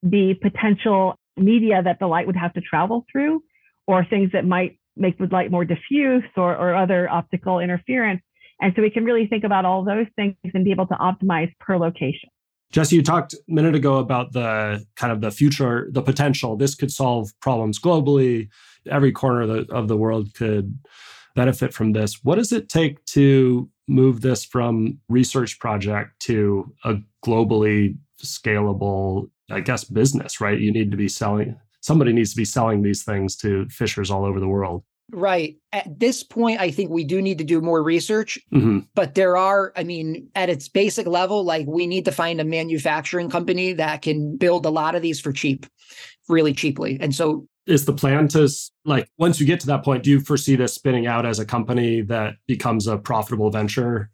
be 0.08 0.34
potential 0.34 1.16
media 1.36 1.82
that 1.82 1.98
the 2.00 2.06
light 2.06 2.26
would 2.26 2.36
have 2.36 2.52
to 2.54 2.60
travel 2.60 3.04
through, 3.10 3.42
or 3.86 4.04
things 4.04 4.30
that 4.32 4.46
might 4.46 4.78
make 4.96 5.18
the 5.18 5.26
light 5.26 5.50
more 5.50 5.64
diffuse 5.64 6.24
or, 6.36 6.56
or 6.56 6.74
other 6.74 7.08
optical 7.08 7.58
interference. 7.58 8.22
And 8.60 8.72
so 8.76 8.82
we 8.82 8.90
can 8.90 9.04
really 9.04 9.26
think 9.26 9.44
about 9.44 9.64
all 9.64 9.84
those 9.84 10.06
things 10.16 10.36
and 10.54 10.64
be 10.64 10.70
able 10.70 10.86
to 10.88 10.94
optimize 10.94 11.52
per 11.60 11.76
location. 11.78 12.28
Jesse, 12.72 12.96
you 12.96 13.02
talked 13.02 13.34
a 13.34 13.38
minute 13.48 13.74
ago 13.74 13.98
about 13.98 14.32
the 14.32 14.84
kind 14.96 15.12
of 15.12 15.20
the 15.20 15.30
future, 15.30 15.88
the 15.90 16.02
potential. 16.02 16.56
This 16.56 16.74
could 16.74 16.92
solve 16.92 17.30
problems 17.40 17.80
globally. 17.80 18.48
Every 18.88 19.12
corner 19.12 19.42
of 19.42 19.48
the, 19.48 19.74
of 19.74 19.88
the 19.88 19.96
world 19.96 20.34
could 20.34 20.78
benefit 21.34 21.72
from 21.72 21.92
this. 21.92 22.20
What 22.22 22.36
does 22.36 22.52
it 22.52 22.68
take 22.68 23.04
to 23.06 23.68
move 23.88 24.20
this 24.20 24.44
from 24.44 24.98
research 25.08 25.58
project 25.58 26.20
to 26.20 26.72
a 26.84 26.96
globally 27.24 27.96
scalable 28.22 29.28
I 29.50 29.60
guess, 29.60 29.84
business, 29.84 30.40
right? 30.40 30.58
You 30.58 30.72
need 30.72 30.90
to 30.90 30.96
be 30.96 31.08
selling, 31.08 31.56
somebody 31.80 32.12
needs 32.12 32.30
to 32.30 32.36
be 32.36 32.44
selling 32.44 32.82
these 32.82 33.02
things 33.02 33.36
to 33.38 33.68
fishers 33.68 34.10
all 34.10 34.24
over 34.24 34.40
the 34.40 34.48
world. 34.48 34.84
Right. 35.12 35.56
At 35.72 35.98
this 35.98 36.22
point, 36.22 36.60
I 36.60 36.70
think 36.70 36.90
we 36.90 37.02
do 37.02 37.20
need 37.20 37.38
to 37.38 37.44
do 37.44 37.60
more 37.60 37.82
research. 37.82 38.38
Mm-hmm. 38.54 38.80
But 38.94 39.16
there 39.16 39.36
are, 39.36 39.72
I 39.74 39.82
mean, 39.82 40.28
at 40.36 40.50
its 40.50 40.68
basic 40.68 41.06
level, 41.08 41.42
like 41.42 41.66
we 41.66 41.88
need 41.88 42.04
to 42.04 42.12
find 42.12 42.40
a 42.40 42.44
manufacturing 42.44 43.28
company 43.28 43.72
that 43.72 44.02
can 44.02 44.36
build 44.36 44.66
a 44.66 44.70
lot 44.70 44.94
of 44.94 45.02
these 45.02 45.20
for 45.20 45.32
cheap, 45.32 45.66
really 46.28 46.52
cheaply. 46.52 46.96
And 47.00 47.12
so 47.12 47.48
is 47.70 47.85
the 47.85 47.92
plan 47.92 48.28
to 48.28 48.48
like 48.85 49.09
once 49.18 49.40
you 49.40 49.46
get 49.46 49.61
to 49.61 49.66
that 49.66 49.85
point 49.85 50.02
do 50.02 50.11
you 50.11 50.20
foresee 50.20 50.56
this 50.56 50.74
spinning 50.74 51.06
out 51.06 51.24
as 51.24 51.38
a 51.38 51.44
company 51.44 52.00
that 52.02 52.35
becomes 52.46 52.87
a 52.87 52.98
profitable 52.98 53.50
venture? 53.50 54.11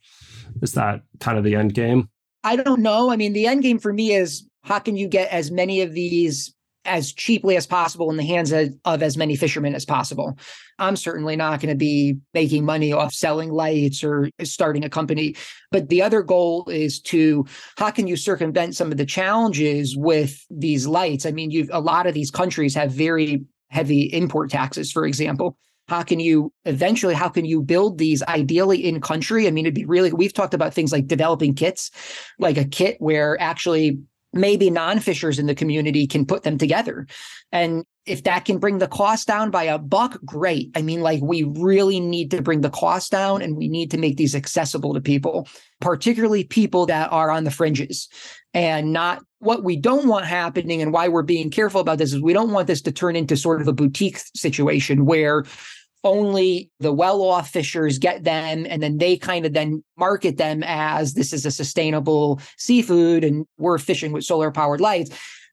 Is 0.62 0.72
that 0.72 1.02
kind 1.20 1.38
of 1.38 1.44
the 1.44 1.54
end 1.54 1.74
game? 1.74 2.10
I 2.44 2.56
don't 2.56 2.80
know. 2.80 3.10
I 3.10 3.16
mean 3.16 3.32
the 3.32 3.46
end 3.46 3.62
game 3.62 3.78
for 3.78 3.92
me 3.92 4.12
is 4.12 4.46
how 4.62 4.78
can 4.78 4.96
you 4.96 5.08
get 5.08 5.30
as 5.30 5.50
many 5.50 5.80
of 5.80 5.92
these 5.92 6.54
as 6.86 7.12
cheaply 7.12 7.56
as 7.56 7.66
possible 7.66 8.10
in 8.10 8.16
the 8.16 8.24
hands 8.24 8.52
of, 8.52 8.74
of 8.84 9.02
as 9.02 9.16
many 9.16 9.36
fishermen 9.36 9.74
as 9.74 9.84
possible. 9.84 10.38
I'm 10.78 10.96
certainly 10.96 11.36
not 11.36 11.60
going 11.60 11.72
to 11.72 11.78
be 11.78 12.18
making 12.34 12.64
money 12.64 12.92
off 12.92 13.12
selling 13.12 13.50
lights 13.50 14.04
or 14.04 14.30
starting 14.42 14.84
a 14.84 14.90
company. 14.90 15.36
But 15.70 15.88
the 15.88 16.02
other 16.02 16.22
goal 16.22 16.68
is 16.70 17.00
to 17.02 17.46
how 17.76 17.90
can 17.90 18.06
you 18.06 18.16
circumvent 18.16 18.76
some 18.76 18.90
of 18.90 18.98
the 18.98 19.06
challenges 19.06 19.96
with 19.96 20.44
these 20.50 20.86
lights? 20.86 21.26
I 21.26 21.32
mean, 21.32 21.50
you've 21.50 21.70
a 21.72 21.80
lot 21.80 22.06
of 22.06 22.14
these 22.14 22.30
countries 22.30 22.74
have 22.74 22.92
very 22.92 23.44
heavy 23.68 24.02
import 24.02 24.50
taxes, 24.50 24.92
for 24.92 25.06
example. 25.06 25.56
How 25.88 26.02
can 26.02 26.18
you 26.18 26.52
eventually, 26.64 27.14
how 27.14 27.28
can 27.28 27.44
you 27.44 27.62
build 27.62 27.98
these 27.98 28.22
ideally 28.24 28.84
in 28.84 29.00
country? 29.00 29.46
I 29.46 29.50
mean, 29.52 29.66
it'd 29.66 29.74
be 29.74 29.84
really, 29.84 30.12
we've 30.12 30.32
talked 30.32 30.54
about 30.54 30.74
things 30.74 30.92
like 30.92 31.06
developing 31.06 31.54
kits, 31.54 31.90
like 32.38 32.58
a 32.58 32.64
kit 32.64 32.96
where 32.98 33.40
actually 33.40 34.00
maybe 34.32 34.70
non-fishers 34.70 35.38
in 35.38 35.46
the 35.46 35.54
community 35.54 36.06
can 36.06 36.26
put 36.26 36.42
them 36.42 36.58
together. 36.58 37.06
And 37.52 37.84
if 38.04 38.22
that 38.24 38.44
can 38.44 38.58
bring 38.58 38.78
the 38.78 38.86
cost 38.86 39.26
down 39.26 39.50
by 39.50 39.64
a 39.64 39.78
buck 39.78 40.18
great. 40.24 40.70
I 40.76 40.82
mean 40.82 41.00
like 41.00 41.20
we 41.22 41.42
really 41.42 41.98
need 41.98 42.30
to 42.30 42.42
bring 42.42 42.60
the 42.60 42.70
cost 42.70 43.10
down 43.10 43.42
and 43.42 43.56
we 43.56 43.68
need 43.68 43.90
to 43.90 43.98
make 43.98 44.16
these 44.16 44.34
accessible 44.34 44.94
to 44.94 45.00
people 45.00 45.48
particularly 45.80 46.44
people 46.44 46.86
that 46.86 47.12
are 47.12 47.30
on 47.30 47.44
the 47.44 47.50
fringes. 47.50 48.08
And 48.54 48.92
not 48.92 49.22
what 49.40 49.62
we 49.62 49.76
don't 49.76 50.08
want 50.08 50.24
happening 50.24 50.80
and 50.80 50.92
why 50.92 51.08
we're 51.08 51.22
being 51.22 51.50
careful 51.50 51.80
about 51.80 51.98
this 51.98 52.14
is 52.14 52.22
we 52.22 52.32
don't 52.32 52.52
want 52.52 52.66
this 52.66 52.80
to 52.82 52.92
turn 52.92 53.16
into 53.16 53.36
sort 53.36 53.60
of 53.60 53.68
a 53.68 53.72
boutique 53.72 54.18
situation 54.34 55.04
where 55.04 55.44
only 56.04 56.70
the 56.78 56.92
well-off 56.92 57.50
fishers 57.50 57.98
get 57.98 58.24
them 58.24 58.66
and 58.68 58.82
then 58.82 58.98
they 58.98 59.16
kind 59.16 59.44
of 59.44 59.52
then 59.52 59.82
market 59.96 60.36
them 60.36 60.62
as 60.64 61.14
this 61.14 61.32
is 61.32 61.44
a 61.44 61.50
sustainable 61.50 62.40
seafood 62.58 63.24
and 63.24 63.44
we're 63.58 63.78
fishing 63.78 64.12
with 64.12 64.24
solar 64.24 64.50
powered 64.50 64.80
lights. 64.80 65.10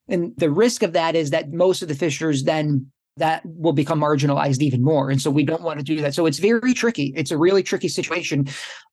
And 0.08 0.32
the 0.36 0.50
risk 0.50 0.82
of 0.82 0.92
that 0.92 1.16
is 1.16 1.30
that 1.30 1.52
most 1.52 1.82
of 1.82 1.88
the 1.88 1.94
fishers 1.94 2.44
then 2.44 2.90
that 3.16 3.42
will 3.44 3.72
become 3.72 4.00
marginalized 4.00 4.60
even 4.60 4.82
more 4.82 5.08
and 5.08 5.22
so 5.22 5.30
we 5.30 5.44
don't 5.44 5.62
want 5.62 5.78
to 5.78 5.84
do 5.84 6.00
that. 6.00 6.14
So 6.14 6.26
it's 6.26 6.38
very 6.38 6.74
tricky. 6.74 7.12
It's 7.16 7.30
a 7.30 7.38
really 7.38 7.62
tricky 7.62 7.88
situation 7.88 8.48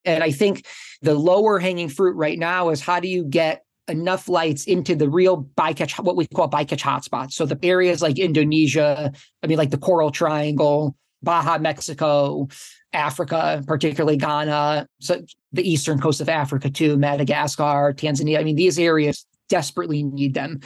and 0.06 0.24
i 0.24 0.32
think 0.32 0.66
the 1.02 1.14
lower 1.14 1.60
hanging 1.60 1.89
fruit 1.89 2.16
right 2.16 2.39
now 2.39 2.70
is 2.70 2.82
how 2.82 2.99
do 2.99 3.08
you 3.08 3.24
get 3.24 3.64
enough 3.88 4.30
lights 4.30 4.66
into 4.66 4.95
the 4.95 5.10
real 5.10 5.43
bycatch, 5.56 6.02
what 6.04 6.16
we 6.16 6.28
call 6.28 6.49
bycatch 6.49 6.82
hotspots. 6.82 7.34
So 7.34 7.45
the 7.45 7.60
areas 7.64 8.02
like 8.02 8.18
Indonesia, 8.18 9.12
I 9.43 9.47
mean, 9.47 9.58
like 9.58 9.72
the 9.72 9.78
Coral 9.78 10.12
Triangle, 10.12 10.95
Baja, 11.24 11.57
Mexico, 11.59 12.47
Africa, 12.93 13.63
particularly 13.67 14.17
Ghana, 14.17 14.88
so 14.99 15.22
the 15.53 15.69
eastern 15.69 15.99
coast 15.99 16.22
of 16.22 16.30
Africa 16.30 16.69
too, 16.69 16.97
Madagascar, 16.97 17.93
Tanzania. 17.93 18.39
I 18.39 18.43
mean, 18.43 18.55
these 18.55 18.80
areas 18.80 19.26
desperately 19.49 20.03
need 20.03 20.34
them. 20.34 20.59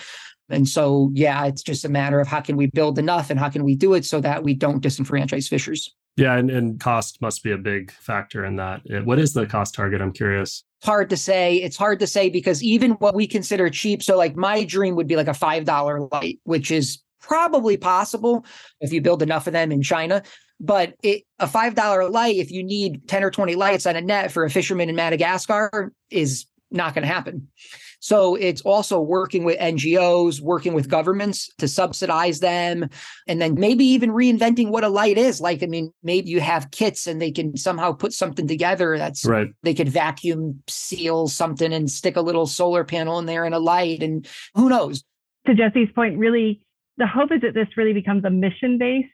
And 0.49 0.67
so, 0.67 1.09
yeah, 1.13 1.45
it's 1.45 1.63
just 1.63 1.85
a 1.85 1.89
matter 1.89 2.19
of 2.19 2.27
how 2.27 2.39
can 2.39 2.55
we 2.55 2.67
build 2.67 2.99
enough 2.99 3.29
and 3.29 3.39
how 3.39 3.49
can 3.49 3.63
we 3.63 3.75
do 3.75 3.93
it 3.95 4.05
so 4.05 4.21
that 4.21 4.43
we 4.43 4.53
don't 4.53 4.83
disenfranchise 4.83 5.47
fishers. 5.47 5.93
Yeah, 6.17 6.37
and, 6.37 6.49
and 6.49 6.79
cost 6.79 7.21
must 7.21 7.43
be 7.43 7.51
a 7.51 7.57
big 7.57 7.91
factor 7.91 8.45
in 8.45 8.55
that. 8.55 8.81
Uh, 8.89 9.01
what 9.01 9.19
is 9.19 9.33
the 9.33 9.45
cost 9.45 9.73
target? 9.73 10.01
I'm 10.01 10.13
curious. 10.13 10.63
It's 10.79 10.87
hard 10.87 11.09
to 11.09 11.17
say. 11.17 11.57
It's 11.57 11.75
hard 11.75 11.99
to 11.99 12.07
say 12.07 12.29
because 12.29 12.63
even 12.63 12.91
what 12.91 13.15
we 13.15 13.27
consider 13.27 13.69
cheap, 13.69 14.01
so 14.01 14.17
like 14.17 14.35
my 14.35 14.63
dream 14.63 14.95
would 14.95 15.07
be 15.07 15.17
like 15.17 15.27
a 15.27 15.31
$5 15.31 16.11
light, 16.11 16.39
which 16.43 16.71
is 16.71 16.99
probably 17.19 17.75
possible 17.75 18.45
if 18.79 18.93
you 18.93 19.01
build 19.01 19.23
enough 19.23 19.47
of 19.47 19.53
them 19.53 19.71
in 19.71 19.81
China. 19.81 20.21
But 20.59 20.95
it, 21.03 21.23
a 21.39 21.47
$5 21.47 22.11
light, 22.11 22.37
if 22.37 22.51
you 22.51 22.63
need 22.63 23.07
10 23.07 23.23
or 23.23 23.31
20 23.31 23.55
lights 23.55 23.85
on 23.85 23.95
a 23.95 24.01
net 24.01 24.31
for 24.31 24.45
a 24.45 24.49
fisherman 24.49 24.89
in 24.89 24.95
Madagascar, 24.95 25.91
is 26.09 26.45
not 26.71 26.93
going 26.93 27.03
to 27.03 27.13
happen. 27.13 27.47
So 27.99 28.35
it's 28.35 28.61
also 28.61 29.01
working 29.01 29.45
with 29.45 29.57
NGOs, 29.57 30.39
working 30.39 30.73
with 30.73 30.89
governments 30.89 31.49
to 31.57 31.67
subsidize 31.67 32.39
them, 32.39 32.87
and 33.27 33.41
then 33.41 33.55
maybe 33.55 33.83
even 33.85 34.11
reinventing 34.11 34.69
what 34.69 34.83
a 34.83 34.89
light 34.89 35.17
is. 35.17 35.41
Like, 35.41 35.63
I 35.63 35.65
mean, 35.65 35.91
maybe 36.03 36.29
you 36.29 36.39
have 36.39 36.69
kits 36.69 37.07
and 37.07 37.19
they 37.19 37.31
can 37.31 37.57
somehow 37.57 37.93
put 37.93 38.13
something 38.13 38.47
together 38.47 38.97
that's 38.97 39.25
right. 39.25 39.47
They 39.63 39.73
could 39.73 39.89
vacuum 39.89 40.61
seal 40.67 41.27
something 41.27 41.73
and 41.73 41.89
stick 41.89 42.15
a 42.15 42.21
little 42.21 42.45
solar 42.45 42.83
panel 42.83 43.17
in 43.17 43.25
there 43.25 43.43
and 43.43 43.55
a 43.55 43.59
light, 43.59 44.03
and 44.03 44.27
who 44.53 44.69
knows. 44.69 45.03
To 45.47 45.55
Jesse's 45.55 45.89
point, 45.95 46.17
really, 46.19 46.61
the 46.97 47.07
hope 47.07 47.31
is 47.31 47.41
that 47.41 47.55
this 47.55 47.69
really 47.75 47.93
becomes 47.93 48.23
a 48.23 48.29
mission 48.29 48.77
based 48.77 49.09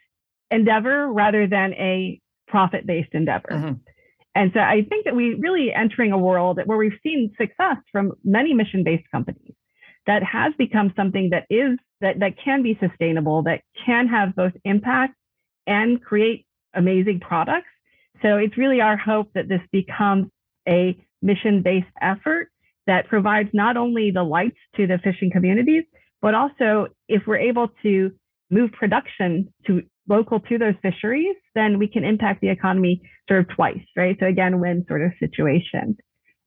endeavor 0.51 1.11
rather 1.11 1.47
than 1.47 1.73
a 1.73 2.19
profit 2.47 2.85
based 2.85 3.13
endeavor. 3.13 3.49
Mm-hmm. 3.51 3.73
And 4.35 4.51
so 4.53 4.59
I 4.59 4.85
think 4.87 5.05
that 5.05 5.15
we 5.15 5.35
really 5.35 5.73
entering 5.73 6.11
a 6.11 6.17
world 6.17 6.59
where 6.65 6.77
we've 6.77 6.99
seen 7.03 7.33
success 7.37 7.77
from 7.91 8.13
many 8.23 8.53
mission-based 8.53 9.09
companies 9.11 9.53
that 10.07 10.23
has 10.23 10.53
become 10.57 10.93
something 10.95 11.31
that 11.31 11.45
is 11.49 11.77
that 11.99 12.19
that 12.19 12.33
can 12.43 12.63
be 12.63 12.77
sustainable, 12.79 13.43
that 13.43 13.61
can 13.85 14.07
have 14.07 14.35
both 14.35 14.53
impact 14.63 15.15
and 15.67 16.03
create 16.03 16.45
amazing 16.73 17.19
products. 17.19 17.67
So 18.21 18.37
it's 18.37 18.57
really 18.57 18.81
our 18.81 18.97
hope 18.97 19.31
that 19.35 19.47
this 19.47 19.61
becomes 19.71 20.27
a 20.67 20.97
mission-based 21.21 21.87
effort 22.01 22.49
that 22.87 23.07
provides 23.07 23.49
not 23.53 23.77
only 23.77 24.11
the 24.11 24.23
lights 24.23 24.57
to 24.75 24.87
the 24.87 24.97
fishing 25.03 25.29
communities, 25.31 25.83
but 26.21 26.33
also 26.33 26.87
if 27.07 27.23
we're 27.27 27.37
able 27.37 27.69
to 27.83 28.11
move 28.49 28.71
production 28.71 29.53
to 29.67 29.83
local 30.07 30.39
to 30.39 30.57
those 30.57 30.75
fisheries, 30.81 31.35
then 31.55 31.79
we 31.79 31.87
can 31.87 32.03
impact 32.03 32.41
the 32.41 32.49
economy 32.49 33.01
sort 33.27 33.41
of 33.41 33.55
twice, 33.55 33.83
right? 33.95 34.17
So 34.19 34.25
again, 34.25 34.59
win 34.59 34.85
sort 34.87 35.03
of 35.03 35.11
situation. 35.19 35.97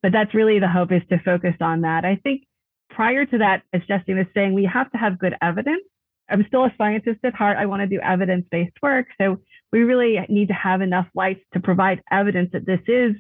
But 0.03 0.13
that's 0.13 0.35
really 0.35 0.59
the 0.59 0.69
hope 0.69 0.93
is 0.93 1.03
to 1.11 1.19
focus 1.25 1.55
on 1.61 1.83
that. 1.83 2.05
I 2.05 2.17
think 2.23 2.43
prior 2.91 3.25
to 3.25 3.39
that, 3.39 3.63
as 3.73 3.81
Jesse 3.89 4.15
was 4.15 4.27
saying, 4.35 4.53
we 4.53 4.69
have 4.73 4.91
to 4.93 4.99
have 4.99 5.19
good 5.19 5.35
evidence. 5.41 5.85
I'm 6.29 6.45
still 6.49 6.65
a 6.65 6.75
scientist 6.77 7.21
at 7.25 7.35
heart. 7.35 7.57
I 7.59 7.67
want 7.67 7.81
to 7.81 7.87
do 7.87 8.01
evidence-based 8.01 8.77
work. 8.83 9.07
So 9.21 9.39
we 9.73 9.81
really 9.81 10.19
need 10.29 10.49
to 10.49 10.55
have 10.55 10.81
enough 10.81 11.07
lights 11.15 11.41
to 11.53 11.61
provide 11.61 12.03
evidence 12.11 12.51
that 12.53 12.67
this 12.67 12.81
is 12.87 13.13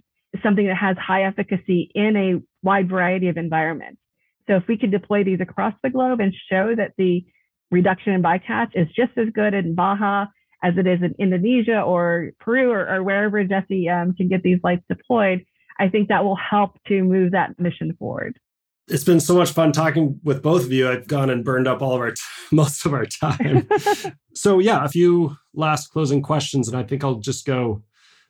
something 0.42 0.66
that 0.66 0.76
has 0.76 0.96
high 0.96 1.24
efficacy 1.24 1.90
in 1.94 2.16
a 2.16 2.66
wide 2.66 2.88
variety 2.88 3.28
of 3.28 3.36
environments. 3.36 4.00
So 4.46 4.56
if 4.56 4.64
we 4.68 4.76
could 4.76 4.90
deploy 4.90 5.24
these 5.24 5.40
across 5.40 5.74
the 5.82 5.90
globe 5.90 6.20
and 6.20 6.34
show 6.50 6.74
that 6.74 6.92
the 6.98 7.24
reduction 7.70 8.12
in 8.12 8.22
bycatch 8.22 8.70
is 8.74 8.88
just 8.94 9.12
as 9.16 9.28
good 9.34 9.54
in 9.54 9.74
Baja 9.74 10.26
as 10.62 10.74
it 10.78 10.86
is 10.86 11.00
in 11.02 11.14
Indonesia 11.18 11.80
or 11.80 12.30
Peru 12.40 12.70
or, 12.70 12.88
or 12.88 13.02
wherever 13.02 13.44
Jesse 13.44 13.88
um, 13.88 14.14
can 14.14 14.28
get 14.28 14.42
these 14.42 14.58
lights 14.64 14.84
deployed, 14.88 15.44
I 15.78 15.88
think 15.88 16.08
that 16.08 16.24
will 16.24 16.36
help 16.36 16.78
to 16.88 17.02
move 17.02 17.32
that 17.32 17.58
mission 17.58 17.94
forward. 17.98 18.38
It's 18.88 19.04
been 19.04 19.20
so 19.20 19.34
much 19.34 19.50
fun 19.50 19.72
talking 19.72 20.20
with 20.24 20.42
both 20.42 20.64
of 20.64 20.72
you. 20.72 20.88
I've 20.88 21.06
gone 21.06 21.30
and 21.30 21.44
burned 21.44 21.66
up 21.66 21.82
all 21.82 21.94
of 21.94 22.00
our 22.00 22.10
t- 22.10 22.20
most 22.52 22.84
of 22.86 22.92
our 22.92 23.06
time. 23.06 23.68
so 24.34 24.58
yeah, 24.58 24.84
a 24.84 24.88
few 24.88 25.36
last 25.54 25.88
closing 25.88 26.22
questions, 26.22 26.68
and 26.68 26.76
I 26.76 26.82
think 26.82 27.04
I'll 27.04 27.16
just 27.16 27.46
go 27.46 27.82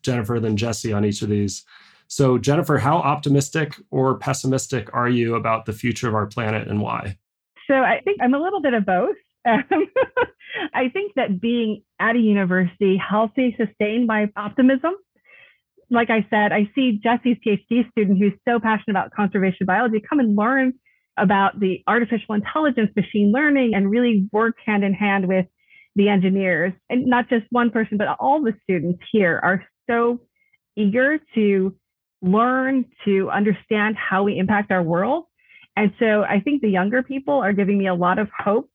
Jennifer 0.03 0.39
then 0.39 0.57
Jesse 0.57 0.93
on 0.93 1.05
each 1.05 1.23
of 1.23 1.29
these. 1.29 1.65
So 2.07 2.39
Jennifer, 2.39 2.79
how 2.79 2.99
optimistic 2.99 3.77
or 3.91 4.19
pessimistic 4.19 4.91
are 4.93 5.09
you 5.09 5.35
about 5.35 5.67
the 5.67 5.73
future 5.73 6.09
of 6.09 6.15
our 6.15 6.27
planet 6.27 6.69
and 6.69 6.81
why? 6.81 7.17
So 7.69 7.75
I 7.75 8.01
think 8.05 8.19
I'm 8.23 8.35
a 8.35 8.39
little 8.41 8.61
bit 8.61 8.75
of 8.75 8.87
both. 8.87 9.17
Um, 9.47 9.89
I 10.73 10.89
think 10.89 11.13
that 11.17 11.39
being 11.39 11.83
at 12.01 12.17
a 12.17 12.19
university 12.19 12.97
healthy, 12.97 13.55
sustained 13.59 14.07
by 14.07 14.27
optimism. 14.37 14.95
Like 15.91 16.09
I 16.09 16.27
said, 16.31 16.51
I 16.51 16.71
see 16.75 16.99
Jesse's 17.03 17.37
PhD 17.47 17.91
student 17.91 18.19
who's 18.19 18.33
so 18.49 18.59
passionate 18.59 18.93
about 18.93 19.11
conservation 19.11 19.67
biology 19.67 20.01
come 20.09 20.19
and 20.19 20.35
learn 20.35 20.73
about 21.19 21.61
the 21.61 21.83
artificial 21.87 22.35
intelligence, 22.35 22.91
machine 22.97 23.33
learning, 23.33 23.73
and 23.75 23.91
really 23.91 24.29
work 24.33 24.57
hand 24.65 24.83
in 24.83 24.95
hand 24.95 25.29
with 25.29 25.47
the 25.95 26.09
engineers. 26.09 26.73
And 26.89 27.07
not 27.07 27.29
just 27.29 27.45
one 27.51 27.71
person, 27.71 27.99
but 27.99 28.09
all 28.19 28.43
the 28.43 28.55
students 28.63 29.03
here 29.13 29.41
are 29.43 29.63
so 29.89 30.21
eager 30.77 31.19
to 31.35 31.77
learn, 32.23 32.87
to 33.05 33.31
understand 33.31 33.97
how 33.97 34.25
we 34.25 34.39
impact 34.39 34.73
our 34.73 34.83
world. 34.83 35.25
And 35.77 35.93
so 35.99 36.23
I 36.23 36.41
think 36.41 36.63
the 36.63 36.69
younger 36.69 37.03
people 37.03 37.35
are 37.35 37.53
giving 37.53 37.79
me 37.79 37.89
a 37.89 37.95
lot 37.95 38.19
of 38.19 38.29
hope 38.37 38.71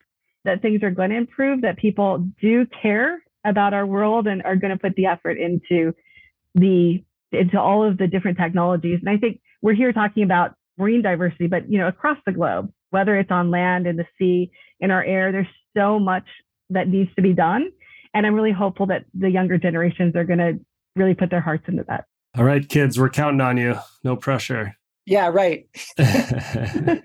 that 0.45 0.61
things 0.61 0.83
are 0.83 0.91
going 0.91 1.11
to 1.11 1.17
improve, 1.17 1.61
that 1.61 1.77
people 1.77 2.27
do 2.41 2.65
care 2.81 3.23
about 3.45 3.73
our 3.73 3.85
world 3.85 4.27
and 4.27 4.41
are 4.43 4.55
going 4.55 4.71
to 4.71 4.79
put 4.79 4.95
the 4.95 5.05
effort 5.05 5.37
into 5.37 5.93
the 6.55 7.03
into 7.31 7.59
all 7.59 7.87
of 7.87 7.97
the 7.97 8.07
different 8.07 8.37
technologies. 8.37 8.99
And 8.99 9.09
I 9.09 9.17
think 9.17 9.39
we're 9.61 9.75
here 9.75 9.93
talking 9.93 10.23
about 10.23 10.55
marine 10.77 11.01
diversity, 11.01 11.47
but 11.47 11.71
you 11.71 11.77
know, 11.77 11.87
across 11.87 12.17
the 12.25 12.31
globe, 12.31 12.71
whether 12.89 13.17
it's 13.17 13.31
on 13.31 13.51
land, 13.51 13.85
in 13.85 13.97
the 13.97 14.05
sea, 14.17 14.51
in 14.79 14.91
our 14.91 15.03
air, 15.03 15.31
there's 15.31 15.47
so 15.77 15.99
much 15.99 16.25
that 16.71 16.87
needs 16.87 17.13
to 17.15 17.21
be 17.21 17.33
done. 17.33 17.71
And 18.13 18.25
I'm 18.25 18.33
really 18.33 18.51
hopeful 18.51 18.87
that 18.87 19.05
the 19.13 19.29
younger 19.29 19.57
generations 19.57 20.15
are 20.15 20.23
going 20.23 20.39
to 20.39 20.59
really 20.95 21.13
put 21.13 21.29
their 21.29 21.41
hearts 21.41 21.65
into 21.67 21.83
that. 21.87 22.05
All 22.35 22.43
right, 22.43 22.67
kids, 22.67 22.99
we're 22.99 23.09
counting 23.09 23.41
on 23.41 23.57
you. 23.57 23.75
No 24.03 24.15
pressure. 24.15 24.78
Yeah, 25.09 25.31
right. 25.33 25.65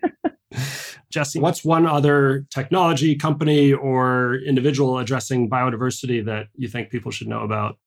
Jesse, 1.11 1.41
what's 1.41 1.65
one 1.65 1.87
other 1.87 2.45
technology 2.51 3.17
company 3.17 3.73
or 3.73 4.37
individual 4.47 4.99
addressing 4.99 5.49
biodiversity 5.49 6.23
that 6.27 6.49
you 6.55 6.69
think 6.69 6.91
people 6.91 7.11
should 7.11 7.29
know 7.29 7.41
about? 7.41 7.79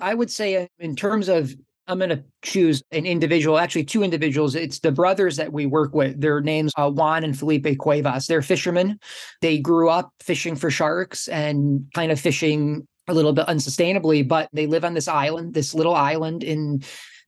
I 0.00 0.14
would 0.14 0.30
say, 0.30 0.56
uh, 0.56 0.66
in 0.80 0.96
terms 0.96 1.28
of, 1.28 1.54
I'm 1.86 1.98
going 1.98 2.10
to 2.10 2.24
choose 2.42 2.82
an 2.90 3.06
individual, 3.06 3.58
actually, 3.58 3.84
two 3.84 4.02
individuals. 4.02 4.56
It's 4.56 4.80
the 4.80 4.90
brothers 4.90 5.36
that 5.36 5.52
we 5.52 5.66
work 5.66 5.94
with. 5.94 6.20
Their 6.20 6.40
names 6.40 6.72
are 6.76 6.90
Juan 6.90 7.22
and 7.22 7.38
Felipe 7.38 7.78
Cuevas. 7.78 8.26
They're 8.26 8.42
fishermen. 8.42 8.98
They 9.40 9.58
grew 9.58 9.88
up 9.88 10.10
fishing 10.20 10.56
for 10.56 10.70
sharks 10.70 11.28
and 11.28 11.86
kind 11.94 12.10
of 12.10 12.18
fishing 12.18 12.88
a 13.06 13.14
little 13.14 13.32
bit 13.32 13.46
unsustainably, 13.46 14.26
but 14.26 14.48
they 14.52 14.66
live 14.66 14.84
on 14.84 14.94
this 14.94 15.06
island, 15.06 15.54
this 15.54 15.74
little 15.74 15.94
island 15.94 16.42
in 16.42 16.82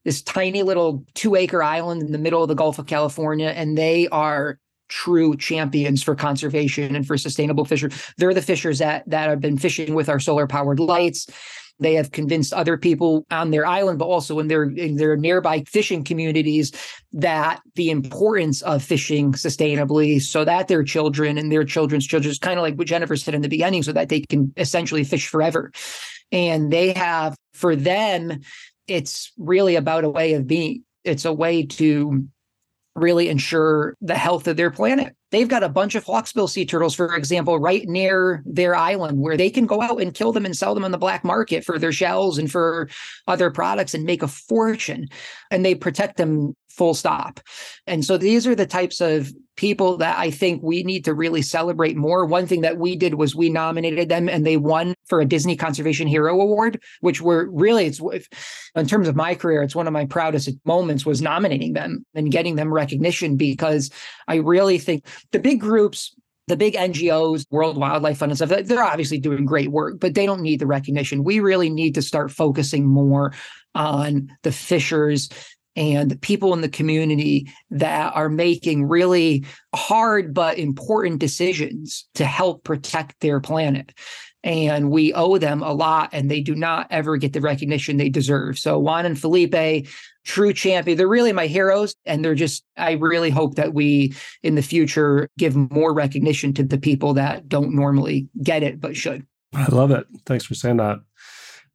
this 0.07 0.21
tiny 0.21 0.63
little 0.63 1.03
two 1.15 1.35
acre 1.35 1.61
island 1.61 2.01
in 2.01 2.13
the 2.13 2.17
middle 2.17 2.41
of 2.41 2.47
the 2.47 2.55
Gulf 2.55 2.79
of 2.79 2.85
California. 2.85 3.49
And 3.49 3.77
they 3.77 4.07
are 4.07 4.57
true 4.87 5.35
champions 5.35 6.01
for 6.01 6.15
conservation 6.15 6.95
and 6.95 7.05
for 7.05 7.17
sustainable 7.17 7.65
fishing. 7.65 7.91
They're 8.17 8.33
the 8.33 8.41
fishers 8.41 8.79
that 8.79 9.03
that 9.09 9.29
have 9.29 9.41
been 9.41 9.57
fishing 9.57 9.95
with 9.95 10.07
our 10.07 10.21
solar 10.21 10.47
powered 10.47 10.79
lights. 10.79 11.27
They 11.79 11.95
have 11.95 12.11
convinced 12.11 12.53
other 12.53 12.77
people 12.77 13.25
on 13.31 13.51
their 13.51 13.65
island, 13.65 13.99
but 13.99 14.05
also 14.05 14.39
in 14.39 14.47
their 14.47 14.63
in 14.63 14.95
their 14.95 15.17
nearby 15.17 15.65
fishing 15.67 16.05
communities, 16.05 16.71
that 17.11 17.59
the 17.75 17.89
importance 17.89 18.61
of 18.61 18.81
fishing 18.81 19.33
sustainably, 19.33 20.21
so 20.21 20.45
that 20.45 20.69
their 20.69 20.83
children 20.83 21.37
and 21.37 21.51
their 21.51 21.65
children's 21.65 22.07
children, 22.07 22.31
is 22.31 22.39
kind 22.39 22.57
of 22.57 22.63
like 22.63 22.75
what 22.75 22.87
Jennifer 22.87 23.17
said 23.17 23.35
in 23.35 23.41
the 23.41 23.49
beginning, 23.49 23.83
so 23.83 23.91
that 23.91 24.07
they 24.07 24.21
can 24.21 24.53
essentially 24.55 25.03
fish 25.03 25.27
forever. 25.27 25.73
And 26.31 26.71
they 26.71 26.93
have, 26.93 27.35
for 27.51 27.75
them, 27.75 28.39
it's 28.87 29.31
really 29.37 29.75
about 29.75 30.03
a 30.03 30.09
way 30.09 30.33
of 30.33 30.47
being. 30.47 30.83
It's 31.03 31.25
a 31.25 31.33
way 31.33 31.65
to 31.65 32.27
really 32.95 33.29
ensure 33.29 33.95
the 34.01 34.15
health 34.15 34.47
of 34.47 34.57
their 34.57 34.71
planet. 34.71 35.15
They've 35.29 35.47
got 35.47 35.63
a 35.63 35.69
bunch 35.69 35.95
of 35.95 36.03
hawksbill 36.03 36.49
sea 36.49 36.65
turtles, 36.65 36.95
for 36.95 37.15
example, 37.15 37.59
right 37.59 37.87
near 37.87 38.41
their 38.45 38.75
island 38.75 39.19
where 39.19 39.37
they 39.37 39.49
can 39.49 39.65
go 39.65 39.81
out 39.81 40.01
and 40.01 40.13
kill 40.13 40.31
them 40.31 40.45
and 40.45 40.57
sell 40.57 40.73
them 40.73 40.83
on 40.83 40.91
the 40.91 40.97
black 40.97 41.23
market 41.23 41.63
for 41.63 41.77
their 41.77 41.91
shells 41.91 42.37
and 42.37 42.51
for 42.51 42.89
other 43.27 43.51
products 43.51 43.93
and 43.93 44.03
make 44.03 44.23
a 44.23 44.27
fortune. 44.27 45.07
And 45.51 45.63
they 45.63 45.75
protect 45.75 46.17
them 46.17 46.55
full 46.69 46.93
stop. 46.93 47.39
And 47.85 48.03
so 48.03 48.17
these 48.17 48.47
are 48.47 48.55
the 48.55 48.65
types 48.65 48.99
of 49.01 49.31
people 49.57 49.97
that 49.97 50.17
I 50.17 50.31
think 50.31 50.63
we 50.63 50.83
need 50.83 51.03
to 51.05 51.13
really 51.13 51.41
celebrate 51.41 51.97
more. 51.97 52.25
One 52.25 52.47
thing 52.47 52.61
that 52.61 52.77
we 52.77 52.95
did 52.95 53.15
was 53.15 53.35
we 53.35 53.49
nominated 53.49 54.07
them 54.07 54.29
and 54.29 54.45
they 54.45 54.55
won 54.55 54.93
for 55.05 55.19
a 55.19 55.25
Disney 55.25 55.55
Conservation 55.55 56.07
Hero 56.07 56.39
Award, 56.39 56.81
which 57.01 57.21
were 57.21 57.49
really 57.51 57.87
it's 57.87 57.99
in 58.75 58.87
terms 58.87 59.07
of 59.07 59.15
my 59.15 59.35
career, 59.35 59.63
it's 59.63 59.75
one 59.75 59.87
of 59.87 59.93
my 59.93 60.05
proudest 60.05 60.49
moments 60.63 61.05
was 61.05 61.21
nominating 61.21 61.73
them 61.73 62.05
and 62.13 62.31
getting 62.31 62.55
them 62.55 62.73
recognition 62.73 63.35
because 63.35 63.89
I 64.27 64.35
really 64.35 64.77
think 64.77 65.05
the 65.31 65.39
big 65.39 65.59
groups 65.59 66.15
the 66.47 66.55
big 66.55 66.75
NGOs, 66.75 67.45
World 67.51 67.77
Wildlife 67.77 68.19
Fund 68.19 68.31
and 68.31 68.37
stuff, 68.37 68.65
they're 68.65 68.81
obviously 68.81 69.19
doing 69.19 69.45
great 69.45 69.69
work, 69.69 69.99
but 69.99 70.13
they 70.13 70.25
don't 70.25 70.39
need 70.39 70.61
the 70.61 70.65
recognition. 70.65 71.25
We 71.25 71.41
really 71.41 71.69
need 71.69 71.93
to 71.95 72.01
start 72.01 72.31
focusing 72.31 72.85
more 72.85 73.33
on 73.75 74.29
the 74.43 74.51
fishers 74.53 75.29
and 75.77 76.19
people 76.21 76.53
in 76.53 76.61
the 76.61 76.67
community 76.67 77.49
that 77.69 78.13
are 78.15 78.29
making 78.29 78.85
really 78.85 79.45
hard 79.73 80.33
but 80.33 80.57
important 80.57 81.19
decisions 81.19 82.09
to 82.15 82.25
help 82.25 82.63
protect 82.65 83.19
their 83.21 83.39
planet. 83.39 83.93
and 84.43 84.91
we 84.91 85.13
owe 85.13 85.37
them 85.37 85.61
a 85.61 85.73
lot 85.73 86.09
and 86.13 86.31
they 86.31 86.39
do 86.39 86.55
not 86.55 86.87
ever 86.89 87.17
get 87.17 87.33
the 87.33 87.41
recognition 87.41 87.97
they 87.97 88.07
deserve. 88.07 88.57
So 88.57 88.79
Juan 88.79 89.05
and 89.05 89.19
Felipe, 89.19 89.87
true 90.25 90.53
champion, 90.53 90.97
they're 90.97 91.07
really 91.07 91.33
my 91.33 91.47
heroes. 91.47 91.95
And 92.05 92.23
they're 92.23 92.35
just, 92.35 92.63
I 92.77 92.93
really 92.93 93.29
hope 93.29 93.55
that 93.55 93.73
we 93.73 94.13
in 94.43 94.55
the 94.55 94.61
future 94.61 95.27
give 95.37 95.55
more 95.55 95.93
recognition 95.93 96.53
to 96.53 96.63
the 96.63 96.77
people 96.77 97.13
that 97.15 97.49
don't 97.49 97.75
normally 97.75 98.29
get 98.41 98.63
it, 98.63 98.79
but 98.79 98.95
should. 98.95 99.25
I 99.53 99.67
love 99.67 99.91
it. 99.91 100.05
Thanks 100.25 100.45
for 100.45 100.53
saying 100.53 100.77
that. 100.77 100.99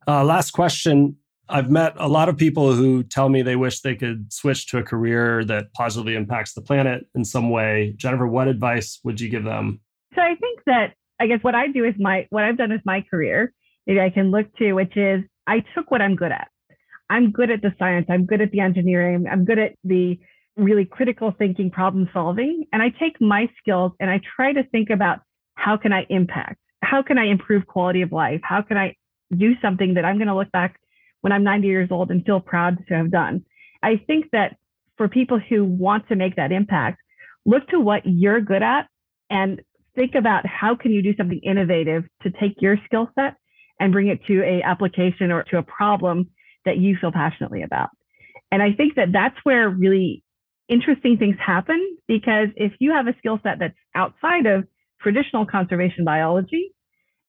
Uh, 0.07 0.24
last 0.24 0.53
question. 0.53 1.16
I've 1.49 1.70
met 1.70 1.95
a 1.97 2.09
lot 2.09 2.28
of 2.28 2.36
people 2.36 2.72
who 2.72 3.03
tell 3.03 3.28
me 3.28 3.43
they 3.43 3.57
wish 3.57 3.80
they 3.80 3.97
could 3.97 4.32
switch 4.32 4.68
to 4.68 4.78
a 4.78 4.82
career 4.82 5.45
that 5.45 5.72
positively 5.74 6.14
impacts 6.14 6.55
the 6.55 6.62
planet 6.62 7.07
in 7.14 7.24
some 7.24 7.51
way. 7.51 7.95
Jennifer, 7.97 8.26
what 8.26 8.49
advice 8.49 9.01
would 9.05 9.20
you 9.20 9.28
give 9.28 9.45
them? 9.45 9.80
So 10.14 10.22
I 10.22 10.34
think 10.36 10.61
that 10.66 10.95
I 11.20 11.26
guess 11.26 11.40
what 11.43 11.55
I 11.55 11.68
do 11.68 11.84
is 11.84 11.95
my 11.99 12.26
what 12.30 12.45
I've 12.45 12.57
done 12.57 12.72
is 12.72 12.80
my 12.84 13.05
career. 13.11 13.53
Maybe 13.86 14.01
I 14.01 14.11
can 14.11 14.30
look 14.30 14.55
to, 14.57 14.72
which 14.72 14.97
is 14.97 15.22
I 15.47 15.64
took 15.74 15.90
what 15.90 16.01
I'm 16.01 16.16
good 16.16 16.32
at. 16.32 16.49
I'm 17.11 17.30
good 17.30 17.51
at 17.51 17.61
the 17.61 17.74
science. 17.78 18.07
I'm 18.09 18.24
good 18.24 18.40
at 18.40 18.51
the 18.53 18.61
engineering. 18.61 19.26
I'm 19.30 19.45
good 19.45 19.59
at 19.59 19.72
the 19.84 20.18
really 20.57 20.84
critical 20.84 21.34
thinking, 21.36 21.70
problem 21.70 22.09
solving. 22.12 22.64
And 22.72 22.82
I 22.82 22.90
take 22.90 23.20
my 23.20 23.49
skills 23.59 23.93
and 24.01 24.11
I 24.11 24.20
try 24.36 24.53
to 24.53 24.64
think 24.64 24.90
about 24.90 25.20
how 25.55 25.76
can 25.76 25.93
I 25.93 26.07
impact? 26.09 26.59
How 26.82 27.03
can 27.03 27.18
I 27.18 27.26
improve 27.26 27.66
quality 27.66 28.03
of 28.03 28.12
life? 28.12 28.40
How 28.43 28.62
can 28.62 28.76
I 28.76 28.97
do 29.36 29.55
something 29.61 29.95
that 29.95 30.05
I'm 30.05 30.16
going 30.16 30.28
to 30.28 30.34
look 30.34 30.51
back 30.53 30.78
when 31.22 31.32
I'm 31.32 31.42
90 31.42 31.66
years 31.66 31.88
old 31.90 32.10
and 32.10 32.24
feel 32.24 32.40
proud 32.40 32.78
to 32.88 32.94
have 32.94 33.10
done? 33.10 33.44
I 33.82 34.00
think 34.06 34.26
that 34.32 34.56
for 34.96 35.08
people 35.08 35.40
who 35.40 35.64
want 35.64 36.08
to 36.08 36.16
make 36.16 36.36
that 36.36 36.52
impact, 36.52 37.00
look 37.44 37.66
to 37.68 37.80
what 37.80 38.02
you're 38.04 38.40
good 38.40 38.62
at 38.62 38.88
and 39.30 39.60
think 39.94 40.14
about 40.14 40.46
how 40.46 40.76
can 40.76 40.92
you 40.92 41.02
do 41.02 41.14
something 41.16 41.40
innovative 41.42 42.04
to 42.22 42.30
take 42.30 42.60
your 42.60 42.76
skill 42.84 43.08
set 43.14 43.34
and 43.80 43.92
bring 43.92 44.08
it 44.08 44.24
to 44.26 44.42
a 44.42 44.62
application 44.62 45.32
or 45.32 45.42
to 45.44 45.58
a 45.58 45.62
problem 45.62 46.30
that 46.64 46.78
you 46.78 46.96
feel 47.00 47.12
passionately 47.12 47.62
about. 47.62 47.88
And 48.50 48.62
I 48.62 48.72
think 48.72 48.94
that 48.96 49.12
that's 49.12 49.36
where 49.42 49.68
really 49.68 50.22
interesting 50.68 51.16
things 51.18 51.36
happen 51.44 51.96
because 52.06 52.48
if 52.56 52.72
you 52.78 52.92
have 52.92 53.06
a 53.08 53.14
skill 53.18 53.40
set 53.42 53.58
that's 53.58 53.74
outside 53.94 54.46
of 54.46 54.66
traditional 55.00 55.46
conservation 55.46 56.04
biology, 56.04 56.72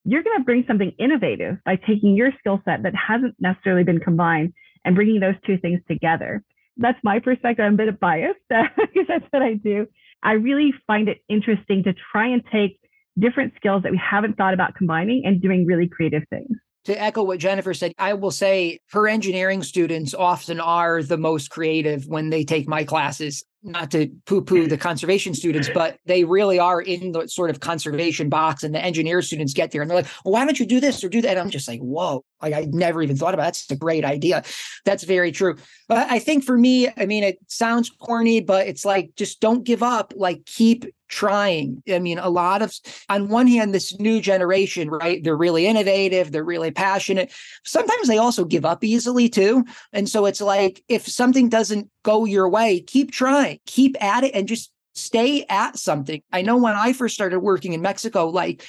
you're 0.06 0.24
going 0.24 0.38
to 0.38 0.44
bring 0.44 0.66
something 0.68 0.92
innovative 1.00 1.58
by 1.66 1.76
taking 1.76 2.16
your 2.16 2.32
skill 2.40 2.62
set 2.66 2.84
that 2.84 2.94
hasn't 2.96 3.36
necessarily 3.40 3.84
been 3.84 4.00
combined 4.00 4.54
and 4.86 4.96
bringing 4.96 5.20
those 5.20 5.36
two 5.46 5.58
things 5.58 5.80
together. 5.88 6.44
That's 6.78 6.98
my 7.04 7.20
perspective. 7.20 7.64
I'm 7.66 7.76
a 7.76 7.78
bit 7.78 8.00
biased 8.00 8.40
uh, 8.54 8.64
because 8.76 9.08
that's 9.08 9.26
what 9.32 9.42
I 9.42 9.54
do. 9.54 9.88
I 10.22 10.34
really 10.34 10.74
find 10.88 11.08
it 11.08 11.20
interesting 11.30 11.84
to 11.84 11.94
try 12.12 12.28
and 12.28 12.42
take 12.52 12.80
different 13.18 13.54
skills 13.56 13.84
that 13.84 13.92
we 13.92 14.02
haven't 14.02 14.38
thought 14.38 14.54
about 14.54 14.76
combining 14.76 15.24
and 15.26 15.42
doing 15.42 15.66
really 15.66 15.88
creative 15.88 16.24
things. 16.30 16.58
To 16.86 17.02
echo 17.02 17.24
what 17.24 17.40
Jennifer 17.40 17.74
said, 17.74 17.94
I 17.98 18.14
will 18.14 18.32
say 18.32 18.80
her 18.92 19.08
engineering 19.08 19.64
students 19.64 20.14
often 20.14 20.60
are 20.60 21.02
the 21.02 21.18
most 21.18 21.50
creative 21.50 22.08
when 22.08 22.30
they 22.30 22.44
take 22.44 22.68
my 22.68 22.84
classes 22.84 23.46
not 23.64 23.92
to 23.92 24.10
poo 24.26 24.42
poo 24.42 24.68
the 24.68 24.78
conservation 24.78 25.34
students, 25.34 25.70
but 25.74 25.98
they 26.06 26.24
really 26.24 26.60
are 26.60 26.82
in 26.82 27.12
the 27.14 27.28
sort 27.28 27.50
of 27.50 27.60
conservation 27.60 28.30
box. 28.30 28.64
And 28.64 28.76
the 28.76 28.84
engineer 28.84 29.22
students 29.22 29.54
get 29.54 29.72
there 29.72 29.82
and 29.82 29.90
they're 29.90 29.98
like, 29.98 30.08
well, 30.26 30.34
why 30.34 30.46
don't 30.46 30.60
you 30.60 30.66
do 30.66 30.80
this 30.80 31.04
or 31.04 31.10
do 31.10 31.22
that? 31.22 31.32
And 31.32 31.40
I'm 31.40 31.50
just 31.50 31.68
like, 31.68 31.80
whoa, 31.80 32.24
like 32.42 32.54
I 32.54 32.68
never 32.70 33.02
even 33.02 33.16
thought 33.16 33.34
about 33.34 33.44
it. 33.44 33.46
That's 33.46 33.72
a 33.72 33.76
great 33.76 34.04
idea. 34.06 34.44
That's 34.86 35.04
very 35.04 35.32
true. 35.32 35.56
But 35.88 36.10
I 36.12 36.20
think 36.20 36.44
for 36.44 36.58
me, 36.58 36.90
I 36.98 37.06
mean, 37.06 37.24
it 37.24 37.38
sounds 37.48 37.90
corny, 37.90 38.42
but 38.42 38.68
it's 38.68 38.86
like, 38.86 39.12
just 39.16 39.40
don't 39.40 39.64
give 39.64 39.82
up. 39.82 40.14
Like, 40.16 40.46
keep 40.46 40.86
trying. 41.14 41.84
I 41.88 42.00
mean, 42.00 42.18
a 42.18 42.30
lot 42.30 42.64
of, 42.64 42.74
on 43.08 43.30
one 43.30 43.48
hand, 43.48 43.74
this 43.74 44.00
new 44.00 44.20
generation, 44.20 44.90
right? 44.90 45.24
They're 45.24 45.38
really 45.38 45.68
innovative, 45.68 46.32
they're 46.32 46.44
really 46.44 46.72
passionate. 46.72 47.32
Sometimes 47.64 48.08
they 48.08 48.18
also 48.18 48.46
give 48.46 48.66
up 48.66 48.84
easily 48.84 49.30
too. 49.30 49.64
And 49.94 50.10
so 50.10 50.26
it's 50.26 50.42
like, 50.42 50.84
if 50.88 51.08
something 51.08 51.50
doesn't 51.50 51.90
go 52.04 52.26
your 52.26 52.50
way, 52.50 52.82
keep 52.82 53.12
trying, 53.12 53.60
keep 53.68 53.96
at 54.04 54.24
it, 54.24 54.34
and 54.34 54.48
just 54.48 54.72
stay 54.96 55.46
at 55.50 55.78
something. 55.78 56.22
I 56.32 56.42
know 56.42 56.58
when 56.58 56.74
I 56.74 56.94
first 56.94 57.14
started 57.16 57.40
working 57.40 57.74
in 57.74 57.82
Mexico, 57.82 58.28
like, 58.30 58.66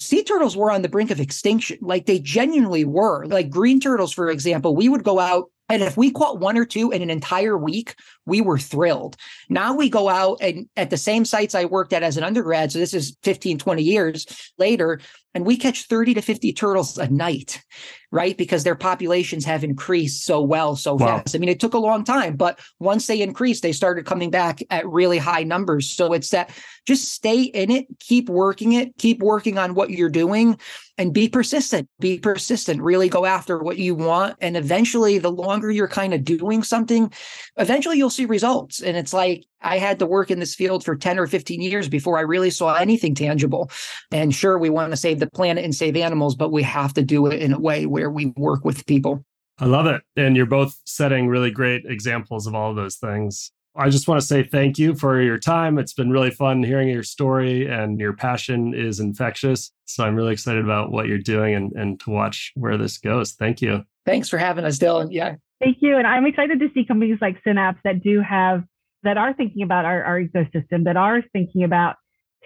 sea 0.00 0.22
turtles 0.22 0.56
were 0.56 0.70
on 0.70 0.82
the 0.82 0.88
brink 0.88 1.10
of 1.10 1.20
extinction. 1.20 1.78
Like 1.80 2.06
they 2.06 2.18
genuinely 2.18 2.84
were. 2.84 3.26
Like 3.26 3.50
green 3.50 3.80
turtles, 3.80 4.12
for 4.12 4.30
example, 4.30 4.76
we 4.76 4.88
would 4.88 5.02
go 5.02 5.18
out 5.18 5.50
and 5.68 5.82
if 5.82 5.96
we 5.96 6.10
caught 6.10 6.40
one 6.40 6.56
or 6.56 6.64
two 6.64 6.90
in 6.90 7.02
an 7.02 7.10
entire 7.10 7.56
week, 7.56 7.94
we 8.24 8.40
were 8.40 8.58
thrilled. 8.58 9.16
Now 9.48 9.74
we 9.74 9.88
go 9.88 10.08
out 10.08 10.38
and 10.40 10.68
at 10.76 10.90
the 10.90 10.96
same 10.96 11.24
sites 11.24 11.54
I 11.54 11.66
worked 11.66 11.92
at 11.92 12.02
as 12.02 12.16
an 12.16 12.24
undergrad, 12.24 12.72
so 12.72 12.78
this 12.78 12.94
is 12.94 13.16
15, 13.22 13.58
20 13.58 13.82
years 13.82 14.26
later, 14.58 15.00
and 15.34 15.44
we 15.44 15.56
catch 15.56 15.86
30 15.86 16.14
to 16.14 16.22
50 16.22 16.52
turtles 16.54 16.96
a 16.98 17.08
night, 17.08 17.62
right? 18.10 18.36
Because 18.36 18.64
their 18.64 18.74
populations 18.74 19.44
have 19.44 19.62
increased 19.62 20.24
so 20.24 20.40
well, 20.40 20.74
so 20.74 20.94
wow. 20.94 21.18
fast. 21.18 21.36
I 21.36 21.38
mean, 21.38 21.50
it 21.50 21.60
took 21.60 21.74
a 21.74 21.78
long 21.78 22.02
time, 22.02 22.36
but 22.36 22.58
once 22.78 23.06
they 23.06 23.20
increased, 23.20 23.62
they 23.62 23.72
started 23.72 24.06
coming 24.06 24.30
back 24.30 24.60
at 24.70 24.88
really 24.88 25.18
high 25.18 25.44
numbers. 25.44 25.90
So 25.90 26.12
it's 26.12 26.30
that 26.30 26.50
just 26.86 27.12
stay 27.12 27.42
in 27.42 27.70
it, 27.70 27.86
keep 28.00 28.28
working 28.28 28.72
it, 28.72 28.96
keep 28.96 29.20
working 29.20 29.58
on 29.58 29.74
what 29.74 29.90
you're 29.90 30.08
doing 30.08 30.58
and 30.98 31.14
be 31.14 31.28
persistent. 31.28 31.88
Be 32.00 32.18
persistent, 32.18 32.82
really 32.82 33.08
go 33.08 33.24
after 33.24 33.58
what 33.58 33.78
you 33.78 33.94
want. 33.94 34.36
And 34.40 34.56
eventually, 34.56 35.18
the 35.18 35.30
longer 35.30 35.70
you're 35.70 35.88
kind 35.88 36.12
of 36.12 36.24
doing 36.24 36.62
something, 36.64 37.12
eventually 37.56 37.96
you'll 37.96 38.10
see 38.10 38.26
results. 38.26 38.82
And 38.82 38.96
it's 38.96 39.14
like, 39.14 39.44
I 39.62 39.78
had 39.78 40.00
to 40.00 40.06
work 40.06 40.30
in 40.30 40.40
this 40.40 40.54
field 40.54 40.84
for 40.84 40.96
10 40.96 41.18
or 41.18 41.26
15 41.26 41.62
years 41.62 41.88
before 41.88 42.18
I 42.18 42.22
really 42.22 42.50
saw 42.50 42.74
anything 42.74 43.14
tangible. 43.14 43.70
And 44.12 44.34
sure, 44.34 44.58
we 44.58 44.70
want 44.70 44.92
to 44.92 44.96
save 44.96 45.20
the 45.20 45.30
planet 45.30 45.64
and 45.64 45.74
save 45.74 45.96
animals, 45.96 46.34
but 46.34 46.52
we 46.52 46.64
have 46.64 46.92
to 46.94 47.02
do 47.02 47.26
it 47.26 47.40
in 47.40 47.52
a 47.52 47.60
way 47.60 47.86
where 47.86 48.10
we 48.10 48.26
work 48.36 48.64
with 48.64 48.84
people. 48.86 49.24
I 49.60 49.66
love 49.66 49.86
it. 49.86 50.02
And 50.16 50.36
you're 50.36 50.46
both 50.46 50.78
setting 50.84 51.28
really 51.28 51.50
great 51.50 51.84
examples 51.86 52.46
of 52.46 52.54
all 52.54 52.70
of 52.70 52.76
those 52.76 52.96
things. 52.96 53.52
I 53.78 53.90
just 53.90 54.08
want 54.08 54.20
to 54.20 54.26
say 54.26 54.42
thank 54.42 54.76
you 54.76 54.96
for 54.96 55.22
your 55.22 55.38
time. 55.38 55.78
It's 55.78 55.92
been 55.92 56.10
really 56.10 56.32
fun 56.32 56.64
hearing 56.64 56.88
your 56.88 57.04
story, 57.04 57.66
and 57.66 58.00
your 58.00 58.12
passion 58.12 58.74
is 58.74 58.98
infectious. 58.98 59.70
So 59.84 60.04
I'm 60.04 60.16
really 60.16 60.32
excited 60.32 60.64
about 60.64 60.90
what 60.90 61.06
you're 61.06 61.18
doing 61.18 61.54
and, 61.54 61.72
and 61.72 62.00
to 62.00 62.10
watch 62.10 62.50
where 62.56 62.76
this 62.76 62.98
goes. 62.98 63.32
Thank 63.32 63.62
you. 63.62 63.84
Thanks 64.04 64.28
for 64.28 64.36
having 64.36 64.64
us, 64.64 64.78
Dylan. 64.78 65.08
Yeah. 65.12 65.36
Thank 65.60 65.78
you. 65.80 65.96
And 65.96 66.08
I'm 66.08 66.26
excited 66.26 66.58
to 66.58 66.68
see 66.74 66.84
companies 66.84 67.18
like 67.20 67.40
Synapse 67.44 67.78
that 67.84 68.02
do 68.02 68.20
have 68.20 68.64
that 69.04 69.16
are 69.16 69.32
thinking 69.32 69.62
about 69.62 69.84
our, 69.84 70.02
our 70.02 70.20
ecosystem, 70.20 70.84
that 70.84 70.96
are 70.96 71.22
thinking 71.32 71.62
about 71.62 71.96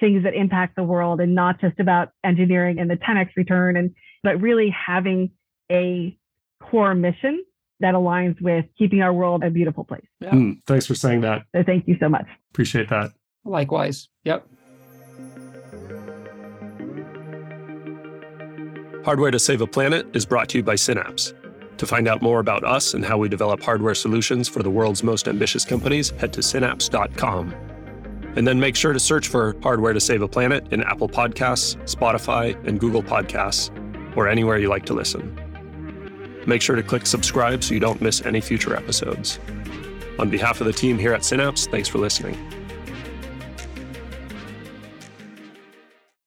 things 0.00 0.24
that 0.24 0.34
impact 0.34 0.76
the 0.76 0.82
world 0.82 1.20
and 1.20 1.34
not 1.34 1.60
just 1.60 1.80
about 1.80 2.10
engineering 2.24 2.78
and 2.78 2.90
the 2.90 2.96
10x 2.96 3.30
return 3.36 3.76
and 3.76 3.94
but 4.22 4.40
really 4.40 4.70
having 4.70 5.30
a 5.70 6.16
core 6.60 6.94
mission 6.94 7.42
that 7.82 7.94
aligns 7.94 8.40
with 8.40 8.64
keeping 8.78 9.02
our 9.02 9.12
world 9.12 9.44
a 9.44 9.50
beautiful 9.50 9.84
place. 9.84 10.06
Yeah. 10.20 10.30
Mm, 10.30 10.62
thanks 10.66 10.86
for 10.86 10.94
saying 10.94 11.20
that. 11.20 11.42
So 11.54 11.62
thank 11.64 11.86
you 11.86 11.96
so 12.00 12.08
much. 12.08 12.26
Appreciate 12.52 12.88
that. 12.90 13.12
Likewise. 13.44 14.08
Yep. 14.24 14.46
Hardware 19.04 19.32
to 19.32 19.38
Save 19.38 19.60
a 19.60 19.66
Planet 19.66 20.06
is 20.14 20.24
brought 20.24 20.48
to 20.50 20.58
you 20.58 20.64
by 20.64 20.76
Synapse. 20.76 21.34
To 21.78 21.86
find 21.86 22.06
out 22.06 22.22
more 22.22 22.38
about 22.38 22.62
us 22.62 22.94
and 22.94 23.04
how 23.04 23.18
we 23.18 23.28
develop 23.28 23.60
hardware 23.60 23.96
solutions 23.96 24.48
for 24.48 24.62
the 24.62 24.70
world's 24.70 25.02
most 25.02 25.26
ambitious 25.26 25.64
companies, 25.64 26.10
head 26.10 26.32
to 26.34 26.42
synapse.com. 26.42 27.52
And 28.36 28.46
then 28.46 28.60
make 28.60 28.76
sure 28.76 28.92
to 28.92 29.00
search 29.00 29.26
for 29.26 29.56
Hardware 29.60 29.92
to 29.92 30.00
Save 30.00 30.22
a 30.22 30.28
Planet 30.28 30.72
in 30.72 30.84
Apple 30.84 31.08
Podcasts, 31.08 31.76
Spotify, 31.84 32.56
and 32.66 32.78
Google 32.78 33.02
Podcasts, 33.02 33.76
or 34.16 34.28
anywhere 34.28 34.58
you 34.58 34.68
like 34.68 34.86
to 34.86 34.94
listen. 34.94 35.41
Make 36.46 36.62
sure 36.62 36.76
to 36.76 36.82
click 36.82 37.06
subscribe 37.06 37.62
so 37.62 37.74
you 37.74 37.80
don't 37.80 38.00
miss 38.00 38.24
any 38.24 38.40
future 38.40 38.74
episodes. 38.74 39.38
On 40.18 40.28
behalf 40.28 40.60
of 40.60 40.66
the 40.66 40.72
team 40.72 40.98
here 40.98 41.14
at 41.14 41.24
Synapse, 41.24 41.66
thanks 41.66 41.88
for 41.88 41.98
listening. 41.98 42.36